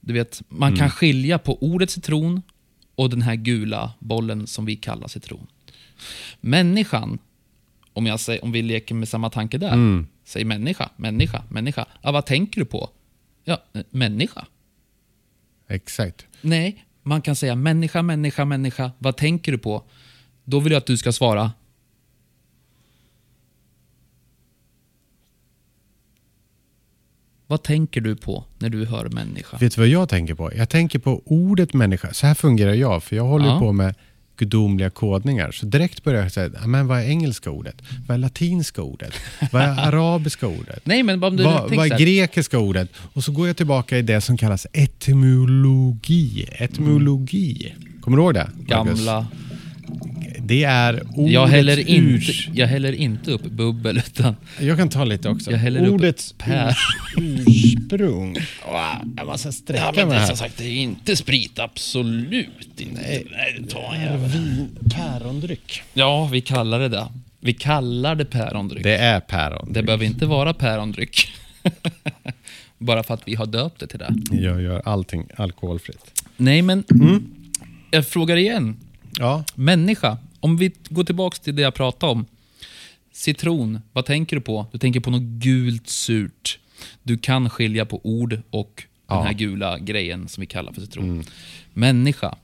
Du 0.00 0.12
vet, 0.12 0.42
man 0.48 0.76
kan 0.76 0.90
skilja 0.90 1.38
på 1.38 1.62
ordet 1.62 1.90
citron 1.90 2.42
och 2.96 3.10
den 3.10 3.22
här 3.22 3.34
gula 3.34 3.92
bollen 3.98 4.46
som 4.46 4.64
vi 4.64 4.76
kallar 4.76 5.08
citron. 5.08 5.46
Människan, 6.40 7.18
om, 7.92 8.06
jag 8.06 8.20
säger, 8.20 8.44
om 8.44 8.52
vi 8.52 8.62
leker 8.62 8.94
med 8.94 9.08
samma 9.08 9.30
tanke 9.30 9.58
där. 9.58 9.72
Mm. 9.72 10.06
Säg 10.24 10.44
människa, 10.44 10.90
människa, 10.96 11.42
människa. 11.48 11.86
Ja, 12.02 12.12
vad 12.12 12.26
tänker 12.26 12.60
du 12.60 12.64
på? 12.64 12.90
Ja, 13.44 13.62
eh, 13.72 13.82
människa. 13.90 14.46
Exakt. 15.68 16.26
Nej, 16.40 16.84
man 17.02 17.22
kan 17.22 17.36
säga 17.36 17.54
människa, 17.54 18.02
människa, 18.02 18.44
människa. 18.44 18.90
Vad 18.98 19.16
tänker 19.16 19.52
du 19.52 19.58
på? 19.58 19.82
Då 20.44 20.60
vill 20.60 20.72
jag 20.72 20.78
att 20.78 20.86
du 20.86 20.96
ska 20.96 21.12
svara. 21.12 21.52
Vad 27.46 27.62
tänker 27.62 28.00
du 28.00 28.16
på 28.16 28.44
när 28.58 28.68
du 28.68 28.84
hör 28.86 29.08
människa? 29.08 29.56
Vet 29.60 29.74
du 29.74 29.80
vad 29.80 29.88
jag 29.88 30.08
tänker 30.08 30.34
på? 30.34 30.52
Jag 30.56 30.68
tänker 30.68 30.98
på 30.98 31.22
ordet 31.24 31.74
människa. 31.74 32.12
Så 32.12 32.26
här 32.26 32.34
fungerar 32.34 32.74
jag, 32.74 33.02
för 33.02 33.16
jag 33.16 33.24
håller 33.24 33.46
Ja. 33.46 33.58
på 33.58 33.72
med 33.72 33.94
gudomliga 34.38 34.90
kodningar. 34.90 35.50
Så 35.52 35.66
direkt 35.66 36.04
börjar 36.04 36.22
jag 36.22 36.32
säga, 36.32 36.50
"Ja, 36.60 36.66
men 36.66 36.86
vad 36.86 36.98
är 36.98 37.02
engelska 37.08 37.50
ordet? 37.50 37.76
Vad 38.06 38.14
är 38.14 38.18
latinska 38.18 38.82
ordet? 38.82 39.12
Vad 39.52 39.62
är 39.62 39.68
arabiska 39.88 40.46
ordet? 40.46 40.80
Nej, 40.86 41.02
men 41.02 41.24
om 41.24 41.36
du 41.36 41.44
vad, 41.44 41.74
vad 41.74 41.92
är 41.92 41.98
grekiska 41.98 42.58
ordet? 42.58 42.90
Och 43.12 43.24
så 43.24 43.32
går 43.32 43.46
jag 43.46 43.56
tillbaka 43.56 43.98
i 43.98 44.02
det 44.02 44.20
som 44.20 44.36
kallas 44.36 44.66
etymologi. 44.72 46.46
Etymologi. 46.52 47.74
Kommer 48.00 48.16
du 48.16 48.22
ihåg 48.22 48.34
det? 48.34 48.50
Marcus? 48.54 48.66
gamla... 48.68 49.26
Det 50.40 50.64
är 50.64 51.02
ordets 51.14 51.32
Jag 51.32 51.46
häller, 51.46 51.88
inte, 51.88 52.32
urs- 52.32 52.50
jag 52.54 52.66
häller 52.66 52.92
inte 52.92 53.30
upp 53.30 53.42
bubbel, 53.42 53.96
utan 54.06 54.36
Jag 54.60 54.78
kan 54.78 54.88
ta 54.88 55.04
lite 55.04 55.28
också. 55.28 55.50
jag 55.50 55.58
häller 55.58 55.88
Ordets 55.90 56.32
upp 56.32 56.38
pär. 56.38 56.76
ursprung. 57.16 58.36
Jag 59.16 59.26
måste 59.26 59.52
sträcka 59.52 59.82
Ja, 59.84 59.92
men 59.96 60.08
mig 60.08 60.18
här. 60.18 60.26
som 60.26 60.36
sagt, 60.36 60.56
det 60.58 60.64
är 60.64 60.76
inte 60.76 61.16
sprit. 61.16 61.58
Absolut 61.58 62.80
inte. 62.80 63.00
Nej, 63.00 63.26
det 63.60 63.66
tar 63.70 63.96
jag. 64.10 64.18
Vin, 64.18 64.68
pärondryck. 64.94 65.82
Ja, 65.94 66.28
vi 66.32 66.40
kallar 66.40 66.80
det 66.80 66.88
det. 66.88 67.06
Vi 67.40 67.52
kallar 67.52 68.14
det 68.14 68.24
pärondryck. 68.24 68.82
Det 68.82 68.96
är 68.96 69.20
päron. 69.20 69.72
Det 69.72 69.82
behöver 69.82 70.04
inte 70.04 70.26
vara 70.26 70.54
pärondryck. 70.54 71.28
Bara 72.78 73.02
för 73.02 73.14
att 73.14 73.22
vi 73.24 73.34
har 73.34 73.46
döpt 73.46 73.80
det 73.80 73.86
till 73.86 73.98
det. 73.98 74.14
Jag 74.30 74.62
gör 74.62 74.82
allting 74.84 75.26
alkoholfritt. 75.36 76.22
Nej, 76.36 76.62
men 76.62 76.84
jag 77.90 78.06
frågar 78.08 78.36
igen. 78.36 78.76
Ja, 79.18 79.44
Människa. 79.54 80.18
Om 80.40 80.56
vi 80.56 80.72
går 80.88 81.04
tillbaka 81.04 81.36
till 81.42 81.56
det 81.56 81.62
jag 81.62 81.74
pratade 81.74 82.12
om. 82.12 82.26
Citron, 83.12 83.80
vad 83.92 84.06
tänker 84.06 84.36
du 84.36 84.42
på? 84.42 84.66
Du 84.72 84.78
tänker 84.78 85.00
på 85.00 85.10
något 85.10 85.22
gult 85.22 85.88
surt. 85.88 86.58
Du 87.02 87.18
kan 87.18 87.50
skilja 87.50 87.86
på 87.86 88.00
ord 88.04 88.40
och 88.50 88.82
Ja. 89.08 89.14
Mm. 89.14 89.24
den 89.24 89.26
här 89.34 89.38
gula 89.38 89.78
grejen 89.78 90.28
som 90.28 90.40
vi 90.40 90.46
kallar 90.46 90.72
för 90.72 90.80
citron. 90.80 91.24
Människa. 91.72 92.36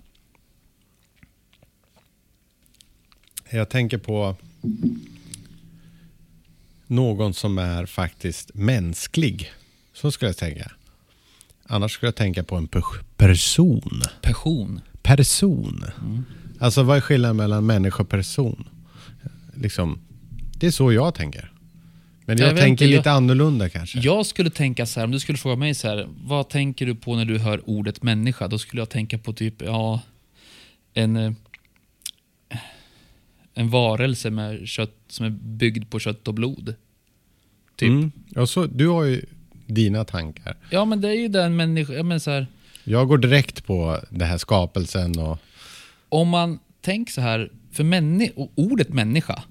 jag 3.51 3.68
tänker 3.68 3.99
på 3.99 4.37
någon 6.87 7.35
som 7.35 7.59
är 7.59 7.87
faktiskt 7.87 8.51
mänsklig. 8.55 9.53
Så 9.93 10.12
skulle 10.12 10.29
jag 10.29 10.37
tänka. 10.37 10.73
Annars 11.66 11.93
skulle 11.93 12.07
jag 12.09 12.16
tänka 12.16 12.45
på 12.45 12.57
en 12.57 12.68
pers- 12.68 13.03
person. 13.16 14.03
Passion. 14.23 14.81
Person. 15.03 15.85
Alltså 16.62 16.82
vad 16.82 16.96
är 16.96 17.00
skillnaden 17.00 17.36
mellan 17.36 17.66
människa 17.66 18.02
och 18.02 18.08
person? 18.08 18.68
Liksom, 19.54 19.98
det 20.54 20.66
är 20.66 20.70
så 20.70 20.92
jag 20.92 21.14
tänker. 21.14 21.52
Men 22.24 22.38
Jag 22.38 22.48
jag, 22.48 22.56
tänker 22.56 22.84
inte, 22.84 22.84
jag- 22.84 22.98
lite 22.98 23.12
annorlunda 23.12 23.68
kanske. 23.68 23.98
Jag 23.98 24.26
skulle 24.26 24.50
tänka 24.50 24.86
så 24.86 25.00
här, 25.00 25.04
om 25.04 25.10
du 25.10 25.20
skulle 25.20 25.38
fråga 25.38 25.56
mig 25.56 25.74
så 25.74 25.88
här, 25.88 26.08
vad 26.24 26.48
tänker 26.48 26.86
du 26.86 26.94
på 26.94 27.16
när 27.16 27.24
du 27.24 27.38
hör 27.38 27.70
ordet 27.70 28.02
människa? 28.02 28.48
Då 28.48 28.58
skulle 28.58 28.82
jag 28.82 28.88
tänka 28.88 29.18
på 29.18 29.32
typ, 29.32 29.62
ja, 29.62 30.00
en, 30.94 31.16
eh, 31.16 31.32
en 33.54 33.70
varelse 33.70 34.30
med 34.30 34.68
kött, 34.68 34.96
som 35.08 35.26
är 35.26 35.30
byggd 35.30 35.90
på 35.90 35.98
kött 35.98 36.28
och 36.28 36.34
blod. 36.34 36.74
Typ. 37.76 37.88
Mm. 37.88 38.12
Ja, 38.28 38.46
så, 38.46 38.66
du 38.66 38.88
har 38.88 39.04
ju 39.04 39.24
dina 39.66 40.04
tankar. 40.04 40.56
Ja, 40.70 40.84
men 40.84 41.00
det 41.00 41.08
är 41.08 41.20
ju 41.20 41.28
den 41.28 41.56
människa, 41.56 41.92
ja, 41.92 42.02
men 42.02 42.20
så 42.20 42.30
här, 42.30 42.46
Jag 42.84 43.08
går 43.08 43.18
direkt 43.18 43.66
på 43.66 44.00
det 44.10 44.24
här 44.24 44.38
skapelsen 44.38 45.18
och... 45.18 45.38
om 46.12 46.28
man 46.28 46.58
tänker 46.80 47.12
så 47.12 47.20
här, 47.20 47.52
för 47.70 47.84
männi- 47.84 48.48
ordet 48.54 48.88
människa 48.88 49.42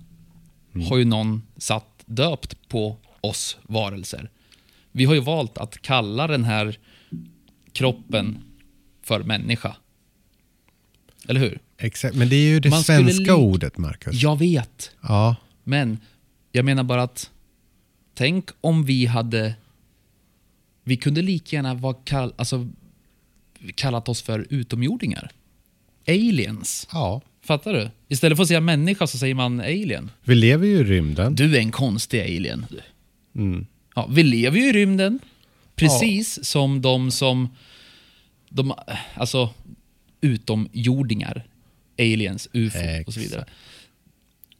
har 0.90 0.98
ju 0.98 1.06
någon 1.06 1.44
satt 1.58 2.04
döpt 2.06 2.68
på 2.68 2.98
oss 3.22 3.58
varelser. 3.64 4.30
Vi 4.92 5.06
har 5.06 5.14
ju 5.14 5.20
valt 5.20 5.58
att 5.58 5.82
kalla 5.82 6.28
den 6.28 6.44
här 6.44 6.78
kroppen 7.74 8.38
för 9.02 9.24
människa. 9.24 9.76
Eller 11.28 11.40
hur? 11.40 11.60
Exakt, 11.78 12.16
men 12.16 12.30
det 12.30 12.36
är 12.36 12.50
ju 12.50 12.60
det 12.60 12.70
Man 12.70 12.84
svenska 12.84 13.36
ordet, 13.36 13.78
Marcus. 13.78 14.22
Jag 14.22 14.40
vet, 14.40 14.92
Ja. 15.02 15.36
men 15.64 15.98
jag 16.52 16.66
menar 16.66 16.84
bara 16.84 17.04
att 17.04 17.32
tänk 18.14 18.50
om 18.62 18.86
vi 18.86 19.06
hade... 19.06 19.56
Vi 20.84 20.98
kunde 20.98 21.22
lika 21.22 21.56
gärna 21.56 21.74
vara 21.74 21.94
kall, 21.94 22.34
alltså, 22.38 22.68
kallat 23.76 24.10
oss 24.10 24.22
för 24.22 24.48
utomjordingar. 24.50 25.32
Aliens. 26.08 26.88
ja. 26.92 27.22
Fattar 27.44 27.74
du? 27.74 27.90
Istället 28.08 28.38
för 28.38 28.42
att 28.42 28.48
säga 28.48 28.62
människa 28.62 29.08
så 29.08 29.18
säger 29.18 29.36
man 29.36 29.60
alien. 29.60 30.12
Vi 30.24 30.36
lever 30.36 30.68
ju 30.68 30.78
i 30.78 30.84
rymden. 30.84 31.36
Du 31.36 31.56
är 31.56 31.60
en 31.60 31.72
konstig 31.72 32.22
alien. 32.22 32.66
Mm. 33.36 33.66
Ja, 33.96 34.08
vi 34.12 34.24
lever 34.24 34.58
ju 34.58 34.70
i 34.70 34.74
rymden. 34.74 35.20
Precis 35.76 36.46
som 36.46 36.82
de 36.82 37.12
som... 37.12 37.50
De, 38.50 38.74
alltså, 39.14 39.50
utomjordingar. 40.22 41.48
Aliens, 42.00 42.50
ufo 42.54 42.80
och 43.06 43.14
så 43.14 43.20
vidare. 43.20 43.46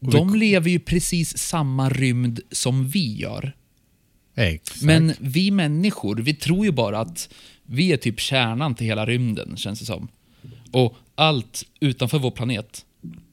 De 0.00 0.34
lever 0.34 0.70
ju 0.70 0.78
precis 0.78 1.38
samma 1.38 1.90
rymd 1.90 2.40
som 2.50 2.88
vi 2.88 3.16
gör. 3.16 3.52
Exakt. 4.34 4.82
Men 4.82 5.14
vi 5.18 5.50
människor, 5.50 6.16
vi 6.16 6.34
tror 6.34 6.64
ju 6.64 6.72
bara 6.72 7.00
att 7.00 7.28
vi 7.66 7.92
är 7.92 7.96
typ 7.96 8.20
kärnan 8.20 8.74
till 8.74 8.86
hela 8.86 9.06
rymden, 9.06 9.56
känns 9.56 9.80
det 9.80 9.86
som. 9.86 10.08
Och 10.72 10.96
allt 11.14 11.64
utanför 11.80 12.18
vår 12.18 12.30
planet, 12.30 12.84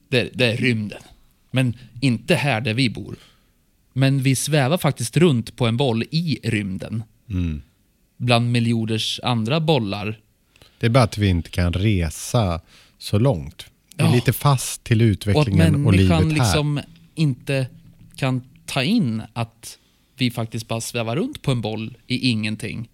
det, 0.08 0.30
det 0.34 0.44
är 0.46 0.56
rymden. 0.56 1.02
Men 1.50 1.76
inte 2.00 2.34
här 2.34 2.60
där 2.60 2.74
vi 2.74 2.90
bor. 2.90 3.16
Men 3.92 4.22
vi 4.22 4.36
svävar 4.36 4.78
faktiskt 4.78 5.16
runt 5.16 5.56
på 5.56 5.66
en 5.66 5.76
boll 5.76 6.02
i 6.10 6.38
rymden. 6.42 7.02
Mm. 7.30 7.62
Bland 8.16 8.52
miljarders 8.52 9.20
andra 9.22 9.60
bollar. 9.60 10.20
Det 10.78 10.86
är 10.86 10.90
bara 10.90 11.04
att 11.04 11.18
vi 11.18 11.28
inte 11.28 11.50
kan 11.50 11.72
resa 11.72 12.60
så 12.98 13.18
långt. 13.18 13.66
Vi 13.96 14.04
är 14.04 14.08
Ja. 14.08 14.14
lite 14.14 14.32
fast 14.32 14.84
till 14.84 15.00
Och 15.00 15.04
utvecklingen 15.04 15.86
och, 15.86 15.92
livet 15.92 16.08
människan 16.08 16.30
här. 16.30 16.38
liksom 16.38 16.80
inte 17.14 17.66
kan 18.16 18.42
ta 18.66 18.82
in 18.82 19.22
att 19.32 19.78
vi 20.16 20.30
faktiskt 20.30 20.68
bara 20.68 20.80
svävar 20.80 21.16
runt 21.16 21.42
på 21.42 21.50
en 21.52 21.60
boll 21.60 21.96
i 22.06 22.28
ingenting. 22.30 22.88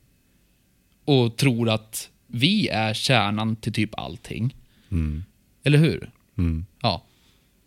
Och 1.05 1.37
tror 1.37 1.69
att 1.71 2.09
vi 2.37 2.69
är 2.69 2.95
kärnan 2.95 3.57
till 3.57 3.73
typ 3.73 3.99
allting. 3.99 4.57
Mm. 4.91 5.25
Eller 5.65 5.79
hur? 5.79 6.11
Mm. 6.39 6.67
Ja. 6.83 7.03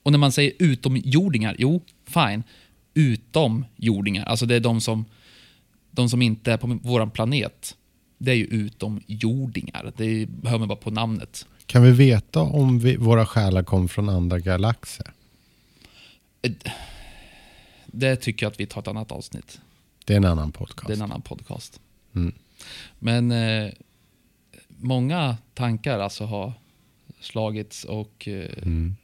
Och 0.04 0.12
när 0.12 0.20
man 0.20 0.32
säger 0.32 0.54
utomjordingar, 0.60 1.56
jo, 1.60 1.82
fine. 2.06 2.44
Utomjordingar, 2.94 4.26
alltså 4.26 4.46
det 4.46 4.56
är 4.56 4.60
de 4.60 4.82
som, 4.82 5.06
de 5.92 6.10
som 6.10 6.22
inte 6.22 6.52
är 6.52 6.58
på 6.58 6.80
vår 6.84 7.06
planet. 7.06 7.76
Det 8.18 8.32
är 8.32 8.36
ju 8.36 8.46
utomjordingar. 8.46 9.94
Det 9.98 10.28
hör 10.44 10.58
man 10.58 10.68
bara 10.68 10.76
på 10.76 10.92
namnet. 10.92 11.46
Kan 11.66 11.84
vi 11.84 11.92
veta 11.92 12.42
om 12.42 12.80
vi, 12.80 12.96
våra 12.96 13.26
själar 13.26 13.64
kom 13.64 13.88
från 13.88 14.10
andra 14.10 14.40
galaxer? 14.40 15.14
Det 17.86 18.16
tycker 18.16 18.46
jag 18.46 18.52
att 18.52 18.60
vi 18.60 18.66
tar 18.66 18.82
ett 18.82 18.88
annat 18.88 19.12
avsnitt. 19.12 19.60
Det 20.06 20.14
är 20.14 20.18
en 20.18 20.26
annan 20.26 20.52
podcast. 20.52 20.88
Det 20.88 20.94
är 20.94 20.98
en 20.98 21.02
annan 21.02 21.22
podcast. 21.22 21.80
Mm. 22.16 22.34
Men 23.00 23.32
eh, 23.32 23.72
många 24.80 25.38
tankar 25.54 26.00
alltså 26.00 26.26
har 26.26 26.54
slagits 27.20 27.84
och 27.84 28.28
eh, 28.28 28.50
Mm. 28.64 28.96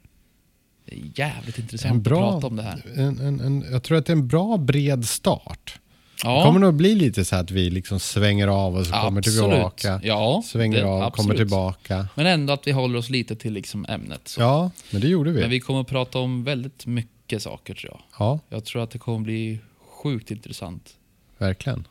det 0.84 0.94
är 0.94 1.10
jävligt 1.14 1.58
intressant 1.58 2.02
bra, 2.02 2.24
att 2.28 2.32
prata 2.34 2.46
om 2.46 2.56
det 2.56 2.62
här. 2.62 2.82
En, 2.96 3.18
en, 3.18 3.40
en, 3.40 3.64
jag 3.72 3.82
tror 3.82 3.98
att 3.98 4.06
det 4.06 4.10
är 4.12 4.16
en 4.16 4.28
bra 4.28 4.56
bred 4.56 5.04
start. 5.08 5.78
Ja, 6.24 6.44
Kommer 6.44 6.60
det 6.60 6.66
nog 6.66 6.74
bli 6.74 6.94
lite 6.94 7.24
så 7.24 7.36
att 7.36 7.50
vi 7.50 7.70
liksom 7.70 8.00
svänger 8.00 8.48
av 8.48 8.76
och 8.76 8.86
så 8.86 8.92
kommer 8.92 9.18
absolut. 9.20 9.50
tillbaka. 9.52 10.00
Ja, 10.02 10.42
Svänger 10.46 10.78
det- 10.78 10.84
av, 10.86 10.98
kommer 10.98 11.06
absolut. 11.06 11.36
tillbaka. 11.36 12.08
Men 12.14 12.26
ändå 12.26 12.52
att 12.52 12.66
vi 12.66 12.72
håller 12.72 12.98
oss 12.98 13.10
lite 13.10 13.36
till 13.36 13.52
liksom 13.52 13.86
ämnet. 13.88 14.28
Så. 14.28 14.40
Ja, 14.40 14.70
men 14.90 15.00
det 15.00 15.08
gjorde 15.08 15.30
vi. 15.30 15.40
Men 15.40 15.50
vi 15.50 15.60
kommer 15.60 15.80
att 15.80 15.86
prata 15.86 16.18
om 16.18 16.44
väldigt 16.44 16.86
mycket 16.86 17.42
saker 17.42 17.74
tror 17.74 17.92
jag. 17.92 18.00
Ja, 18.18 18.38
Jag 18.48 18.64
tror 18.64 18.82
att 18.82 18.90
det 18.90 18.98
kommer 18.98 19.18
bli 19.20 19.58
sjukt 20.02 20.30
intressant. 20.30 20.94
verkligen. 21.38 21.86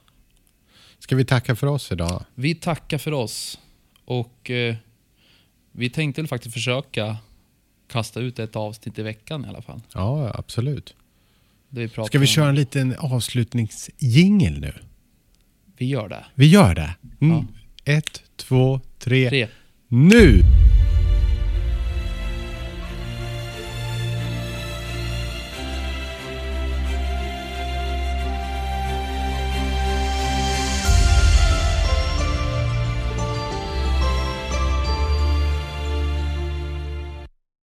Ska 0.99 1.15
vi 1.15 1.25
tacka 1.25 1.55
för 1.55 1.67
oss 1.67 1.91
idag? 1.91 2.23
Vi 2.35 2.55
tackar 2.55 2.97
för 2.97 3.11
oss 3.11 3.59
och 4.05 4.51
eh, 4.51 4.75
vi 5.71 5.89
tänkte 5.89 6.27
faktiskt 6.27 6.53
försöka 6.53 7.17
kasta 7.87 8.19
ut 8.19 8.39
ett 8.39 8.55
avsnitt 8.55 8.99
i 8.99 9.01
veckan 9.01 9.45
i 9.45 9.47
alla 9.47 9.61
fall. 9.61 9.81
Ja, 9.93 10.31
absolut. 10.35 10.95
Vi 11.69 11.89
Ska 11.89 12.19
vi 12.19 12.27
köra 12.27 12.49
en 12.49 12.55
liten 12.55 12.95
avslutningsjingel 12.99 14.59
nu? 14.59 14.73
Vi 15.77 15.85
gör 15.85 16.09
det. 16.09 16.25
Vi 16.35 16.47
gör 16.47 16.75
det. 16.75 16.95
Mm. 17.21 17.35
Ja. 17.35 17.45
Ett, 17.93 18.23
två, 18.35 18.79
tre. 18.99 19.29
Tre. 19.29 19.47
Nu! 19.87 20.41